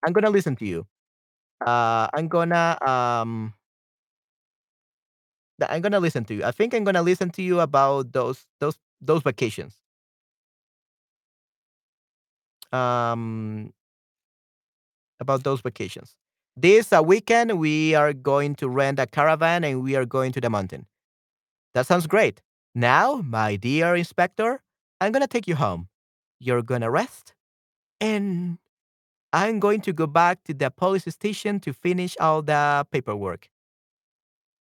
I'm 0.05 0.13
gonna 0.13 0.31
listen 0.31 0.55
to 0.57 0.65
you. 0.65 0.87
Uh 1.65 2.07
I'm 2.13 2.27
gonna 2.27 2.77
um 2.85 3.53
I'm 5.67 5.81
gonna 5.81 5.99
listen 5.99 6.23
to 6.25 6.35
you. 6.35 6.43
I 6.43 6.51
think 6.51 6.73
I'm 6.73 6.83
gonna 6.83 7.01
listen 7.01 7.29
to 7.31 7.41
you 7.41 7.59
about 7.59 8.13
those 8.13 8.45
those 8.59 8.77
those 9.01 9.23
vacations. 9.23 9.78
Um, 12.71 13.73
about 15.19 15.43
those 15.43 15.61
vacations. 15.61 16.15
This 16.55 16.91
uh, 16.91 17.01
weekend, 17.01 17.59
we 17.59 17.95
are 17.95 18.13
going 18.13 18.55
to 18.55 18.67
rent 18.67 18.99
a 18.99 19.07
caravan 19.07 19.63
and 19.63 19.83
we 19.83 19.95
are 19.95 20.05
going 20.05 20.31
to 20.33 20.41
the 20.41 20.49
mountain. 20.49 20.85
That 21.73 21.85
sounds 21.85 22.07
great. 22.07 22.41
Now, 22.75 23.21
my 23.23 23.55
dear 23.55 23.95
inspector, 23.95 24.61
I'm 24.99 25.11
going 25.11 25.21
to 25.21 25.27
take 25.27 25.47
you 25.47 25.55
home. 25.55 25.87
You're 26.39 26.61
going 26.61 26.81
to 26.81 26.89
rest 26.89 27.33
and 28.01 28.57
I'm 29.31 29.59
going 29.59 29.81
to 29.81 29.93
go 29.93 30.07
back 30.07 30.43
to 30.45 30.53
the 30.53 30.71
police 30.71 31.05
station 31.05 31.59
to 31.61 31.73
finish 31.73 32.17
all 32.19 32.41
the 32.41 32.85
paperwork. 32.91 33.49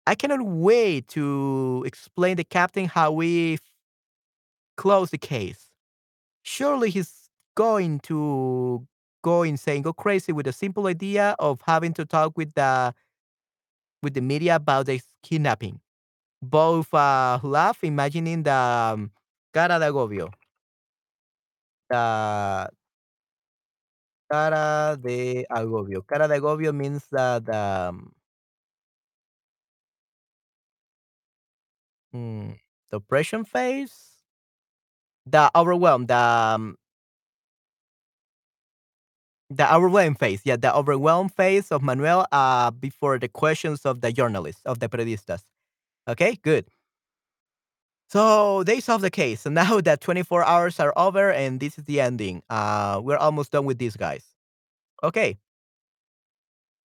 I 0.07 0.15
cannot 0.15 0.43
wait 0.43 1.09
to 1.09 1.83
explain 1.87 2.37
the 2.37 2.45
captain 2.45 2.87
how 2.87 3.13
we 3.13 3.59
close 4.77 5.11
the 5.11 5.19
case. 5.19 5.71
Surely 6.43 6.91
he's 6.91 7.26
going 7.57 7.99
to 8.01 8.87
go 9.25 9.43
insane, 9.43 9.83
go 9.83 9.93
crazy 9.93 10.33
with 10.33 10.47
the 10.47 10.53
simple 10.53 10.87
idea 10.87 11.35
of 11.41 11.61
having 11.67 11.93
to 11.95 12.05
talk 12.05 12.37
with 12.39 12.55
the 12.55 12.95
with 14.03 14.15
the 14.15 14.21
media 14.21 14.57
about 14.57 14.87
the 14.87 15.01
kidnapping. 15.23 15.81
Both 16.43 16.93
uh, 16.95 17.41
laugh, 17.43 17.83
imagining 17.83 18.45
the 18.45 18.53
um, 18.53 19.11
cara 19.53 19.79
de 19.81 19.87
agobio. 19.87 20.31
The 21.91 22.69
cara 24.31 24.97
de 25.01 25.47
agobio. 25.51 26.03
Cara 26.07 26.29
de 26.29 26.35
agobio 26.35 26.73
means 26.75 27.05
the 27.11 27.43
um, 27.53 28.13
hmm, 32.13 32.51
the 32.91 32.97
oppression 32.97 33.45
phase, 33.45 34.23
the 35.27 35.51
overwhelm, 35.55 36.07
the 36.07 36.17
um, 36.17 36.77
the 39.51 39.73
overwhelmed 39.73 40.19
phase. 40.19 40.43
Yeah, 40.45 40.57
the 40.57 40.75
overwhelmed 40.75 41.33
phase 41.35 41.71
of 41.71 41.83
Manuel 41.83 42.27
uh, 42.33 42.71
before 42.71 43.19
the 43.19 43.29
questions 43.29 43.85
of 43.85 44.01
the 44.01 44.13
journalists 44.13 44.63
of 44.65 44.81
the 44.81 44.89
periodistas. 44.89 45.43
Okay, 46.09 46.37
good. 46.43 46.67
So 48.09 48.63
they 48.63 48.81
solved 48.81 49.05
the 49.05 49.11
case. 49.11 49.43
So 49.43 49.51
now 49.63 49.81
that 49.81 50.01
24 50.01 50.45
hours 50.45 50.81
are 50.81 50.93
over 50.97 51.31
and 51.33 51.61
this 51.61 51.79
is 51.79 51.85
the 51.85 52.01
ending. 52.01 52.43
Uh, 52.49 53.01
we're 53.03 53.17
almost 53.17 53.53
done 53.53 53.65
with 53.65 53.79
these 53.79 53.97
guys. 53.97 54.25
Okay. 55.03 55.39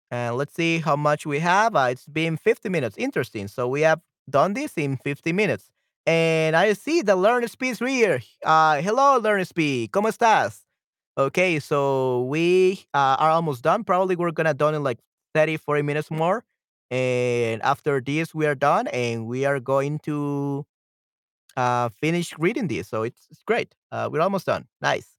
And 0.10 0.36
let's 0.36 0.54
see 0.54 0.80
how 0.80 0.96
much 0.96 1.26
we 1.26 1.40
have. 1.40 1.76
Uh, 1.76 1.88
it's 1.92 2.06
been 2.06 2.36
50 2.36 2.70
minutes. 2.70 2.98
Interesting. 2.98 3.48
So 3.48 3.68
we 3.68 3.82
have 3.82 4.02
done 4.30 4.54
this 4.54 4.74
in 4.78 4.98
50 4.98 5.32
minutes. 5.32 5.72
And 6.06 6.56
I 6.56 6.74
see 6.74 7.02
the 7.02 7.16
Learn 7.16 7.48
Speed 7.48 7.78
here. 7.78 8.22
Uh, 8.44 8.82
hello, 8.82 9.20
Learn 9.20 9.46
Speed. 9.46 9.92
¿Cómo 9.92 10.10
estás? 10.10 10.62
Okay, 11.18 11.60
so 11.60 12.24
we 12.24 12.86
uh, 12.94 13.18
are 13.20 13.32
almost 13.32 13.64
done. 13.64 13.84
Probably 13.84 14.16
we're 14.16 14.32
gonna 14.32 14.54
done 14.54 14.76
in 14.76 14.84
like 14.84 15.00
30, 15.34 15.58
40 15.58 15.82
minutes 15.82 16.10
more. 16.10 16.44
And 16.90 17.62
after 17.64 18.02
this, 18.02 18.34
we 18.34 18.46
are 18.48 18.56
done 18.56 18.88
and 18.88 19.28
we 19.28 19.46
are 19.46 19.60
going 19.60 20.00
to 20.00 20.66
uh, 21.58 21.90
finish 21.90 22.34
reading 22.38 22.68
this. 22.68 22.90
So 22.90 23.04
it's, 23.04 23.28
it's 23.32 23.44
great. 23.44 23.76
Uh, 23.92 24.10
we're 24.12 24.22
almost 24.22 24.46
done. 24.46 24.68
Nice. 24.82 25.16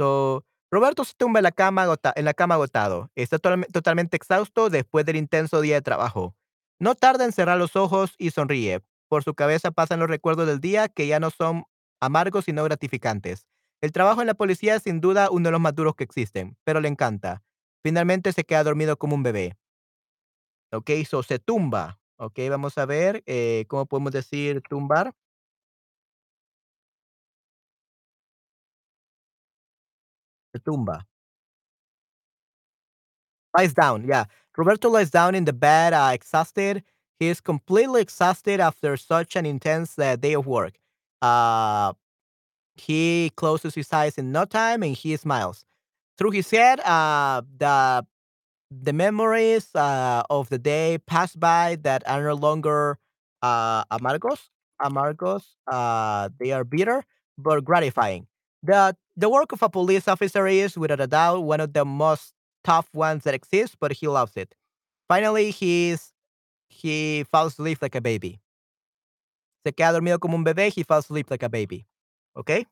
So, 0.00 0.44
Roberto 0.70 1.04
se 1.04 1.14
tumba 1.16 1.40
en 1.40 1.44
la 1.44 1.50
cama, 1.52 1.84
agota- 1.84 2.12
en 2.16 2.24
la 2.26 2.34
cama 2.34 2.54
agotado. 2.56 3.10
Está 3.16 3.38
tolame- 3.38 3.66
totalmente 3.72 4.16
exhausto 4.16 4.70
después 4.70 5.04
del 5.06 5.16
intenso 5.16 5.60
día 5.60 5.76
de 5.76 5.82
trabajo. 5.82 6.34
No 6.80 6.94
tarda 6.94 7.24
en 7.24 7.32
cerrar 7.32 7.58
los 7.58 7.74
ojos 7.76 8.14
y 8.18 8.30
sonríe. 8.30 8.80
Por 9.08 9.24
su 9.24 9.34
cabeza 9.34 9.70
pasan 9.70 10.00
los 10.00 10.08
recuerdos 10.10 10.46
del 10.46 10.60
día 10.60 10.88
que 10.88 11.06
ya 11.06 11.18
no 11.18 11.30
son 11.30 11.64
amargos 12.00 12.44
sino 12.44 12.62
gratificantes. 12.64 13.47
El 13.80 13.92
trabajo 13.92 14.20
en 14.20 14.26
la 14.26 14.34
policía 14.34 14.74
es 14.76 14.82
sin 14.82 15.00
duda 15.00 15.30
uno 15.30 15.48
de 15.48 15.52
los 15.52 15.60
más 15.60 15.74
duros 15.74 15.94
que 15.94 16.04
existen, 16.04 16.56
pero 16.64 16.80
le 16.80 16.88
encanta. 16.88 17.42
Finalmente 17.82 18.32
se 18.32 18.44
queda 18.44 18.64
dormido 18.64 18.96
como 18.98 19.14
un 19.14 19.22
bebé. 19.22 19.56
Ok, 20.72 20.90
so 21.08 21.22
se 21.22 21.38
tumba. 21.38 21.98
Ok, 22.16 22.38
vamos 22.50 22.76
a 22.78 22.86
ver 22.86 23.22
eh, 23.26 23.64
cómo 23.68 23.86
podemos 23.86 24.12
decir 24.12 24.60
tumbar. 24.68 25.14
Se 30.52 30.58
tumba. 30.60 31.06
Lies 33.56 33.74
down, 33.74 34.06
yeah. 34.06 34.24
Roberto 34.56 34.90
lies 34.90 35.10
down 35.10 35.34
in 35.34 35.44
the 35.44 35.52
bed, 35.52 35.92
uh, 35.92 36.10
exhausted. 36.12 36.82
He 37.18 37.28
is 37.28 37.40
completely 37.40 38.00
exhausted 38.02 38.60
after 38.60 38.96
such 38.96 39.36
an 39.36 39.46
intense 39.46 39.98
uh, 39.98 40.16
day 40.16 40.34
of 40.34 40.46
work. 40.46 40.74
Uh, 41.22 41.92
he 42.80 43.30
closes 43.36 43.74
his 43.74 43.92
eyes 43.92 44.18
in 44.18 44.32
no 44.32 44.44
time 44.44 44.82
and 44.82 44.96
he 44.96 45.16
smiles. 45.16 45.64
Through 46.18 46.32
his 46.32 46.50
head, 46.50 46.80
uh, 46.80 47.42
the 47.58 48.06
the 48.70 48.92
memories 48.92 49.74
uh, 49.74 50.22
of 50.30 50.48
the 50.50 50.58
day 50.58 50.98
pass 51.06 51.34
by 51.34 51.76
that 51.82 52.02
are 52.06 52.22
no 52.22 52.34
longer 52.34 52.98
uh, 53.42 53.84
amargos. 53.86 54.48
Amargos. 54.82 55.44
Uh, 55.66 56.28
they 56.38 56.52
are 56.52 56.64
bitter 56.64 57.04
but 57.38 57.64
gratifying. 57.64 58.26
The 58.62 58.96
the 59.16 59.28
work 59.28 59.52
of 59.52 59.62
a 59.62 59.68
police 59.68 60.06
officer 60.08 60.46
is, 60.46 60.76
without 60.78 61.00
a 61.00 61.06
doubt, 61.06 61.44
one 61.44 61.60
of 61.60 61.72
the 61.72 61.84
most 61.84 62.32
tough 62.64 62.88
ones 62.94 63.24
that 63.24 63.34
exists, 63.34 63.76
but 63.80 63.92
he 63.92 64.08
loves 64.08 64.36
it. 64.36 64.54
Finally, 65.08 65.50
he's 65.50 66.12
he 66.68 67.24
falls 67.32 67.54
asleep 67.54 67.78
like 67.82 67.94
a 67.96 68.00
baby. 68.00 68.40
Se 69.66 69.72
queda 69.72 69.92
dormido 69.92 70.20
como 70.20 70.36
un 70.36 70.44
bebé. 70.44 70.72
He 70.72 70.84
falls 70.84 71.06
asleep 71.06 71.30
like 71.30 71.42
a 71.42 71.48
baby. 71.48 71.86
Okay. 72.38 72.66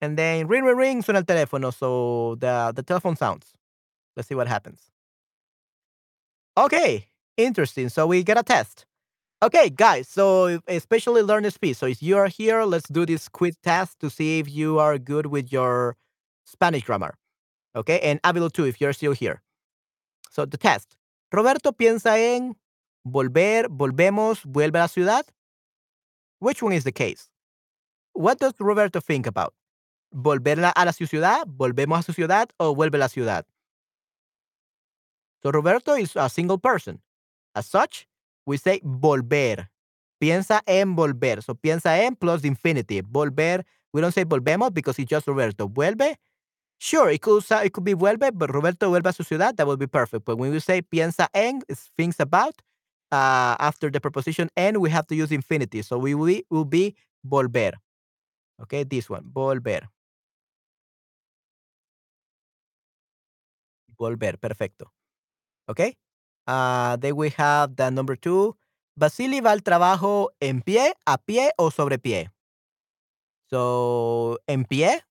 And 0.00 0.18
then 0.18 0.48
ring, 0.48 0.64
ring, 0.64 0.76
ring, 0.76 1.02
suena 1.02 1.18
el 1.18 1.24
teléfono. 1.24 1.72
So 1.72 2.36
the 2.40 2.72
the 2.74 2.82
telephone 2.82 3.16
sounds. 3.16 3.52
Let's 4.16 4.28
see 4.28 4.34
what 4.34 4.48
happens. 4.48 4.90
Okay, 6.56 7.08
interesting. 7.36 7.88
So 7.88 8.06
we 8.06 8.22
get 8.22 8.38
a 8.38 8.42
test. 8.42 8.86
Okay, 9.42 9.70
guys. 9.70 10.08
So 10.08 10.60
especially 10.68 11.22
learn 11.22 11.50
speed. 11.50 11.76
So 11.76 11.86
if 11.86 12.02
you 12.02 12.16
are 12.16 12.28
here, 12.28 12.64
let's 12.64 12.88
do 12.88 13.04
this 13.04 13.28
quick 13.28 13.54
test 13.62 13.98
to 14.00 14.10
see 14.10 14.38
if 14.38 14.50
you 14.50 14.78
are 14.78 14.98
good 14.98 15.26
with 15.26 15.52
your 15.52 15.96
Spanish 16.44 16.84
grammar. 16.84 17.14
Okay, 17.76 18.00
and 18.00 18.22
Avilo 18.22 18.52
too 18.52 18.64
if 18.64 18.80
you're 18.80 18.92
still 18.92 19.12
here. 19.12 19.42
So 20.30 20.44
the 20.46 20.56
test. 20.56 20.96
Roberto 21.32 21.72
piensa 21.72 22.16
en 22.16 22.54
volver, 23.06 23.68
volvemos, 23.68 24.42
vuelve 24.44 24.76
a 24.76 24.82
la 24.82 24.86
ciudad. 24.86 25.24
Which 26.38 26.62
one 26.62 26.72
is 26.72 26.84
the 26.84 26.92
case? 26.92 27.28
What 28.14 28.38
does 28.38 28.54
Roberto 28.58 29.00
think 29.00 29.26
about? 29.26 29.52
¿Volver 30.12 30.58
a 30.64 30.84
la 30.84 30.92
ciudad? 30.92 31.44
¿Volvemos 31.46 31.98
a 31.98 32.02
su 32.02 32.12
ciudad? 32.12 32.48
¿O 32.58 32.74
vuelve 32.74 32.96
a 32.96 33.00
la 33.00 33.08
ciudad? 33.08 33.44
So 35.42 35.50
Roberto 35.50 35.96
is 35.96 36.16
a 36.16 36.28
single 36.28 36.58
person. 36.58 37.02
As 37.54 37.66
such, 37.66 38.06
we 38.46 38.56
say 38.56 38.80
volver. 38.84 39.68
Piensa 40.20 40.62
en 40.66 40.94
volver. 40.96 41.42
So 41.42 41.54
piensa 41.54 41.98
en 41.98 42.14
plus 42.14 42.42
the 42.42 42.48
infinitive. 42.48 43.04
Volver. 43.06 43.64
We 43.92 44.00
don't 44.00 44.14
say 44.14 44.24
volvemos 44.24 44.72
because 44.72 44.98
it's 44.98 45.10
just 45.10 45.26
Roberto. 45.26 45.68
Vuelve. 45.68 46.16
Sure, 46.78 47.10
it 47.10 47.20
could, 47.20 47.44
it 47.50 47.72
could 47.72 47.84
be 47.84 47.94
vuelve, 47.94 48.30
but 48.32 48.50
Roberto 48.50 48.90
vuelve 48.90 49.06
a 49.06 49.12
su 49.12 49.24
ciudad. 49.24 49.56
That 49.56 49.66
would 49.66 49.78
be 49.78 49.86
perfect. 49.86 50.24
But 50.24 50.38
when 50.38 50.52
we 50.52 50.60
say 50.60 50.82
piensa 50.82 51.28
en, 51.34 51.62
it's 51.68 51.90
things 51.96 52.20
about. 52.20 52.54
Uh, 53.12 53.56
after 53.58 53.90
the 53.90 54.00
preposition 54.00 54.50
en, 54.56 54.80
we 54.80 54.90
have 54.90 55.06
to 55.08 55.14
use 55.14 55.30
infinitive. 55.30 55.84
So 55.84 55.98
we 55.98 56.14
will 56.14 56.64
be 56.64 56.94
volver. 57.28 57.74
Okay, 58.62 58.84
this 58.84 59.10
one. 59.10 59.24
Volver. 59.32 59.88
Volver. 63.98 64.38
Perfecto. 64.40 64.92
Okay. 65.68 65.96
Uh, 66.46 66.96
then 66.96 67.16
we 67.16 67.30
have 67.30 67.76
the 67.76 67.90
number 67.90 68.16
two. 68.16 68.56
Vasily 68.96 69.40
va 69.40 69.50
al 69.50 69.62
trabajo 69.62 70.28
en 70.40 70.62
pie, 70.62 70.92
a 71.06 71.18
pie 71.18 71.50
o 71.58 71.70
sobre 71.70 71.98
pie. 71.98 72.30
So, 73.50 74.38
en 74.46 74.64
pie 74.64 75.02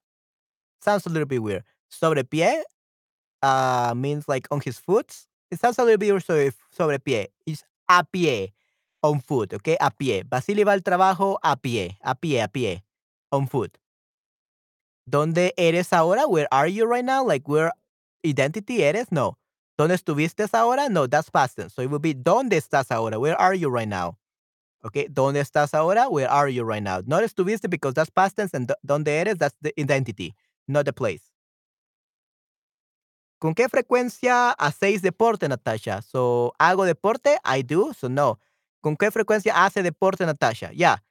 sounds 0.80 1.06
a 1.06 1.10
little 1.10 1.26
bit 1.26 1.42
weird. 1.42 1.64
Sobre 1.90 2.24
pie 2.24 2.64
uh, 3.42 3.94
means 3.96 4.28
like 4.28 4.48
on 4.52 4.62
his 4.62 4.80
foot. 4.80 5.12
It 5.52 5.60
sounds 5.60 5.78
a 5.80 5.84
little 5.84 5.98
bit 5.98 6.12
weird 6.12 6.24
sobre, 6.24 6.52
sobre 6.72 7.00
pie. 7.00 7.28
It's 7.46 7.64
a 7.90 8.04
pie, 8.04 8.54
on 9.04 9.20
foot, 9.20 9.54
okay? 9.54 9.78
A 9.80 9.92
pie. 9.92 10.24
Vasily 10.24 10.64
va 10.64 10.72
al 10.72 10.82
trabajo 10.82 11.38
a 11.44 11.56
pie, 11.58 11.98
a 12.02 12.16
pie, 12.16 12.40
a 12.42 12.48
pie, 12.48 12.84
on 13.34 13.48
foot. 13.48 13.78
¿Dónde 15.06 15.54
eres 15.58 15.92
ahora? 15.92 16.28
Where 16.28 16.48
are 16.52 16.68
you 16.68 16.86
right 16.86 17.04
now? 17.04 17.26
Like, 17.26 17.48
where 17.50 17.72
identity 18.26 18.84
eres? 18.84 19.12
No. 19.12 19.38
¿Dónde 19.78 19.96
estuviste 19.96 20.48
ahora? 20.54 20.88
No, 20.90 21.08
that's 21.08 21.30
past 21.30 21.58
tense. 21.58 21.74
So 21.74 21.82
it 21.82 21.90
would 21.90 22.02
be 22.02 22.14
¿Dónde 22.14 22.54
estás 22.54 22.92
ahora? 22.92 23.20
Where 23.20 23.36
are 23.36 23.56
you 23.56 23.70
right 23.70 23.88
now? 23.88 24.18
Okay, 24.86 25.08
¿dónde 25.10 25.40
estás 25.40 25.74
ahora? 25.74 26.10
Where 26.10 26.28
are 26.30 26.50
you 26.50 26.64
right 26.64 26.84
now? 26.84 27.02
Not 27.06 27.24
estuviste 27.24 27.70
because 27.70 27.94
that's 27.94 28.10
past 28.10 28.36
tense 28.36 28.54
and 28.54 28.72
¿dónde 28.86 29.08
eres? 29.08 29.38
That's 29.38 29.56
the 29.62 29.74
identity, 29.80 30.36
not 30.68 30.86
the 30.86 30.94
place. 30.94 31.24
¿Con 33.40 33.56
qué 33.56 33.68
frecuencia 33.68 34.52
hacéis 34.52 35.02
deporte, 35.02 35.48
Natasha? 35.50 36.02
So, 36.02 36.54
¿hago 36.60 36.86
deporte? 36.86 37.38
I 37.44 37.62
do. 37.62 37.94
So, 37.94 38.08
no. 38.08 38.40
¿Con 38.82 38.96
qué 38.96 39.12
frecuencia 39.12 39.66
hace 39.66 39.84
deporte, 39.84 40.26
Natasha? 40.26 40.72
Yeah. 40.72 41.02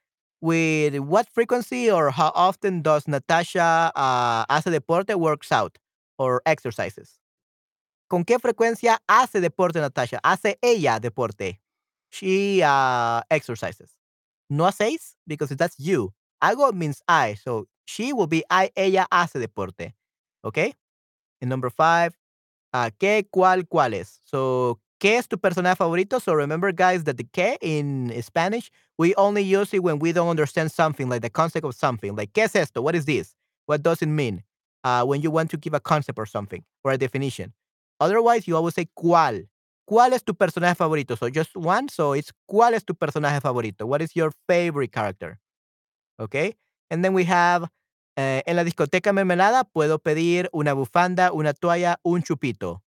With 0.43 0.99
what 0.99 1.29
frequency 1.29 1.89
or 1.89 2.11
how 2.11 2.33
often 2.35 2.81
does 2.81 3.07
Natasha 3.07 3.93
uh, 3.95 4.43
hace 4.49 4.65
deporte, 4.65 5.17
works 5.17 5.53
out 5.53 5.77
or 6.19 6.41
exercises? 6.45 7.17
¿Con 8.09 8.25
qué 8.25 8.37
frecuencia 8.39 8.97
hace 9.07 9.39
deporte 9.39 9.79
Natasha? 9.79 10.19
Hace 10.21 10.57
ella 10.61 10.99
deporte. 10.99 11.61
She 12.09 12.61
uh, 12.61 13.21
exercises. 13.31 13.91
No 14.49 14.65
hacéis 14.65 15.15
because 15.25 15.49
that's 15.51 15.79
you. 15.79 16.11
Hago 16.43 16.73
means 16.73 17.01
I. 17.07 17.35
So 17.35 17.67
she 17.85 18.11
will 18.11 18.27
be 18.27 18.43
I, 18.49 18.69
ella 18.75 19.07
hace 19.13 19.39
deporte. 19.39 19.93
Okay. 20.43 20.73
And 21.39 21.49
number 21.49 21.69
five, 21.69 22.17
uh, 22.73 22.89
¿qué, 22.99 23.25
cuál, 23.33 23.63
cuáles? 23.63 24.19
So, 24.25 24.77
¿qué 25.03 25.17
es 25.17 25.27
tu 25.27 25.37
personaje 25.37 25.75
favorito? 25.75 26.21
So 26.21 26.33
remember, 26.33 26.71
guys, 26.71 27.03
that 27.03 27.17
the 27.17 27.25
¿qué 27.25 27.57
in 27.61 28.13
Spanish, 28.23 28.71
we 28.97 29.13
only 29.15 29.41
use 29.41 29.73
it 29.73 29.83
when 29.83 29.99
we 29.99 30.13
don't 30.13 30.29
understand 30.29 30.71
something, 30.71 31.09
like 31.09 31.21
the 31.21 31.29
concept 31.29 31.65
of 31.65 31.75
something. 31.75 32.15
Like, 32.15 32.31
¿qué 32.31 32.45
es 32.45 32.55
esto? 32.55 32.81
What 32.81 32.95
is 32.95 33.03
this? 33.03 33.35
What 33.65 33.83
does 33.83 34.01
it 34.01 34.07
mean? 34.07 34.43
Uh, 34.85 35.03
when 35.03 35.21
you 35.21 35.29
want 35.29 35.51
to 35.51 35.57
give 35.57 35.73
a 35.73 35.81
concept 35.81 36.17
or 36.17 36.25
something, 36.25 36.63
or 36.85 36.93
a 36.93 36.97
definition. 36.97 37.51
Otherwise, 37.99 38.47
you 38.47 38.55
always 38.55 38.75
say 38.75 38.87
¿cuál? 38.97 39.47
¿Cuál 39.89 40.13
es 40.13 40.23
tu 40.23 40.33
personaje 40.33 40.77
favorito? 40.77 41.17
So 41.17 41.29
just 41.29 41.55
one. 41.55 41.89
So 41.89 42.13
it's 42.13 42.31
¿cuál 42.49 42.73
es 42.73 42.85
tu 42.85 42.93
personaje 42.93 43.41
favorito? 43.41 43.85
What 43.85 44.01
is 44.01 44.15
your 44.15 44.31
favorite 44.47 44.93
character? 44.93 45.37
Okay. 46.17 46.55
And 46.89 47.03
then 47.03 47.13
we 47.13 47.25
have 47.25 47.67
eh, 48.15 48.41
en 48.45 48.55
la 48.55 48.63
discoteca 48.63 49.11
mermelada 49.11 49.65
puedo 49.65 49.99
pedir 49.99 50.49
una 50.53 50.73
bufanda, 50.73 51.33
una 51.33 51.53
toalla, 51.53 51.97
un 52.03 52.23
chupito. 52.23 52.83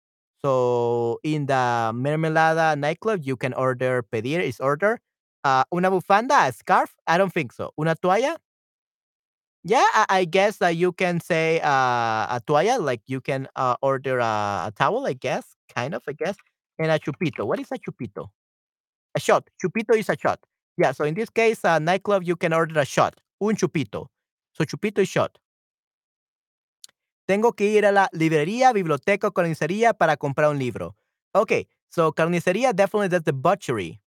So 0.44 1.20
in 1.22 1.46
the 1.46 1.90
mermelada 1.94 2.78
nightclub, 2.78 3.20
you 3.24 3.34
can 3.34 3.54
order 3.54 4.02
pedir 4.02 4.40
is 4.40 4.60
order. 4.60 5.00
Uh, 5.42 5.64
una 5.72 5.90
bufanda, 5.90 6.48
a 6.48 6.52
scarf? 6.52 6.94
I 7.06 7.16
don't 7.16 7.32
think 7.32 7.52
so. 7.52 7.72
Una 7.80 7.96
toalla? 7.96 8.36
Yeah, 9.62 9.84
I, 9.94 10.06
I 10.10 10.24
guess 10.26 10.58
that 10.58 10.76
you 10.76 10.92
can 10.92 11.20
say 11.20 11.60
uh, 11.60 12.36
a 12.36 12.42
toalla, 12.46 12.78
like 12.78 13.00
you 13.06 13.22
can 13.22 13.48
uh, 13.56 13.76
order 13.80 14.18
a, 14.18 14.64
a 14.68 14.72
towel, 14.78 15.06
I 15.06 15.14
guess, 15.14 15.56
kind 15.74 15.94
of, 15.94 16.02
I 16.06 16.12
guess. 16.12 16.36
And 16.78 16.90
a 16.90 16.98
chupito. 16.98 17.46
What 17.46 17.60
is 17.60 17.68
a 17.72 17.78
chupito? 17.78 18.28
A 19.14 19.20
shot. 19.20 19.48
Chupito 19.62 19.96
is 19.96 20.10
a 20.10 20.16
shot. 20.18 20.40
Yeah, 20.76 20.92
so 20.92 21.04
in 21.04 21.14
this 21.14 21.30
case, 21.30 21.60
a 21.64 21.80
nightclub, 21.80 22.22
you 22.24 22.36
can 22.36 22.52
order 22.52 22.78
a 22.80 22.84
shot. 22.84 23.18
Un 23.40 23.56
chupito. 23.56 24.08
So 24.52 24.64
chupito 24.64 24.98
is 24.98 25.08
shot. 25.08 25.38
Tengo 27.26 27.52
que 27.52 27.66
ir 27.66 27.86
a 27.86 27.92
la 27.92 28.08
librería, 28.12 28.72
biblioteca 28.72 29.30
carnicería 29.30 29.94
para 29.94 30.16
comprar 30.16 30.50
un 30.50 30.58
libro. 30.58 30.96
Okay, 31.32 31.68
so 31.88 32.12
carnicería 32.12 32.72
definitely 32.72 33.08
that's 33.08 33.24
the 33.24 33.32
butchery. 33.32 34.00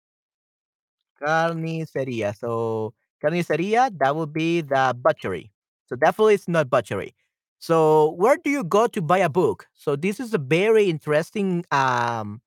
Carnicería. 1.21 2.35
So 2.35 2.95
carnicería, 3.21 3.91
that 3.99 4.15
would 4.15 4.33
be 4.33 4.62
the 4.62 4.95
butchery. 4.97 5.53
So 5.87 5.97
definitely 5.97 6.35
it's 6.35 6.49
not 6.49 6.69
butchery. 6.69 7.15
So 7.59 8.11
where 8.19 8.37
do 8.37 8.51
you 8.51 8.65
go 8.65 8.87
to 8.89 9.01
buy 9.01 9.19
a 9.19 9.29
book? 9.29 9.67
So 9.73 9.97
this 9.97 10.21
is 10.21 10.35
a 10.35 10.39
very 10.39 10.91
interesting 10.91 11.65
um, 11.71 12.43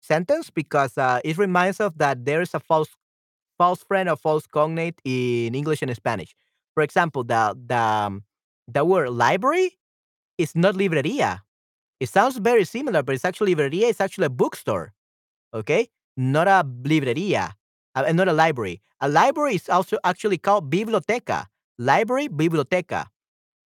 sentence 0.00 0.50
because 0.50 0.96
uh, 0.96 1.20
it 1.24 1.36
reminds 1.36 1.80
us 1.80 1.92
that 1.96 2.24
there 2.24 2.40
is 2.40 2.54
a 2.54 2.60
false 2.60 2.88
false 3.58 3.82
friend 3.82 4.08
or 4.08 4.16
false 4.16 4.46
cognate 4.46 5.00
in 5.04 5.54
English 5.54 5.82
and 5.82 5.94
Spanish. 5.94 6.34
For 6.74 6.82
example, 6.82 7.24
the 7.24 7.56
the 7.66 7.76
um, 7.76 8.24
the 8.68 8.84
word 8.84 9.10
library 9.10 9.78
is 10.38 10.54
not 10.54 10.74
librería. 10.74 11.40
It 12.00 12.08
sounds 12.08 12.36
very 12.38 12.64
similar, 12.64 13.02
but 13.02 13.14
it's 13.14 13.24
actually 13.24 13.54
librería. 13.54 13.88
It's 13.88 14.00
actually 14.00 14.26
a 14.26 14.30
bookstore. 14.30 14.92
Okay, 15.54 15.88
not 16.16 16.48
a 16.48 16.64
librería, 16.82 17.52
uh, 17.94 18.12
not 18.12 18.28
a 18.28 18.32
library. 18.32 18.82
A 19.00 19.08
library 19.08 19.54
is 19.54 19.68
also 19.68 19.98
actually 20.04 20.38
called 20.38 20.70
biblioteca. 20.70 21.46
Library, 21.78 22.28
biblioteca. 22.28 23.06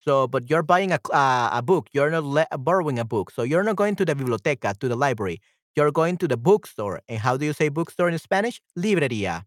So, 0.00 0.28
but 0.28 0.48
you're 0.48 0.62
buying 0.62 0.92
a 0.92 1.00
uh, 1.12 1.50
a 1.52 1.62
book. 1.62 1.88
You're 1.92 2.10
not 2.10 2.48
borrowing 2.64 2.98
a 2.98 3.04
book. 3.04 3.30
So 3.30 3.42
you're 3.42 3.64
not 3.64 3.76
going 3.76 3.96
to 3.96 4.04
the 4.04 4.14
biblioteca 4.14 4.74
to 4.78 4.88
the 4.88 4.96
library. 4.96 5.40
You're 5.74 5.90
going 5.90 6.16
to 6.18 6.28
the 6.28 6.36
bookstore. 6.36 7.02
And 7.08 7.18
how 7.18 7.36
do 7.36 7.44
you 7.44 7.52
say 7.52 7.68
bookstore 7.68 8.08
in 8.08 8.18
Spanish? 8.18 8.60
Librería. 8.78 9.44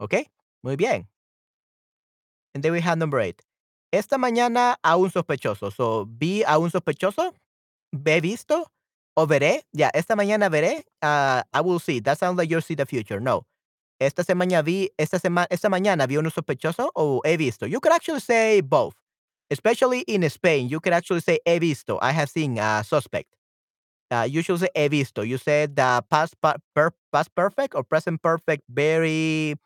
Okay, 0.00 0.26
muy 0.64 0.76
bien. 0.76 1.06
And 2.54 2.62
then 2.62 2.72
we 2.72 2.80
have 2.80 2.98
number 2.98 3.20
eight. 3.20 3.42
Esta 3.92 4.18
mañana 4.18 4.78
a 4.82 4.96
un 4.96 5.10
sospechoso. 5.10 5.70
So, 5.70 6.06
vi 6.06 6.44
a 6.44 6.58
un 6.58 6.70
sospechoso. 6.70 7.34
He 7.92 8.20
visto 8.20 8.70
o 9.14 9.26
veré. 9.26 9.62
Yeah, 9.72 9.90
esta 9.94 10.14
mañana 10.14 10.48
veré. 10.48 10.84
Uh, 11.02 11.42
I 11.52 11.60
will 11.60 11.80
see. 11.80 12.00
That 12.00 12.18
sounds 12.18 12.38
like 12.38 12.50
you'll 12.50 12.62
see 12.62 12.76
the 12.76 12.86
future. 12.86 13.20
No. 13.20 13.46
Esta 14.00 14.24
semana 14.24 14.64
vi, 14.64 14.90
esta 14.98 15.18
semana, 15.18 15.46
esta 15.50 15.68
mañana 15.68 16.06
vi 16.06 16.16
un 16.16 16.30
sospechoso 16.30 16.90
o 16.94 17.20
he 17.24 17.36
visto. 17.36 17.66
You 17.66 17.80
could 17.80 17.92
actually 17.92 18.20
say 18.20 18.60
both. 18.60 18.94
Especially 19.50 20.00
in 20.02 20.28
Spain, 20.30 20.68
you 20.68 20.78
could 20.78 20.92
actually 20.92 21.20
say 21.20 21.40
he 21.44 21.58
visto. 21.58 21.98
I 22.00 22.12
have 22.12 22.30
seen 22.30 22.58
a 22.58 22.84
suspect. 22.84 23.34
Uh, 24.10 24.26
you 24.28 24.42
should 24.42 24.60
say 24.60 24.68
he 24.74 24.88
visto. 24.88 25.22
You 25.22 25.38
said 25.38 25.74
the 25.74 26.04
past, 26.08 26.34
per, 26.40 26.92
past 27.12 27.34
perfect 27.34 27.74
or 27.74 27.82
present 27.82 28.22
perfect 28.22 28.62
very 28.70 29.56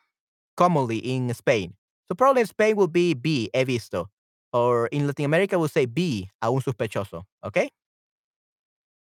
commonly 0.56 0.98
in 0.98 1.32
Spain. 1.34 1.74
So 2.08 2.14
probably 2.14 2.40
in 2.42 2.46
Spain 2.46 2.76
will 2.76 2.88
be 2.88 3.14
B, 3.14 3.50
he 3.52 3.64
visto. 3.64 4.08
Or 4.54 4.86
in 4.86 5.06
Latin 5.08 5.26
America 5.26 5.58
we'll 5.58 5.68
say 5.68 5.86
B, 5.86 6.30
a 6.40 6.48
un 6.48 6.60
sospechoso. 6.62 7.24
Okay? 7.44 7.70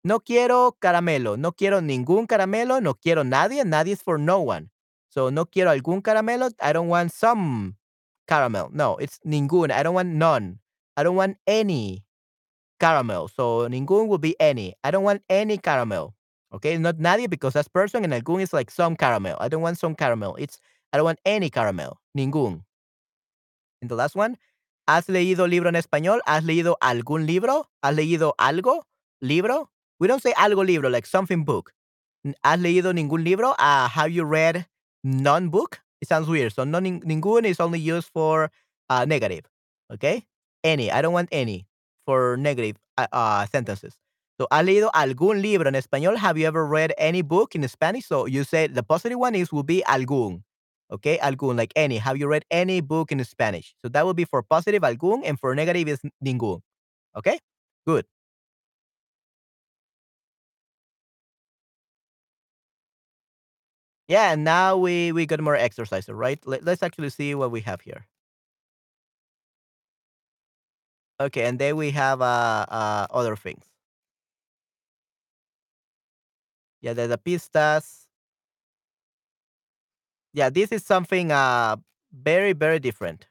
No 0.04 0.20
quiero 0.20 0.76
caramelo. 0.80 1.38
No 1.38 1.52
quiero 1.52 1.80
ningún 1.80 2.26
caramelo. 2.26 2.82
No 2.82 2.94
quiero 2.94 3.22
nadie. 3.22 3.64
Nadie 3.64 3.92
is 3.92 4.02
for 4.02 4.18
no 4.18 4.40
one. 4.40 4.70
So 5.08 5.30
no 5.30 5.46
quiero 5.46 5.70
algún 5.70 6.02
caramelo. 6.02 6.50
I 6.60 6.72
don't 6.74 6.88
want 6.88 7.12
some 7.12 7.76
caramel. 8.28 8.70
No, 8.72 8.96
it's 8.98 9.20
ningún. 9.24 9.70
I 9.70 9.82
don't 9.82 9.94
want 9.94 10.08
none. 10.10 10.58
I 10.96 11.04
don't 11.04 11.16
want 11.16 11.38
any 11.46 12.04
caramel. 12.80 13.28
So 13.28 13.68
ningún 13.68 14.08
will 14.08 14.18
be 14.18 14.36
any. 14.40 14.74
I 14.84 14.90
don't 14.90 15.04
want 15.04 15.22
any 15.30 15.56
caramel. 15.56 16.14
Okay, 16.52 16.76
not 16.78 16.98
nadie 16.98 17.30
because 17.30 17.54
that's 17.54 17.68
person 17.68 18.04
and 18.04 18.12
algún 18.12 18.42
is 18.42 18.52
like 18.52 18.70
some 18.70 18.96
caramel. 18.96 19.36
I 19.40 19.48
don't 19.48 19.62
want 19.62 19.78
some 19.78 19.94
caramel. 19.94 20.36
It's 20.36 20.58
I 20.92 20.98
don't 20.98 21.04
want 21.04 21.20
any 21.24 21.48
caramel. 21.48 21.98
Ningún. 22.16 22.62
And 23.80 23.90
the 23.90 23.96
last 23.96 24.16
one, 24.16 24.36
¿has 24.86 25.08
leído 25.08 25.46
libro 25.46 25.68
en 25.68 25.76
español? 25.76 26.22
¿Has 26.26 26.44
leído 26.44 26.76
algún 26.80 27.26
libro? 27.26 27.70
¿Has 27.82 27.94
leído 27.94 28.34
algo? 28.38 28.86
¿Libro? 29.20 29.70
We 29.98 30.08
don't 30.08 30.22
say 30.22 30.32
algo 30.36 30.64
libro, 30.64 30.90
like 30.90 31.06
something 31.06 31.44
book. 31.44 31.72
¿Has 32.42 32.58
leído 32.58 32.92
ningún 32.92 33.24
libro? 33.24 33.50
Uh, 33.58 33.88
have 33.88 34.12
you 34.12 34.24
read 34.24 34.66
none 35.02 35.48
book? 35.50 35.80
It 36.00 36.08
sounds 36.08 36.28
weird. 36.28 36.52
So 36.52 36.64
no, 36.64 36.80
ningún 36.80 37.44
is 37.44 37.60
only 37.60 37.78
used 37.78 38.10
for 38.12 38.50
uh, 38.90 39.04
negative. 39.04 39.44
Okay? 39.92 40.24
Any. 40.62 40.90
I 40.90 41.02
don't 41.02 41.12
want 41.12 41.28
any 41.32 41.66
for 42.06 42.36
negative 42.36 42.76
uh, 42.98 43.46
sentences. 43.46 43.96
So, 44.38 44.48
¿has 44.50 44.64
leído 44.64 44.90
algún 44.92 45.42
libro 45.42 45.68
en 45.68 45.76
español? 45.76 46.16
Have 46.16 46.36
you 46.36 46.46
ever 46.46 46.66
read 46.66 46.92
any 46.98 47.22
book 47.22 47.54
in 47.54 47.66
Spanish? 47.68 48.06
So 48.06 48.26
you 48.26 48.42
said 48.42 48.74
the 48.74 48.82
positive 48.82 49.18
one 49.18 49.36
is 49.36 49.52
will 49.52 49.62
be 49.62 49.82
algún. 49.86 50.42
Okay, 50.94 51.18
algún, 51.18 51.56
like 51.56 51.72
any. 51.76 51.98
Have 51.98 52.16
you 52.18 52.28
read 52.28 52.44
any 52.52 52.80
book 52.80 53.10
in 53.12 53.22
Spanish? 53.24 53.74
So 53.82 53.88
that 53.90 54.06
would 54.06 54.16
be 54.16 54.24
for 54.24 54.42
positive 54.44 54.82
algún, 54.82 55.22
and 55.24 55.38
for 55.40 55.54
negative 55.54 55.88
is 55.88 56.00
ningún. 56.24 56.60
Okay, 57.16 57.38
good. 57.86 58.06
Yeah, 64.08 64.32
and 64.32 64.44
now 64.44 64.76
we 64.76 65.12
we 65.12 65.26
got 65.26 65.40
more 65.40 65.56
exercises, 65.56 66.10
right? 66.14 66.38
Let, 66.46 66.64
let's 66.64 66.82
actually 66.82 67.10
see 67.10 67.34
what 67.34 67.50
we 67.50 67.60
have 67.62 67.80
here. 67.80 68.06
Okay, 71.20 71.44
and 71.46 71.58
then 71.58 71.76
we 71.76 71.90
have 71.92 72.20
uh, 72.20 72.66
uh 72.68 73.06
other 73.10 73.36
things. 73.36 73.64
Yeah, 76.80 76.92
the, 76.92 77.06
the 77.06 77.18
pistas. 77.18 78.03
Yeah, 80.34 80.50
this 80.50 80.72
is 80.72 80.84
something 80.84 81.30
uh 81.32 81.76
very 82.12 82.52
very 82.52 82.78
different. 82.80 83.26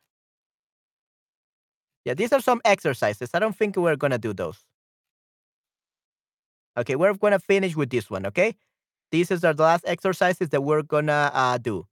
Yeah, 2.05 2.13
these 2.13 2.33
are 2.33 2.41
some 2.41 2.61
exercises. 2.65 3.29
I 3.33 3.39
don't 3.39 3.55
think 3.57 3.75
we're 3.77 3.95
gonna 3.95 4.17
do 4.17 4.33
those. 4.33 4.57
Okay, 6.77 6.95
we're 6.95 7.13
gonna 7.13 7.39
finish 7.39 7.75
with 7.75 7.89
this 7.89 8.09
one. 8.09 8.25
Okay, 8.27 8.55
these 9.11 9.31
are 9.31 9.53
the 9.53 9.63
last 9.63 9.85
exercises 9.87 10.49
that 10.49 10.61
we're 10.61 10.83
gonna 10.83 11.31
uh, 11.33 11.57
do. 11.57 11.85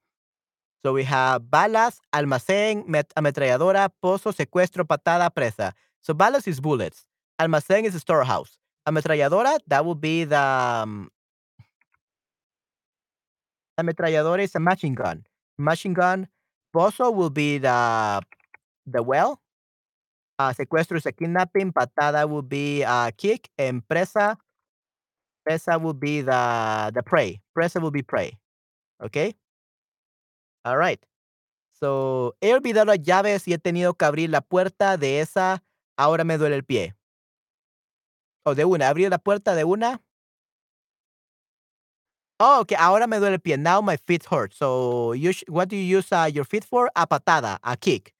So 0.85 0.93
we 0.93 1.03
have 1.05 1.49
balas, 1.51 1.99
almacén, 2.13 2.85
ametralladora, 3.15 3.89
pozo, 4.03 4.31
secuestro, 4.33 4.85
patada, 4.85 5.29
presa. 5.29 5.73
So 6.01 6.13
balas 6.13 6.47
is 6.47 6.59
bullets. 6.59 7.05
Almacén 7.39 7.85
is 7.85 7.95
a 7.95 7.99
storehouse. 7.99 8.57
Ametralladora, 8.87 9.59
that 9.67 9.85
would 9.85 10.01
be 10.01 10.23
the 10.25 10.39
um, 10.39 11.09
ametralladora 13.81 14.43
is 14.43 14.55
a 14.55 14.59
machine 14.59 14.95
gun. 14.95 15.25
Machine 15.57 15.93
gun. 15.93 16.27
Pozo 16.73 17.13
will 17.13 17.29
be 17.29 17.57
the 17.57 18.21
the 18.85 19.03
well. 19.03 19.41
Uh, 20.39 20.53
secuestro 20.53 20.97
is 20.97 21.05
a 21.05 21.11
kidnapping. 21.11 21.71
Patada 21.71 22.27
will 22.27 22.41
be 22.41 22.81
a 22.81 22.89
uh, 22.89 23.11
kick. 23.17 23.49
And 23.57 23.83
presa, 23.87 24.37
presa 25.47 25.79
will 25.81 25.93
be 25.93 26.21
the 26.21 26.91
the 26.93 27.03
prey. 27.03 27.41
Presa 27.57 27.81
will 27.81 27.91
be 27.91 28.01
prey. 28.01 28.37
Okay. 29.03 29.35
All 30.63 30.77
right. 30.77 31.03
So, 31.79 32.35
he 32.41 32.53
olvidado 32.53 32.85
las 32.85 33.01
llaves 33.01 33.47
y 33.47 33.53
he 33.53 33.57
tenido 33.57 33.95
que 33.95 34.05
abrir 34.05 34.29
la 34.29 34.41
puerta 34.41 34.97
de 34.97 35.19
esa. 35.19 35.63
Ahora 35.97 36.23
me 36.23 36.37
duele 36.37 36.55
el 36.55 36.63
pie. 36.63 36.95
O 38.45 38.53
de 38.53 38.65
una. 38.65 38.87
Abrir 38.89 39.09
la 39.09 39.17
puerta 39.17 39.55
de 39.55 39.63
una. 39.63 40.01
Oh, 42.43 42.61
okay. 42.61 42.75
Ahora 42.75 43.05
me 43.05 43.17
duele 43.17 43.33
el 43.33 43.37
pie. 43.39 43.55
Now 43.55 43.81
my 43.81 43.97
feet 43.97 44.25
hurt. 44.25 44.51
So, 44.51 45.13
you 45.13 45.31
what 45.47 45.69
do 45.69 45.75
you 45.75 45.83
use 45.83 46.11
uh, 46.11 46.27
your 46.33 46.43
feet 46.43 46.65
for? 46.65 46.89
A 46.95 47.05
patada, 47.05 47.59
a 47.63 47.77
kick. 47.77 48.13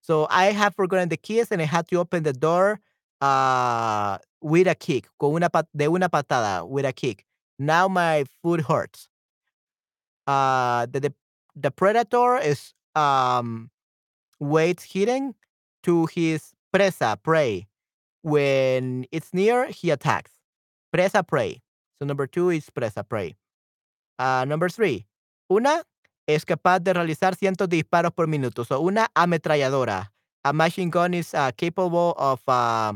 So, 0.00 0.28
I 0.30 0.52
have 0.52 0.76
forgotten 0.76 1.08
the 1.08 1.16
keys 1.16 1.50
and 1.50 1.60
I 1.60 1.64
had 1.64 1.88
to 1.88 1.96
open 1.96 2.22
the 2.22 2.32
door 2.32 2.78
uh, 3.20 4.18
with 4.40 4.68
a 4.68 4.76
kick, 4.76 5.08
con 5.18 5.34
una 5.34 5.50
de 5.74 5.86
una 5.86 6.08
patada, 6.08 6.64
with 6.68 6.84
a 6.84 6.92
kick. 6.92 7.24
Now 7.58 7.88
my 7.88 8.24
foot 8.42 8.60
hurts. 8.60 9.08
Uh, 10.28 10.86
the 10.86 11.00
the, 11.00 11.14
the 11.56 11.70
predator 11.72 12.36
is 12.36 12.74
um 12.94 13.70
weight 14.38 14.82
hitting 14.82 15.34
to 15.82 16.06
his 16.06 16.52
presa, 16.72 17.20
prey. 17.20 17.66
When 18.22 19.06
it's 19.10 19.34
near, 19.34 19.66
he 19.66 19.90
attacks. 19.90 20.30
Presa, 20.94 21.26
prey. 21.26 21.60
So 21.98 22.06
number 22.06 22.28
two 22.28 22.50
is 22.50 22.70
presa, 22.70 23.08
prey. 23.08 23.34
Uh, 24.18 24.44
number 24.46 24.70
three. 24.70 25.06
Una 25.48 25.82
es 26.26 26.44
capaz 26.44 26.80
de 26.80 26.92
realizar 26.92 27.34
cientos 27.34 27.68
de 27.68 27.76
disparos 27.76 28.12
por 28.12 28.26
minuto. 28.26 28.64
So 28.64 28.80
una 28.80 29.08
ametralladora. 29.14 30.12
A 30.44 30.52
machine 30.52 30.90
gun 30.90 31.14
is 31.14 31.32
uh, 31.34 31.50
capable 31.56 32.14
of 32.18 32.42
uh, 32.46 32.92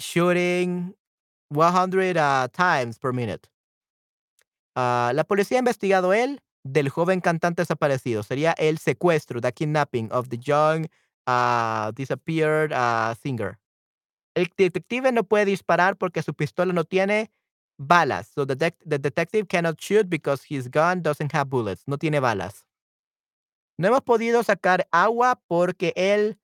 shooting 0.00 0.94
100 1.50 2.16
uh, 2.16 2.48
times 2.48 2.98
per 2.98 3.12
minute. 3.12 3.48
La 4.76 5.24
policía 5.28 5.58
ha 5.58 5.60
investigado 5.60 6.14
él 6.14 6.40
del 6.64 6.88
joven 6.88 7.20
cantante 7.20 7.62
desaparecido. 7.62 8.22
Sería 8.22 8.52
el 8.52 8.78
secuestro, 8.78 9.40
the 9.40 9.52
kidnapping 9.52 10.10
of 10.10 10.28
the 10.28 10.38
young 10.38 10.86
disappeared 11.94 12.72
singer. 13.22 13.58
El 14.34 14.48
detective 14.56 15.12
no 15.12 15.24
puede 15.24 15.44
disparar 15.44 15.96
porque 15.96 16.22
su 16.22 16.34
pistola 16.34 16.72
no 16.72 16.84
tiene 16.84 17.30
balas. 17.80 18.28
So 18.34 18.44
the, 18.44 18.74
the 18.84 18.98
detective 18.98 19.48
cannot 19.48 19.80
shoot 19.80 20.08
because 20.08 20.44
his 20.44 20.68
gun 20.68 21.02
doesn't 21.02 21.32
have 21.32 21.48
bullets. 21.48 21.82
No 21.86 21.96
tiene 21.96 22.20
balas. 22.20 22.64
No 23.78 23.88
hemos 23.88 24.02
podido 24.02 24.42
sacar 24.44 24.86
agua 24.92 25.40
porque 25.48 25.92
él 25.96 26.38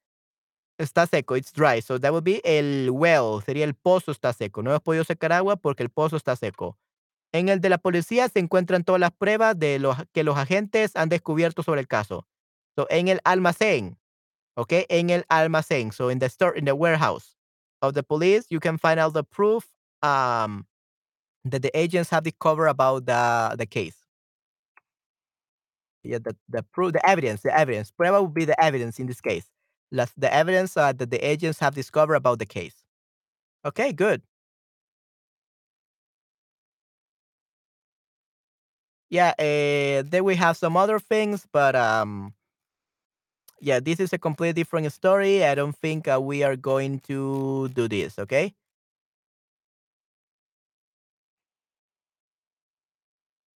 está 0.79 1.07
seco. 1.07 1.37
It's 1.37 1.53
dry. 1.53 1.81
So 1.81 1.99
that 1.99 2.13
would 2.13 2.25
be 2.25 2.41
el 2.45 2.91
well. 2.91 3.43
Sería 3.43 3.65
el 3.65 3.75
pozo 3.75 4.13
está 4.13 4.33
seco. 4.33 4.63
No 4.63 4.71
hemos 4.71 4.83
podido 4.83 5.05
sacar 5.05 5.33
agua 5.33 5.57
porque 5.57 5.83
el 5.83 5.91
pozo 5.91 6.17
está 6.17 6.35
seco. 6.37 6.79
En 7.33 7.51
el 7.51 7.61
de 7.61 7.69
la 7.69 7.79
policía 7.79 8.29
se 8.31 8.39
encuentran 8.39 8.85
todas 8.85 9.01
las 9.01 9.11
pruebas 9.13 9.59
de 9.59 9.79
los 9.79 9.97
que 10.15 10.25
los 10.25 10.39
agentes 10.39 10.97
han 10.97 11.11
descubierto 11.11 11.63
sobre 11.63 11.83
el 11.83 11.89
caso. 11.89 12.27
So, 12.75 12.87
en 12.89 13.09
el 13.09 13.21
almacén, 13.25 13.99
¿ok? 14.55 14.73
En 14.89 15.11
el 15.11 15.27
almacén. 15.29 15.93
So, 15.93 16.11
in 16.11 16.19
the 16.19 16.27
store, 16.27 16.59
in 16.59 16.65
the 16.65 16.73
warehouse 16.73 17.37
of 17.83 17.93
the 17.95 18.03
police, 18.03 18.47
you 18.49 18.61
can 18.61 18.79
find 18.79 18.99
out 18.99 19.13
the 19.13 19.23
proof 19.23 19.67
um, 20.03 20.67
that 21.53 21.63
the 21.63 21.77
agents 21.79 22.11
have 22.11 22.25
discovered 22.25 22.69
about 22.69 23.07
the, 23.07 23.55
the 23.59 23.67
case. 23.67 23.97
Yeah, 26.03 26.19
the, 26.19 26.37
the 26.49 26.63
proof, 26.63 26.93
the 26.93 27.05
evidence, 27.09 27.43
the 27.43 27.57
evidence. 27.57 27.93
Prueba 27.99 28.23
would 28.23 28.35
be 28.35 28.45
the 28.45 28.61
evidence 28.63 28.99
in 28.99 29.07
this 29.07 29.21
case. 29.21 29.47
Las, 29.91 30.13
the 30.17 30.33
evidence 30.33 30.77
uh, 30.77 30.93
that 30.93 31.11
the 31.11 31.19
agents 31.27 31.59
have 31.59 31.75
discovered 31.75 32.15
about 32.15 32.39
the 32.39 32.47
case. 32.47 32.75
Okay, 33.65 33.93
good. 33.93 34.23
Yeah, 39.09 39.35
uh, 39.39 40.03
then 40.09 40.25
we 40.25 40.35
have 40.37 40.57
some 40.57 40.77
other 40.77 40.99
things, 40.99 41.47
but 41.53 41.77
um, 41.77 42.35
yeah, 43.61 43.81
this 43.81 44.01
is 44.01 44.13
a 44.13 44.19
completely 44.19 44.53
different 44.63 44.93
story. 44.93 45.45
I 45.45 45.55
don't 45.55 45.77
think 45.77 46.09
uh, 46.09 46.21
we 46.21 46.43
are 46.43 46.57
going 46.57 47.01
to 47.01 47.69
do 47.75 47.89
this. 47.89 48.19
Okay. 48.19 48.55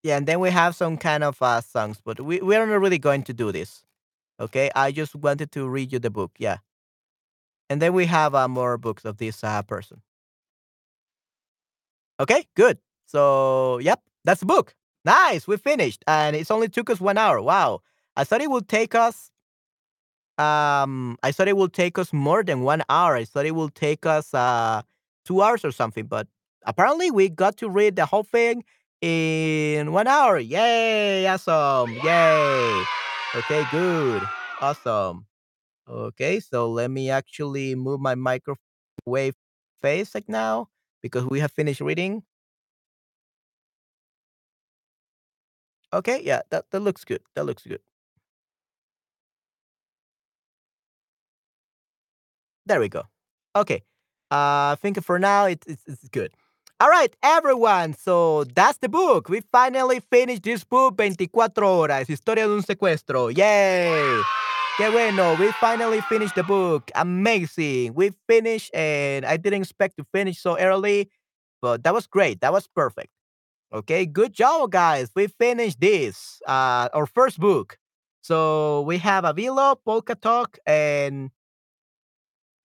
Yeah, 0.08 0.18
and 0.18 0.26
then 0.28 0.40
we 0.40 0.50
have 0.52 0.76
some 0.76 0.98
kind 0.98 1.24
of 1.24 1.42
uh, 1.42 1.62
songs, 1.62 2.00
but 2.04 2.20
we 2.22 2.40
we 2.40 2.56
are 2.56 2.66
not 2.66 2.80
really 2.80 2.98
going 3.00 3.24
to 3.24 3.34
do 3.34 3.52
this. 3.52 3.84
Okay, 4.40 4.72
I 4.76 4.92
just 4.92 5.16
wanted 5.16 5.52
to 5.54 5.68
read 5.70 5.94
you 5.94 6.00
the 6.00 6.12
book. 6.12 6.32
Yeah, 6.40 6.60
and 7.70 7.82
then 7.82 7.94
we 7.94 8.06
have 8.06 8.36
uh, 8.36 8.48
more 8.48 8.78
books 8.78 9.06
of 9.06 9.18
this 9.18 9.44
uh, 9.44 9.62
person. 9.64 10.02
Okay, 12.20 12.46
good. 12.56 12.78
So, 13.06 13.80
yep, 13.80 14.02
that's 14.24 14.40
the 14.42 14.46
book. 14.46 14.74
Nice, 15.06 15.48
we 15.48 15.58
finished, 15.58 16.04
and 16.08 16.36
it's 16.36 16.52
only 16.52 16.68
took 16.68 16.90
us 16.90 17.00
one 17.00 17.18
hour. 17.18 17.42
Wow, 17.42 17.82
I 18.16 18.24
thought 18.24 18.42
it 18.42 18.52
would 18.52 18.68
take 18.68 18.96
us. 18.96 19.32
Um, 20.38 21.18
I 21.24 21.32
thought 21.32 21.48
it 21.48 21.58
would 21.58 21.74
take 21.74 21.98
us 21.98 22.14
more 22.14 22.44
than 22.44 22.62
one 22.62 22.84
hour. 22.90 23.16
I 23.16 23.26
thought 23.26 23.46
it 23.48 23.56
would 23.56 23.74
take 23.76 24.06
us 24.06 24.34
uh 24.34 24.82
two 25.26 25.42
hours 25.42 25.66
or 25.66 25.72
something, 25.72 26.06
but 26.06 26.28
apparently 26.66 27.10
we 27.12 27.30
got 27.30 27.58
to 27.58 27.70
read 27.70 27.96
the 27.96 28.06
whole 28.06 28.24
thing 28.24 28.64
in 29.02 29.92
one 29.92 30.08
hour. 30.08 30.40
Yay! 30.40 31.28
Awesome! 31.28 31.92
Yay! 32.04 32.84
Okay, 33.36 33.64
good, 33.72 34.24
awesome. 34.62 35.26
Okay, 35.88 36.40
so 36.40 36.70
let 36.72 36.92
me 36.92 37.10
actually 37.10 37.76
move 37.76 38.00
my 38.02 38.16
microphone 38.16 38.58
away 39.06 39.32
face 39.82 40.16
like 40.16 40.28
now 40.30 40.70
because 41.02 41.26
we 41.26 41.40
have 41.40 41.52
finished 41.52 41.82
reading. 41.82 42.24
Okay, 45.94 46.22
yeah, 46.24 46.42
that, 46.50 46.66
that 46.72 46.80
looks 46.82 47.06
good. 47.06 47.22
That 47.36 47.46
looks 47.46 47.64
good. 47.64 47.82
There 52.66 52.80
we 52.80 52.90
go. 52.90 53.04
Okay. 53.56 53.84
Uh, 54.30 54.76
I 54.76 54.78
think 54.82 55.02
for 55.04 55.20
now 55.20 55.46
it's, 55.46 55.66
it's, 55.68 55.84
it's 55.88 56.10
good. 56.10 56.32
All 56.80 56.90
right, 56.90 57.16
everyone. 57.24 57.94
So 57.94 58.44
that's 58.44 58.78
the 58.78 58.90
book. 58.90 59.30
We 59.30 59.42
finally 59.52 60.00
finished 60.12 60.44
this 60.44 60.64
book, 60.64 60.96
24 60.98 61.50
horas, 61.56 62.08
Historia 62.08 62.46
de 62.48 62.54
un 62.54 62.62
secuestro. 62.62 63.36
Yay! 63.36 64.22
Qué 64.78 64.92
bueno. 64.92 65.36
We 65.40 65.52
finally 65.54 66.02
finished 66.02 66.36
the 66.36 66.44
book. 66.44 66.92
Amazing. 66.94 67.96
We 67.96 68.12
finished, 68.28 68.70
and 68.76 69.26
I 69.26 69.38
didn't 69.38 69.64
expect 69.64 69.98
to 69.98 70.06
finish 70.14 70.40
so 70.40 70.56
early, 70.60 71.10
but 71.64 71.84
that 71.84 71.96
was 71.96 72.06
great. 72.06 72.42
That 72.42 72.54
was 72.54 72.68
perfect. 72.68 73.10
Okay, 73.74 74.06
good 74.06 74.34
job, 74.34 74.72
guys. 74.72 75.10
We 75.16 75.28
finished 75.28 75.82
this, 75.82 76.40
uh, 76.48 76.90
our 76.94 77.08
first 77.08 77.40
book. 77.40 77.80
So 78.22 78.82
we 78.82 79.00
have 79.00 79.24
Avilo, 79.24 79.78
Polka 79.84 80.14
Talk, 80.14 80.60
and 80.68 81.32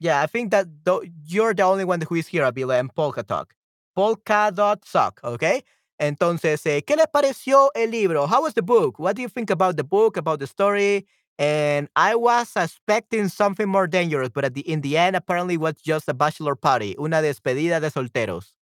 yeah, 0.01 0.21
I 0.21 0.27
think 0.27 0.51
that 0.51 0.67
th- 0.85 1.11
you're 1.25 1.55
the 1.55 1.63
only 1.63 1.85
one 1.87 2.03
who 2.03 2.17
is 2.17 2.27
here, 2.27 2.45
Avilo, 2.45 2.79
and 2.79 2.95
Polka 2.95 3.23
Talk. 3.23 3.55
Polka 3.95 4.51
dot 4.55 4.85
sock, 4.85 5.21
okay? 5.25 5.63
Entonces, 6.01 6.65
eh, 6.67 6.83
¿qué 6.83 6.97
les 6.97 7.07
pareció 7.07 7.71
el 7.75 7.91
libro? 7.91 8.27
How 8.27 8.43
was 8.43 8.55
the 8.55 8.63
book? 8.63 8.99
What 8.99 9.15
do 9.17 9.23
you 9.23 9.29
think 9.29 9.51
about 9.51 9.77
the 9.77 9.85
book, 9.85 10.17
about 10.17 10.41
the 10.41 10.47
story? 10.47 11.07
And 11.39 11.89
I 11.97 12.15
was 12.15 12.53
expecting 12.57 13.29
something 13.29 13.69
more 13.69 13.87
dangerous, 13.87 14.31
but 14.31 14.45
at 14.45 14.55
the 14.55 14.61
in 14.63 14.81
the 14.83 14.97
end, 14.99 15.17
apparently, 15.17 15.55
it 15.55 15.61
was 15.61 15.75
just 15.83 16.09
a 16.09 16.15
bachelor 16.15 16.55
party, 16.57 16.95
una 16.99 17.23
despedida 17.23 17.81
de 17.81 17.91
solteros. 17.91 18.53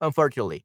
Unfortunately, 0.00 0.64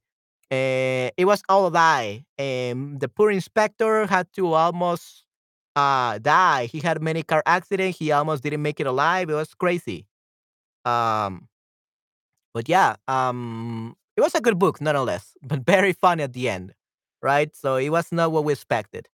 uh, 0.51 1.09
it 1.17 1.25
was 1.25 1.41
all 1.49 1.67
a 1.67 1.69
lie. 1.69 2.25
Um, 2.39 2.99
the 2.99 3.09
poor 3.09 3.31
inspector 3.31 4.05
had 4.07 4.27
to 4.35 4.53
almost 4.53 5.25
uh 5.75 6.19
die. 6.19 6.67
He 6.67 6.79
had 6.79 7.01
many 7.01 7.23
car 7.23 7.43
accidents. 7.45 7.97
He 7.99 8.11
almost 8.11 8.43
didn't 8.43 8.61
make 8.61 8.79
it 8.79 8.87
alive. 8.87 9.29
It 9.29 9.33
was 9.35 9.53
crazy. 9.55 10.05
Um, 10.85 11.47
but 12.53 12.69
yeah, 12.69 12.95
um, 13.07 13.95
it 14.17 14.21
was 14.21 14.35
a 14.35 14.41
good 14.41 14.59
book, 14.59 14.81
nonetheless, 14.81 15.33
but 15.43 15.65
very 15.65 15.93
funny 15.93 16.23
at 16.23 16.33
the 16.33 16.49
end, 16.49 16.73
right? 17.21 17.55
So 17.55 17.75
it 17.77 17.89
was 17.89 18.11
not 18.11 18.31
what 18.31 18.45
we 18.45 18.53
expected. 18.53 19.07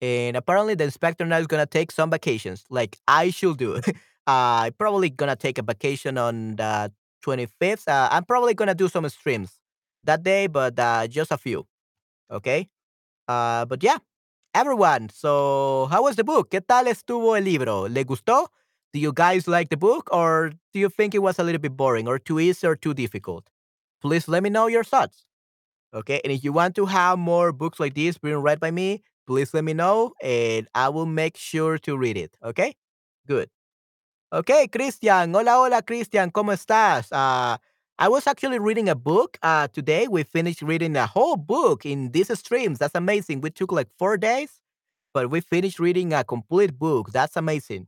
And 0.00 0.36
apparently, 0.36 0.74
the 0.74 0.84
inspector 0.84 1.24
now 1.26 1.38
is 1.38 1.46
gonna 1.46 1.66
take 1.66 1.90
some 1.92 2.10
vacations, 2.10 2.64
like 2.70 2.98
I 3.08 3.30
should 3.30 3.58
do. 3.58 3.76
uh, 3.86 3.90
I'm 4.26 4.72
probably 4.74 5.10
gonna 5.10 5.36
take 5.36 5.58
a 5.58 5.62
vacation 5.62 6.18
on 6.18 6.56
the 6.56 6.92
25th. 7.22 7.88
Uh, 7.88 8.08
I'm 8.12 8.24
probably 8.24 8.54
gonna 8.54 8.74
do 8.74 8.88
some 8.88 9.08
streams 9.08 9.58
that 10.04 10.22
day, 10.22 10.46
but 10.46 10.78
uh, 10.78 11.06
just 11.08 11.32
a 11.32 11.38
few. 11.38 11.66
Okay. 12.30 12.68
Uh, 13.28 13.64
but 13.66 13.82
yeah, 13.82 13.98
everyone. 14.54 15.08
So, 15.10 15.88
how 15.90 16.02
was 16.04 16.16
the 16.16 16.24
book? 16.24 16.50
¿Qué 16.50 16.60
tal 16.66 16.86
estuvo 16.88 17.36
el 17.36 17.44
libro? 17.44 17.88
¿Le 17.88 18.04
gustó? 18.04 18.48
Do 18.92 18.98
you 18.98 19.12
guys 19.12 19.46
like 19.48 19.68
the 19.70 19.76
book, 19.76 20.08
or 20.12 20.52
do 20.72 20.80
you 20.80 20.88
think 20.88 21.14
it 21.14 21.20
was 21.22 21.38
a 21.38 21.44
little 21.44 21.60
bit 21.60 21.76
boring, 21.76 22.08
or 22.08 22.18
too 22.18 22.40
easy, 22.40 22.66
or 22.66 22.76
too 22.76 22.94
difficult? 22.94 23.48
Please 24.00 24.28
let 24.28 24.42
me 24.42 24.50
know 24.50 24.66
your 24.66 24.84
thoughts. 24.84 25.24
Okay. 25.94 26.20
And 26.24 26.32
if 26.32 26.44
you 26.44 26.52
want 26.52 26.74
to 26.76 26.86
have 26.86 27.18
more 27.18 27.52
books 27.52 27.80
like 27.80 27.94
this 27.94 28.18
being 28.18 28.36
read 28.38 28.60
by 28.60 28.70
me, 28.70 29.02
please 29.26 29.52
let 29.54 29.64
me 29.64 29.74
know, 29.74 30.12
and 30.22 30.68
I 30.74 30.88
will 30.88 31.06
make 31.06 31.36
sure 31.36 31.78
to 31.78 31.96
read 31.96 32.16
it. 32.16 32.36
Okay. 32.44 32.74
Good. 33.26 33.50
Okay, 34.32 34.68
Christian. 34.68 35.32
Hola, 35.32 35.52
hola, 35.52 35.82
Christian. 35.82 36.30
¿Cómo 36.30 36.52
estás? 36.52 37.08
Uh, 37.12 37.56
I 37.98 38.08
was 38.08 38.26
actually 38.26 38.58
reading 38.58 38.88
a 38.88 38.94
book 38.94 39.38
uh, 39.42 39.68
today. 39.68 40.06
We 40.06 40.22
finished 40.22 40.62
reading 40.62 40.96
a 40.96 41.06
whole 41.06 41.36
book 41.36 41.86
in 41.86 42.10
these 42.12 42.30
streams. 42.38 42.78
That's 42.78 42.94
amazing. 42.94 43.40
We 43.40 43.50
took 43.50 43.72
like 43.72 43.88
four 43.98 44.18
days, 44.18 44.60
but 45.14 45.30
we 45.30 45.40
finished 45.40 45.78
reading 45.78 46.12
a 46.12 46.24
complete 46.24 46.78
book. 46.78 47.10
That's 47.12 47.36
amazing. 47.36 47.86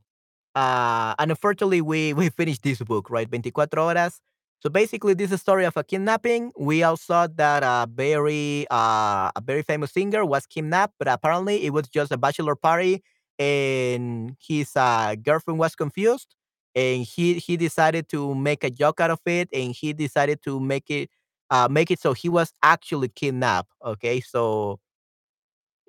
Uh, 0.55 1.15
and 1.19 1.31
unfortunately, 1.31 1.81
we, 1.81 2.13
we 2.19 2.29
finished 2.29 2.63
this 2.63 2.79
book, 2.79 3.09
right? 3.09 3.27
24 3.29 3.67
horas. 3.67 4.19
So 4.59 4.69
basically, 4.69 5.15
this 5.15 5.29
is 5.29 5.33
a 5.33 5.37
story 5.39 5.65
of 5.65 5.75
a 5.75 5.83
kidnapping. 5.83 6.51
We 6.57 6.83
all 6.83 6.97
saw 6.97 7.27
that 7.35 7.63
a 7.63 7.87
very 7.91 8.67
uh, 8.69 9.31
a 9.35 9.41
very 9.43 9.63
famous 9.63 9.91
singer 9.91 10.23
was 10.23 10.45
kidnapped, 10.45 10.93
but 10.99 11.07
apparently 11.07 11.65
it 11.65 11.71
was 11.73 11.87
just 11.87 12.11
a 12.11 12.17
bachelor 12.17 12.55
party, 12.55 13.01
and 13.39 14.35
his 14.39 14.71
uh, 14.75 15.15
girlfriend 15.23 15.59
was 15.59 15.75
confused 15.75 16.35
and 16.75 17.03
he 17.05 17.35
he 17.35 17.57
decided 17.57 18.07
to 18.09 18.33
make 18.35 18.63
a 18.63 18.69
joke 18.69 18.99
out 19.01 19.11
of 19.11 19.19
it, 19.25 19.49
and 19.53 19.73
he 19.75 19.93
decided 19.93 20.41
to 20.43 20.59
make 20.59 20.89
it 20.89 21.09
uh, 21.49 21.67
make 21.69 21.91
it 21.91 21.99
so 21.99 22.13
he 22.13 22.29
was 22.29 22.53
actually 22.63 23.09
kidnapped. 23.09 23.69
Okay, 23.85 24.21
so 24.21 24.79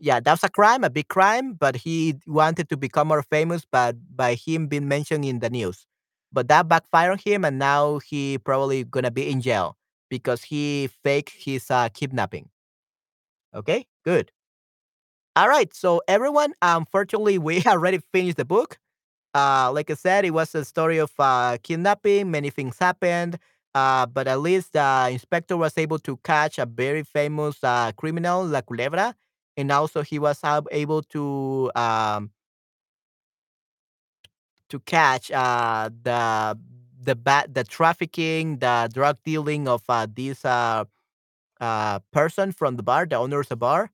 yeah, 0.02 0.20
that's 0.20 0.44
a 0.44 0.50
crime, 0.50 0.84
a 0.84 0.90
big 0.90 1.08
crime, 1.08 1.54
but 1.54 1.76
he 1.76 2.16
wanted 2.26 2.68
to 2.70 2.78
become 2.78 3.08
more 3.08 3.22
famous, 3.22 3.64
but 3.70 3.96
by 4.16 4.34
him 4.34 4.68
being 4.68 4.88
mentioned 4.88 5.24
in 5.24 5.40
the 5.40 5.50
news. 5.50 5.86
But 6.32 6.48
that 6.48 6.68
backfired 6.68 7.12
on 7.12 7.18
him, 7.24 7.44
and 7.44 7.58
now 7.58 8.00
he 8.00 8.38
probably 8.38 8.84
gonna 8.84 9.12
be 9.12 9.30
in 9.30 9.40
jail 9.42 9.78
because 10.10 10.44
he 10.44 10.90
faked 11.04 11.30
his 11.38 11.70
uh, 11.70 11.88
kidnapping. 11.94 12.50
Okay, 13.54 13.86
good. 14.04 14.30
All 15.34 15.48
right, 15.48 15.72
so 15.74 16.02
everyone, 16.08 16.52
unfortunately, 16.60 17.38
we 17.38 17.62
already 17.66 18.00
finished 18.12 18.36
the 18.36 18.44
book. 18.44 18.78
Uh, 19.34 19.70
like 19.72 19.90
I 19.90 19.94
said, 19.94 20.24
it 20.24 20.32
was 20.32 20.54
a 20.54 20.64
story 20.64 20.98
of 20.98 21.12
uh, 21.18 21.58
kidnapping. 21.62 22.30
Many 22.30 22.50
things 22.50 22.78
happened, 22.80 23.38
uh, 23.74 24.06
but 24.06 24.28
at 24.28 24.40
least 24.40 24.74
the 24.74 25.10
inspector 25.12 25.56
was 25.56 25.78
able 25.78 25.98
to 26.00 26.18
catch 26.24 26.58
a 26.58 26.66
very 26.66 27.04
famous 27.04 27.58
uh, 27.64 27.92
criminal, 27.96 28.46
La 28.46 28.62
Culebra, 28.62 29.14
and 29.56 29.70
also 29.72 30.02
he 30.02 30.18
was 30.18 30.40
ab- 30.44 30.68
able 30.72 31.02
to 31.04 31.70
um, 31.74 32.30
to 34.68 34.80
catch 34.80 35.30
uh, 35.30 35.90
the 36.02 36.58
the 37.02 37.16
the 37.52 37.64
trafficking, 37.64 38.58
the 38.58 38.88
drug 38.92 39.18
dealing 39.24 39.68
of 39.68 39.82
uh, 39.88 40.06
this 40.12 40.44
uh, 40.44 40.84
uh, 41.60 41.98
person 42.12 42.52
from 42.52 42.76
the 42.76 42.82
bar, 42.82 43.06
the 43.06 43.16
owner 43.16 43.40
of 43.40 43.48
the 43.48 43.56
bar. 43.56 43.90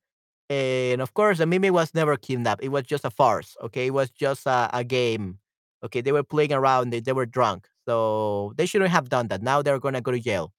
And 0.50 1.02
of 1.02 1.14
course, 1.14 1.38
the 1.38 1.46
Mimi 1.46 1.70
was 1.70 1.94
never 1.94 2.16
kidnapped. 2.16 2.62
It 2.64 2.70
was 2.70 2.84
just 2.84 3.04
a 3.04 3.10
farce. 3.10 3.56
Okay, 3.64 3.88
it 3.88 3.94
was 3.94 4.10
just 4.10 4.46
a, 4.46 4.70
a 4.72 4.84
game. 4.84 5.38
Okay, 5.84 6.00
they 6.02 6.12
were 6.12 6.24
playing 6.24 6.52
around. 6.52 6.90
They, 6.90 7.00
they 7.00 7.12
were 7.12 7.26
drunk, 7.26 7.68
so 7.88 8.54
they 8.56 8.66
shouldn't 8.66 8.90
have 8.92 9.08
done 9.10 9.28
that. 9.28 9.42
Now 9.42 9.62
they're 9.62 9.80
gonna 9.80 10.00
go 10.02 10.12
to 10.12 10.20
jail. 10.20 10.52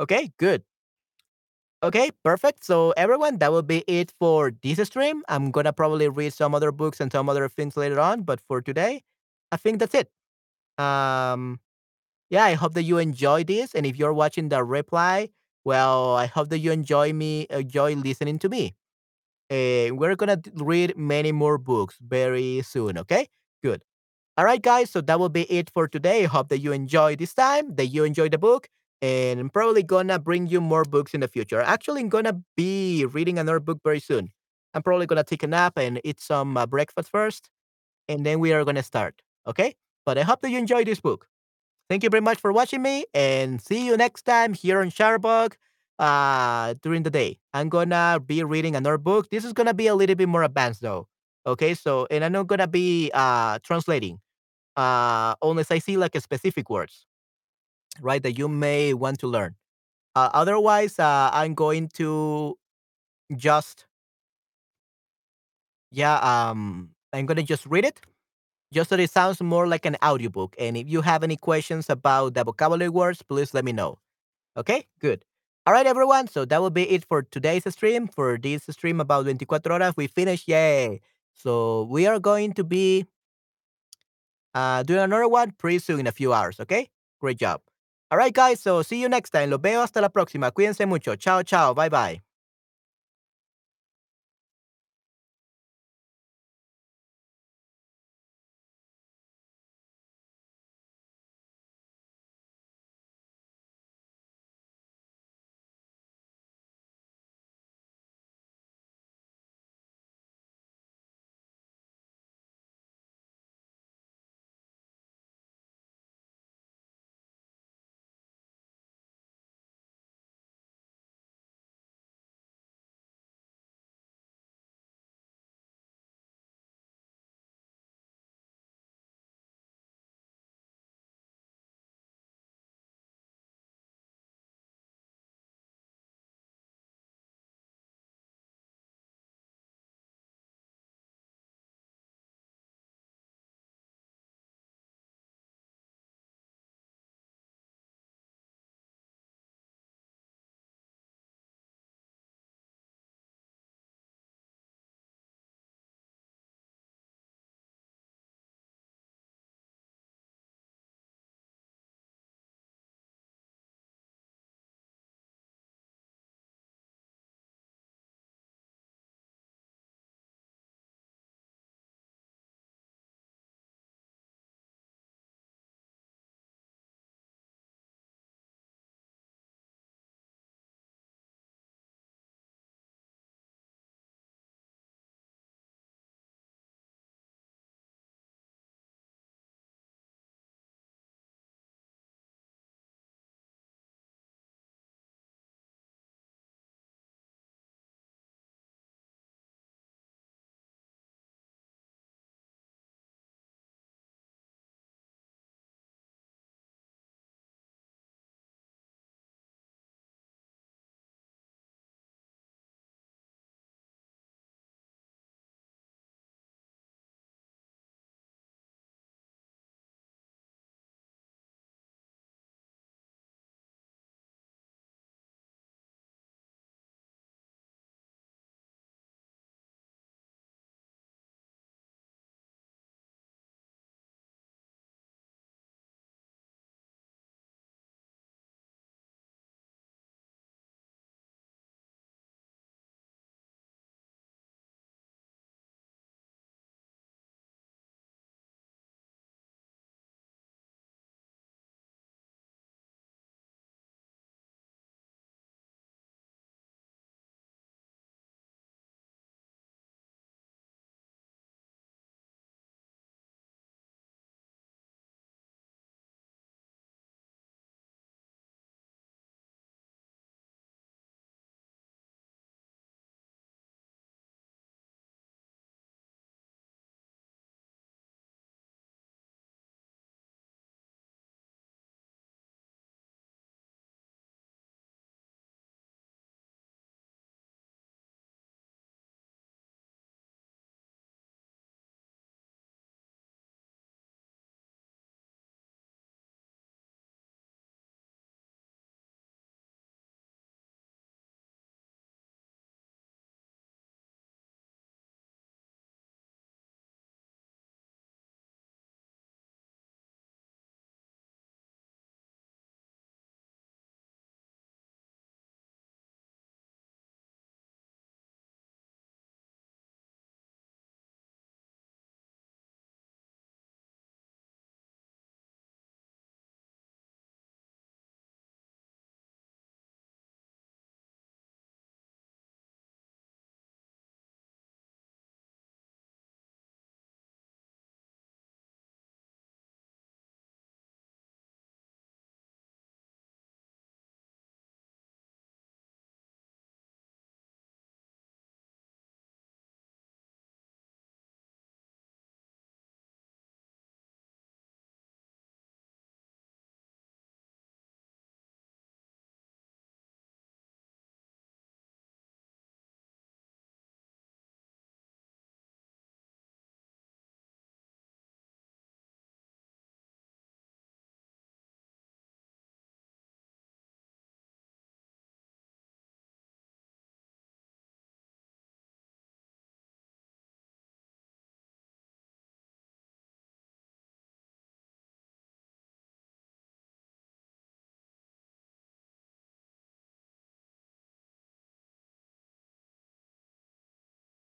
Okay, 0.00 0.32
good. 0.38 0.62
Okay, 1.82 2.10
perfect. 2.24 2.64
So 2.64 2.92
everyone, 2.96 3.38
that 3.38 3.52
will 3.52 3.62
be 3.62 3.84
it 3.86 4.12
for 4.18 4.50
this 4.62 4.80
stream. 4.88 5.22
I'm 5.28 5.50
gonna 5.50 5.72
probably 5.72 6.08
read 6.08 6.32
some 6.32 6.54
other 6.54 6.72
books 6.72 7.00
and 7.00 7.12
some 7.12 7.28
other 7.28 7.48
things 7.48 7.76
later 7.76 8.00
on, 8.00 8.22
but 8.22 8.40
for 8.48 8.62
today, 8.62 9.02
I 9.52 9.56
think 9.58 9.78
that's 9.78 9.94
it. 9.94 10.08
Um, 10.82 11.60
yeah, 12.30 12.44
I 12.44 12.54
hope 12.54 12.74
that 12.74 12.84
you 12.84 12.98
enjoy 12.98 13.44
this, 13.44 13.74
and 13.74 13.86
if 13.86 13.96
you're 13.98 14.14
watching 14.14 14.48
the 14.50 14.64
reply, 14.64 15.30
well, 15.64 16.16
I 16.16 16.26
hope 16.26 16.50
that 16.50 16.58
you 16.60 16.72
enjoy 16.72 17.12
me, 17.12 17.46
enjoy 17.50 17.94
listening 17.96 18.38
to 18.40 18.48
me. 18.48 18.74
Uh, 19.50 19.94
we're 19.94 20.16
gonna 20.16 20.40
read 20.54 20.96
many 20.96 21.32
more 21.32 21.58
books 21.58 21.96
very 22.00 22.62
soon. 22.62 22.98
Okay, 22.98 23.28
good. 23.62 23.82
All 24.38 24.44
right, 24.46 24.62
guys. 24.62 24.90
So 24.90 25.00
that 25.02 25.18
will 25.20 25.28
be 25.30 25.44
it 25.52 25.70
for 25.70 25.88
today. 25.88 26.24
Hope 26.24 26.48
that 26.50 26.60
you 26.60 26.72
enjoy 26.72 27.16
this 27.16 27.34
time, 27.34 27.74
that 27.76 27.88
you 27.88 28.04
enjoy 28.04 28.28
the 28.30 28.38
book, 28.38 28.68
and 29.02 29.40
I'm 29.40 29.50
probably 29.50 29.82
gonna 29.82 30.18
bring 30.18 30.46
you 30.46 30.60
more 30.60 30.84
books 30.84 31.14
in 31.14 31.20
the 31.20 31.28
future. 31.28 31.60
Actually, 31.60 32.02
I'm 32.02 32.08
gonna 32.08 32.40
be 32.56 33.04
reading 33.06 33.38
another 33.38 33.60
book 33.60 33.78
very 33.84 34.00
soon. 34.00 34.30
I'm 34.74 34.82
probably 34.82 35.06
gonna 35.06 35.24
take 35.24 35.42
a 35.42 35.46
nap 35.46 35.74
and 35.76 36.00
eat 36.04 36.20
some 36.20 36.56
uh, 36.56 36.66
breakfast 36.66 37.10
first, 37.10 37.48
and 38.08 38.24
then 38.26 38.40
we 38.40 38.52
are 38.52 38.64
gonna 38.64 38.82
start. 38.82 39.22
Okay. 39.46 39.74
But 40.04 40.18
I 40.18 40.22
hope 40.22 40.40
that 40.42 40.50
you 40.50 40.58
enjoy 40.58 40.84
this 40.84 41.00
book. 41.00 41.26
Thank 41.90 42.04
you 42.04 42.10
very 42.10 42.20
much 42.20 42.38
for 42.38 42.52
watching 42.52 42.80
me 42.82 43.06
and 43.12 43.60
see 43.60 43.84
you 43.86 43.96
next 43.96 44.22
time 44.22 44.54
here 44.54 44.80
on 44.80 44.90
Sharbug 44.90 45.54
uh, 45.98 46.74
during 46.82 47.02
the 47.02 47.10
day. 47.10 47.38
I'm 47.52 47.68
gonna 47.68 48.20
be 48.24 48.42
reading 48.44 48.76
another 48.76 48.98
book. 48.98 49.30
This 49.30 49.44
is 49.44 49.52
gonna 49.52 49.74
be 49.74 49.88
a 49.88 49.94
little 49.94 50.14
bit 50.16 50.28
more 50.28 50.44
advanced 50.44 50.80
though. 50.80 51.08
Okay, 51.46 51.74
so 51.74 52.06
and 52.10 52.24
I'm 52.24 52.32
not 52.32 52.46
gonna 52.46 52.68
be 52.68 53.10
uh, 53.14 53.58
translating 53.62 54.20
uh, 54.76 55.34
unless 55.42 55.70
I 55.70 55.78
see 55.78 55.96
like 55.96 56.14
a 56.14 56.20
specific 56.20 56.70
words, 56.70 57.06
right, 58.00 58.22
that 58.22 58.38
you 58.38 58.48
may 58.48 58.94
want 58.94 59.18
to 59.20 59.26
learn. 59.26 59.54
Uh, 60.14 60.30
otherwise, 60.34 60.98
uh, 60.98 61.30
I'm 61.32 61.54
going 61.54 61.88
to 61.94 62.56
just 63.36 63.86
yeah, 65.90 66.16
um, 66.18 66.90
I'm 67.12 67.26
gonna 67.26 67.42
just 67.42 67.66
read 67.66 67.84
it 67.84 68.00
just 68.72 68.90
so 68.90 68.96
it 68.96 69.10
sounds 69.10 69.40
more 69.42 69.66
like 69.68 69.86
an 69.86 69.96
audiobook. 70.04 70.54
And 70.58 70.76
if 70.76 70.88
you 70.88 71.02
have 71.02 71.22
any 71.22 71.36
questions 71.36 71.88
about 71.90 72.34
the 72.34 72.44
vocabulary 72.44 72.90
words, 72.90 73.22
please 73.22 73.54
let 73.54 73.64
me 73.64 73.72
know. 73.72 73.98
Okay, 74.56 74.86
good. 75.00 75.24
All 75.66 75.72
right, 75.74 75.86
everyone. 75.86 76.28
So 76.28 76.44
that 76.46 76.60
will 76.60 76.70
be 76.70 76.88
it 76.90 77.04
for 77.06 77.22
today's 77.22 77.64
stream. 77.72 78.08
For 78.08 78.38
this 78.38 78.64
stream 78.70 79.00
about 79.00 79.24
24 79.24 79.60
horas, 79.64 79.96
we 79.96 80.06
finished. 80.08 80.48
Yay. 80.48 81.00
So 81.34 81.84
we 81.84 82.06
are 82.06 82.20
going 82.20 82.52
to 82.54 82.64
be 82.64 83.06
uh, 84.54 84.82
doing 84.82 85.00
another 85.00 85.28
one 85.28 85.52
pretty 85.52 85.78
soon 85.78 86.00
in 86.00 86.06
a 86.06 86.12
few 86.12 86.32
hours. 86.32 86.60
Okay, 86.60 86.88
great 87.20 87.38
job. 87.38 87.60
All 88.10 88.18
right, 88.18 88.32
guys. 88.32 88.60
So 88.60 88.82
see 88.82 89.00
you 89.00 89.08
next 89.08 89.30
time. 89.30 89.50
Los 89.50 89.60
veo 89.60 89.82
hasta 89.82 90.00
la 90.00 90.08
próxima. 90.08 90.50
Cuídense 90.52 90.86
mucho. 90.86 91.16
Chao, 91.16 91.42
chao. 91.42 91.74
Bye, 91.74 91.88
bye. 91.88 92.25